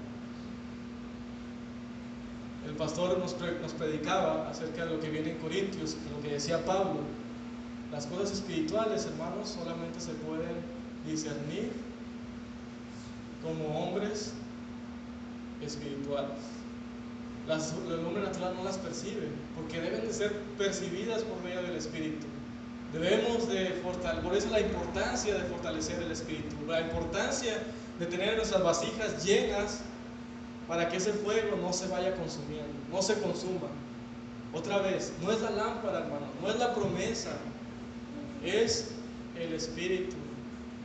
el 2.66 2.74
pastor 2.74 3.18
nos, 3.18 3.34
predicaba 3.34 4.48
acerca 4.48 4.84
de 4.84 4.94
lo 4.94 5.00
que 5.00 5.10
viene 5.10 5.32
en 5.32 5.38
Corintios, 5.38 5.96
lo 6.14 6.22
que 6.22 6.34
decía 6.34 6.64
Pablo. 6.64 7.00
Las 7.90 8.06
cosas 8.06 8.32
espirituales, 8.32 9.04
hermanos, 9.06 9.48
solamente 9.48 10.00
se 10.00 10.12
pueden 10.12 10.56
discernir 11.06 11.72
como 13.42 13.78
hombres 13.78 14.32
espirituales. 15.60 16.38
el 17.48 18.06
hombre 18.06 18.22
natural 18.22 18.54
no 18.54 18.64
las 18.64 18.78
percibe, 18.78 19.28
porque 19.56 19.80
deben 19.80 20.06
de 20.06 20.12
ser 20.12 20.32
percibidas 20.56 21.22
por 21.22 21.42
medio 21.42 21.62
del 21.62 21.76
Espíritu. 21.76 22.26
Debemos 22.92 23.48
de 23.48 23.80
fortalecer, 23.82 24.22
por 24.22 24.36
eso 24.36 24.50
la 24.50 24.60
importancia 24.60 25.34
de 25.34 25.44
fortalecer 25.44 26.02
el 26.02 26.12
Espíritu, 26.12 26.54
la 26.68 26.82
importancia 26.82 27.62
de 27.98 28.06
tener 28.06 28.36
nuestras 28.36 28.62
vasijas 28.62 29.24
llenas 29.24 29.80
para 30.68 30.88
que 30.88 30.98
ese 30.98 31.12
fuego 31.12 31.56
no 31.56 31.72
se 31.72 31.88
vaya 31.88 32.14
consumiendo, 32.14 32.72
no 32.90 33.00
se 33.00 33.14
consuma. 33.14 33.68
Otra 34.52 34.78
vez, 34.78 35.12
no 35.22 35.32
es 35.32 35.40
la 35.40 35.50
lámpara, 35.50 36.00
hermano, 36.00 36.26
no 36.42 36.50
es 36.50 36.58
la 36.58 36.74
promesa, 36.74 37.30
es 38.44 38.90
el 39.40 39.54
Espíritu 39.54 40.16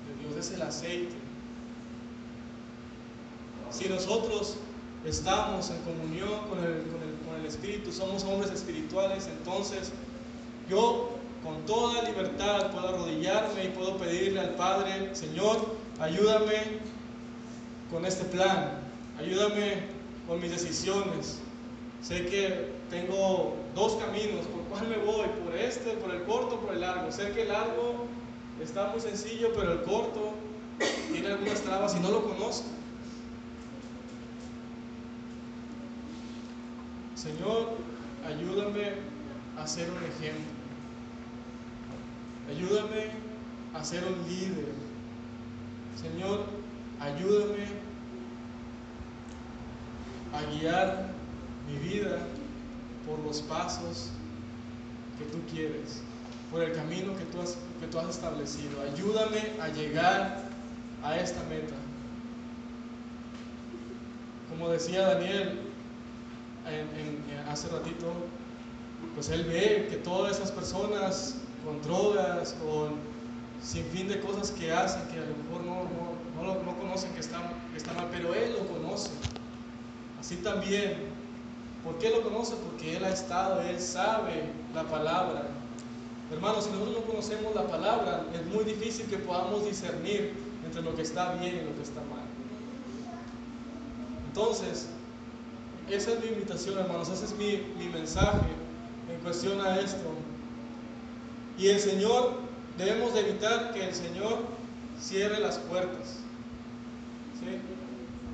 de 0.08 0.30
Dios, 0.30 0.38
es 0.46 0.54
el 0.54 0.62
aceite. 0.62 1.16
Si 3.70 3.90
nosotros 3.90 4.56
estamos 5.06 5.70
en 5.72 5.78
comunión 5.80 6.48
con 6.48 6.60
el, 6.60 6.84
con 7.28 7.36
el 7.38 7.46
Espíritu, 7.46 7.92
somos 7.92 8.24
hombres 8.24 8.52
espirituales, 8.52 9.28
entonces 9.28 9.92
yo 10.70 11.17
con 11.48 11.66
toda 11.66 12.04
libertad 12.04 12.72
puedo 12.72 12.90
arrodillarme 12.90 13.64
y 13.64 13.68
puedo 13.70 13.96
pedirle 13.96 14.42
al 14.42 14.56
Padre, 14.56 15.16
Señor, 15.16 15.78
ayúdame 15.98 16.82
con 17.90 18.06
este 18.06 18.26
plan, 18.26 18.82
Ayúdame 19.18 19.78
con 20.28 20.40
mis 20.40 20.52
decisiones. 20.52 21.40
Sé 22.04 22.26
que 22.28 22.72
tengo 22.92 23.56
dos 23.74 23.96
caminos, 23.96 24.46
¿por 24.46 24.62
cuál 24.66 24.88
me 24.90 24.98
voy? 24.98 25.26
¿Por 25.44 25.56
este, 25.56 25.92
por 25.94 26.14
el 26.14 26.22
corto, 26.24 26.60
por 26.60 26.74
el 26.74 26.82
largo? 26.82 27.12
Sé 27.12 27.32
que 27.32 27.44
el 27.44 27.48
largo 27.48 28.06
está 28.62 28.90
muy 28.90 29.00
sencillo, 29.00 29.54
pero 29.56 29.72
el 29.72 29.82
corto 29.84 30.34
tiene 31.12 31.30
algunas 31.30 31.62
trabas 31.62 31.96
y 31.96 32.00
no 32.00 32.12
lo 32.12 32.26
conozco. 32.26 32.68
Señor, 37.16 37.70
ayúdame 38.24 38.92
a 39.58 39.66
ser 39.66 39.90
un 39.90 40.04
ejemplo. 40.04 40.57
Ayúdame 42.50 43.12
a 43.74 43.84
ser 43.84 44.04
un 44.06 44.28
líder. 44.28 44.74
Señor, 46.02 46.46
ayúdame 47.00 47.66
a 50.34 50.42
guiar 50.52 51.10
mi 51.68 51.78
vida 51.80 52.20
por 53.06 53.20
los 53.20 53.42
pasos 53.42 54.10
que 55.18 55.26
tú 55.26 55.40
quieres, 55.52 56.02
por 56.52 56.62
el 56.62 56.74
camino 56.74 57.16
que 57.18 57.26
tú 57.26 57.42
has, 57.42 57.58
que 57.80 57.88
tú 57.88 58.00
has 58.00 58.10
establecido. 58.10 58.82
Ayúdame 58.82 59.42
a 59.62 59.70
llegar 59.70 60.44
a 61.04 61.18
esta 61.18 61.44
meta. 61.44 61.76
Como 64.50 64.70
decía 64.70 65.02
Daniel 65.02 65.60
hace 67.50 67.68
ratito, 67.70 68.14
pues 69.16 69.30
él 69.30 69.44
ve 69.46 69.88
que 69.90 69.98
todas 69.98 70.38
esas 70.38 70.52
personas 70.52 71.36
con 71.68 71.82
drogas, 71.82 72.56
con 72.64 72.96
sin 73.62 73.84
fin 73.88 74.08
de 74.08 74.22
cosas 74.22 74.52
que 74.52 74.72
hacen, 74.72 75.02
que 75.10 75.20
a 75.20 75.26
lo 75.26 75.36
mejor 75.36 75.66
no, 75.66 75.84
no, 76.42 76.64
no, 76.64 76.80
conocen 76.80 77.12
que 77.12 77.20
están, 77.20 77.42
que 77.72 77.78
están 77.78 77.98
mal, 77.98 78.08
pero 78.10 78.34
él 78.34 78.54
lo 78.54 78.66
conoce. 78.68 79.10
Así 80.18 80.38
también, 80.38 80.96
¿por 81.84 81.98
qué 81.98 82.10
lo 82.10 82.24
conoce? 82.24 82.56
Porque 82.56 82.96
Él 82.96 83.04
ha 83.04 83.10
estado, 83.10 83.62
Él 83.62 83.80
sabe 83.82 84.44
la 84.74 84.84
palabra. 84.84 85.44
Hermanos, 86.32 86.66
si 86.66 86.72
nosotros 86.72 86.96
no 86.98 87.04
conocemos 87.04 87.54
la 87.54 87.68
palabra, 87.68 88.26
es 88.34 88.46
muy 88.46 88.64
difícil 88.64 89.06
que 89.08 89.18
podamos 89.18 89.66
discernir 89.66 90.34
entre 90.66 90.82
lo 90.82 90.96
que 90.96 91.02
está 91.02 91.34
bien 91.34 91.56
y 91.56 91.70
lo 91.70 91.76
que 91.76 91.84
está 91.84 92.00
mal. 92.02 92.24
Entonces, 94.28 94.88
esa 95.90 96.14
es 96.14 96.20
mi 96.22 96.28
invitación, 96.28 96.80
hermanos, 96.80 97.10
ese 97.10 97.26
es 97.26 97.36
mi, 97.36 97.62
mi 97.78 97.90
mensaje 97.90 98.48
en 99.12 99.20
cuestión 99.22 99.60
a 99.62 99.80
esto. 99.80 100.17
Y 101.58 101.70
el 101.70 101.80
Señor, 101.80 102.34
debemos 102.78 103.14
de 103.14 103.22
evitar 103.22 103.74
que 103.74 103.84
el 103.84 103.94
Señor 103.94 104.40
cierre 105.00 105.40
las 105.40 105.58
puertas. 105.58 106.20
¿sí? 107.40 107.60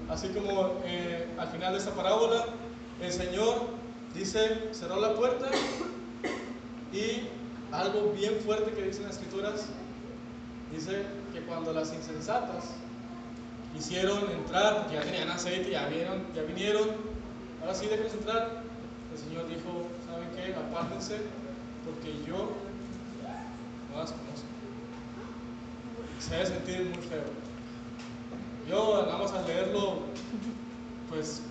Así 0.10 0.28
como 0.30 0.82
eh, 0.86 1.28
al 1.38 1.48
final 1.48 1.74
de 1.74 1.80
esta 1.80 1.92
parábola, 1.92 2.46
el 3.02 3.12
Señor 3.12 3.68
dice, 4.14 4.70
cerró 4.74 5.00
la 5.00 5.16
puerta 5.16 5.50
y 6.92 7.28
algo 7.72 8.12
bien 8.12 8.36
fuerte 8.46 8.72
que 8.72 8.84
dicen 8.84 9.04
las 9.04 9.14
escrituras, 9.14 9.68
dice 10.72 11.04
que 11.34 11.42
cuando 11.42 11.72
las 11.74 11.94
insensatas 11.94 12.72
quisieron 13.74 14.30
entrar, 14.32 14.92
ya 14.92 15.02
tenían 15.02 15.30
aceite, 15.30 15.72
ya, 15.72 15.88
vieron, 15.88 16.24
ya 16.36 16.44
vinieron, 16.44 16.90
ahora 17.62 17.74
sí 17.74 17.88
déjenos 17.88 18.14
entrar, 18.14 18.62
el 19.12 19.18
Señor 19.18 19.48
dijo, 19.48 19.88
¿saben 20.06 20.30
qué? 20.36 20.54
Apártense, 20.54 21.18
porque 21.86 22.14
yo 22.28 22.52
Se 26.20 26.32
debe 26.32 26.46
sentir 26.46 26.86
muy 26.86 27.04
feo. 27.04 27.26
Yo, 28.70 29.04
nada 29.06 29.18
más 29.18 29.32
al 29.34 29.46
leerlo, 29.46 30.00
pues 31.10 31.41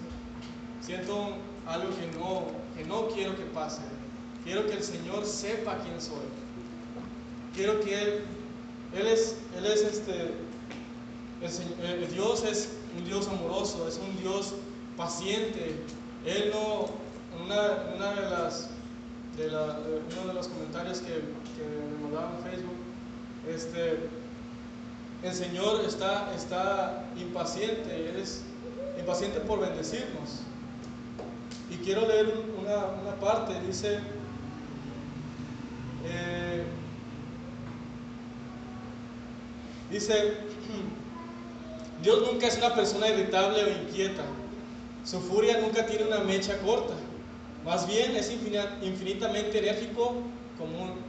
siento 0.81 1.35
algo 1.67 1.89
que 1.95 2.07
no, 2.19 2.47
que 2.77 2.85
no 2.85 3.09
quiero 3.09 3.37
que 3.37 3.45
pase. 3.45 3.83
Quiero 4.45 4.67
que 4.67 4.75
el 4.75 4.83
Señor 4.83 5.25
sepa 5.25 5.79
quién 5.79 6.01
soy. 6.01 6.25
Quiero 7.55 7.81
que 7.81 8.03
Él, 8.03 8.25
Él 8.95 9.07
es, 9.07 9.37
Él 9.57 9.67
es 9.67 9.83
este, 9.83 10.35
el, 11.43 12.03
el 12.03 12.13
Dios 12.13 12.43
es 12.45 12.71
un 12.97 13.05
Dios 13.05 13.29
amoroso, 13.29 13.87
es 13.87 13.99
un 13.99 14.17
Dios 14.21 14.55
paciente. 14.97 15.77
Él 16.25 16.51
no, 16.53 16.87
una, 17.45 17.95
una 17.95 18.15
de 18.15 18.31
las, 18.31 18.71
de 19.37 19.49
la, 19.49 19.79
de 19.79 20.01
uno 20.19 20.29
de 20.29 20.35
los 20.35 20.49
comentarios 20.49 20.99
que 21.01 21.23
en 22.21 22.51
Facebook, 22.51 22.77
este, 23.49 24.09
el 25.23 25.33
Señor 25.33 25.83
está, 25.87 26.33
está 26.35 27.05
impaciente, 27.17 28.21
es 28.21 28.43
impaciente 28.99 29.41
por 29.41 29.61
bendecirnos. 29.61 30.41
Y 31.71 31.77
quiero 31.77 32.07
leer 32.07 32.33
una, 32.61 32.87
una 33.01 33.15
parte, 33.19 33.55
dice, 33.67 33.99
eh, 36.05 36.65
dice, 39.91 40.35
Dios 42.03 42.31
nunca 42.31 42.47
es 42.47 42.59
una 42.59 42.75
persona 42.75 43.09
irritable 43.09 43.65
o 43.65 43.69
inquieta. 43.69 44.23
Su 45.05 45.19
furia 45.21 45.59
nunca 45.61 45.87
tiene 45.87 46.05
una 46.05 46.19
mecha 46.19 46.59
corta. 46.59 46.95
Más 47.65 47.87
bien 47.87 48.17
es 48.17 48.31
infinitamente 48.31 49.59
enérgico 49.59 50.17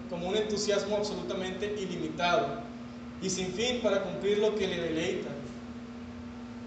como 0.10 0.30
un, 0.30 0.36
entusiasmo 0.36 0.98
absolutamente 0.98 1.76
ilimitado 1.80 2.48
y 3.22 3.30
sin 3.30 3.54
fin 3.54 3.82
para 3.82 4.02
cumplir 4.04 4.40
lo 4.40 4.56
que 4.56 4.68
le 4.68 4.82
deleita. 4.82 5.30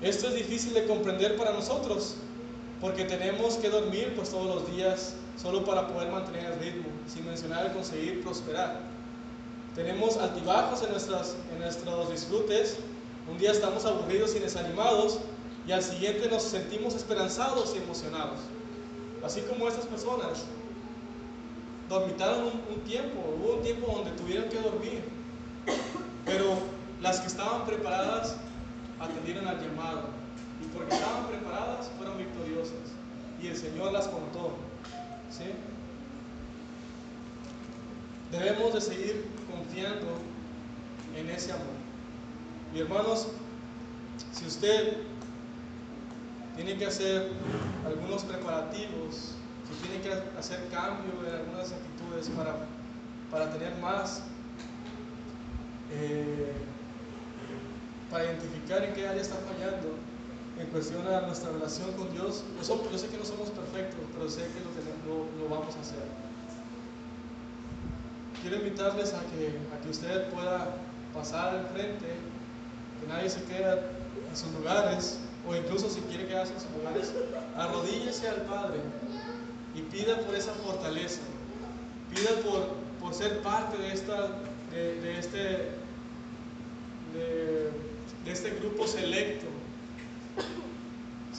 Esto 0.02 0.28
es 0.28 0.34
difícil 0.34 0.74
de 0.74 0.86
comprender 0.86 1.36
para 1.36 1.52
nosotros, 1.52 2.16
porque 2.80 3.04
tenemos 3.04 3.54
que 3.56 3.70
dormir 3.70 4.12
pues 4.14 4.30
todos 4.30 4.46
los 4.46 4.70
días 4.74 5.14
solo 5.40 5.64
para 5.64 5.88
poder 5.88 6.10
mantener 6.10 6.52
el 6.52 6.58
ritmo, 6.58 6.84
sin 7.06 7.26
mencionar 7.26 7.66
el 7.66 7.72
conseguir 7.72 8.22
prosperar. 8.22 8.80
Tenemos 9.74 10.16
altibajos 10.16 10.82
en, 10.82 10.90
nuestras, 10.90 11.36
en 11.52 11.60
nuestros 11.60 12.10
disfrutes, 12.10 12.78
un 13.30 13.38
día 13.38 13.52
estamos 13.52 13.84
aburridos 13.84 14.34
y 14.36 14.38
desanimados 14.38 15.18
y 15.66 15.72
al 15.72 15.82
siguiente 15.82 16.28
nos 16.28 16.44
sentimos 16.44 16.94
esperanzados 16.94 17.74
y 17.74 17.78
emocionados. 17.78 18.38
Así 19.24 19.40
como 19.42 19.66
estas 19.68 19.86
personas 19.86 20.44
dormitaron 21.88 22.50
un, 22.68 22.80
tiempo, 22.80 23.36
hubo 23.38 23.56
un 23.56 23.62
tiempo 23.62 23.92
donde 23.92 24.10
tuvieron 24.12 24.48
que 24.48 24.60
dormir, 24.60 25.04
pero 26.24 26.58
las 27.00 27.20
que 27.20 27.28
estaban 27.28 27.64
preparadas 27.64 28.36
atendieron 28.98 29.46
al 29.46 29.60
llamado 29.60 30.08
y 30.62 30.66
porque 30.76 30.94
estaban 30.94 31.26
preparadas 31.26 31.90
fueron 31.96 32.18
victoriosas 32.18 32.92
y 33.42 33.48
el 33.48 33.56
Señor 33.56 33.92
las 33.92 34.08
contó. 34.08 34.56
¿sí? 35.30 35.44
Debemos 38.32 38.74
de 38.74 38.80
seguir 38.80 39.26
confiando 39.50 40.18
en 41.16 41.30
ese 41.30 41.52
amor. 41.52 41.66
Y 42.74 42.80
hermanos, 42.80 43.28
si 44.32 44.46
usted 44.46 44.98
tiene 46.56 46.76
que 46.76 46.86
hacer 46.86 47.30
algunos 47.86 48.24
preparativos, 48.24 49.35
si 49.68 49.74
tiene 49.86 50.00
que 50.02 50.38
hacer 50.38 50.68
cambio 50.70 51.26
en 51.26 51.34
algunas 51.34 51.72
actitudes 51.72 52.28
para, 52.30 52.54
para 53.30 53.52
tener 53.52 53.76
más, 53.78 54.22
eh, 55.92 56.52
para 58.10 58.24
identificar 58.24 58.84
en 58.84 58.94
qué 58.94 59.08
área 59.08 59.22
está 59.22 59.36
fallando 59.36 59.94
en 60.58 60.66
cuestión 60.68 61.06
a 61.06 61.22
nuestra 61.22 61.50
relación 61.50 61.92
con 61.92 62.12
Dios. 62.12 62.44
Yo, 62.56 62.98
sé 62.98 63.08
que 63.08 63.18
no 63.18 63.24
somos 63.24 63.50
perfectos, 63.50 64.00
pero 64.14 64.30
sé 64.30 64.42
que 64.42 64.60
lo 65.04 65.48
vamos 65.48 65.74
a 65.74 65.80
hacer. 65.80 66.04
Quiero 68.40 68.56
invitarles 68.56 69.12
a 69.12 69.20
que, 69.30 69.58
a 69.74 69.82
que 69.82 69.90
usted 69.90 70.30
pueda 70.30 70.76
pasar 71.12 71.56
al 71.56 71.66
frente, 71.66 72.06
que 73.00 73.06
nadie 73.08 73.28
se 73.28 73.42
quede 73.44 73.80
en 74.30 74.36
sus 74.36 74.52
lugares, 74.52 75.18
o 75.48 75.54
incluso 75.54 75.88
si 75.90 76.00
quiere 76.02 76.26
quedarse 76.26 76.52
en 76.52 76.60
sus 76.60 76.70
lugares, 76.72 77.12
arrodíllese 77.56 78.28
al 78.28 78.42
Padre 78.42 78.80
y 79.76 79.82
pida 79.82 80.18
por 80.20 80.34
esa 80.34 80.52
fortaleza, 80.54 81.20
pida 82.14 82.30
por, 82.42 82.76
por 82.98 83.14
ser 83.14 83.40
parte 83.42 83.76
de, 83.76 83.92
esta, 83.92 84.28
de, 84.72 85.18
este, 85.18 85.38
de, 87.12 88.32
este 88.32 88.50
grupo 88.58 88.86
selecto, 88.86 89.46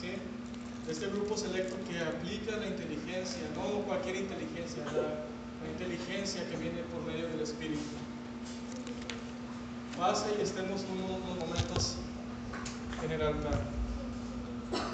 ¿sí? 0.00 0.12
de 0.86 0.92
este 0.92 1.08
grupo 1.08 1.36
selecto 1.36 1.76
que 1.88 1.98
aplica 1.98 2.56
la 2.56 2.68
inteligencia, 2.68 3.42
no 3.56 3.82
cualquier 3.82 4.16
inteligencia, 4.16 4.84
la, 4.86 5.24
la 5.64 5.72
inteligencia 5.72 6.48
que 6.48 6.56
viene 6.56 6.82
por 6.92 7.02
medio 7.02 7.26
del 7.28 7.40
Espíritu. 7.40 7.82
Pase 9.98 10.26
y 10.38 10.42
estemos 10.42 10.84
unos, 10.92 11.10
unos 11.10 11.38
momentos 11.44 11.96
en 13.04 13.10
el 13.10 13.20
altar. 13.20 13.77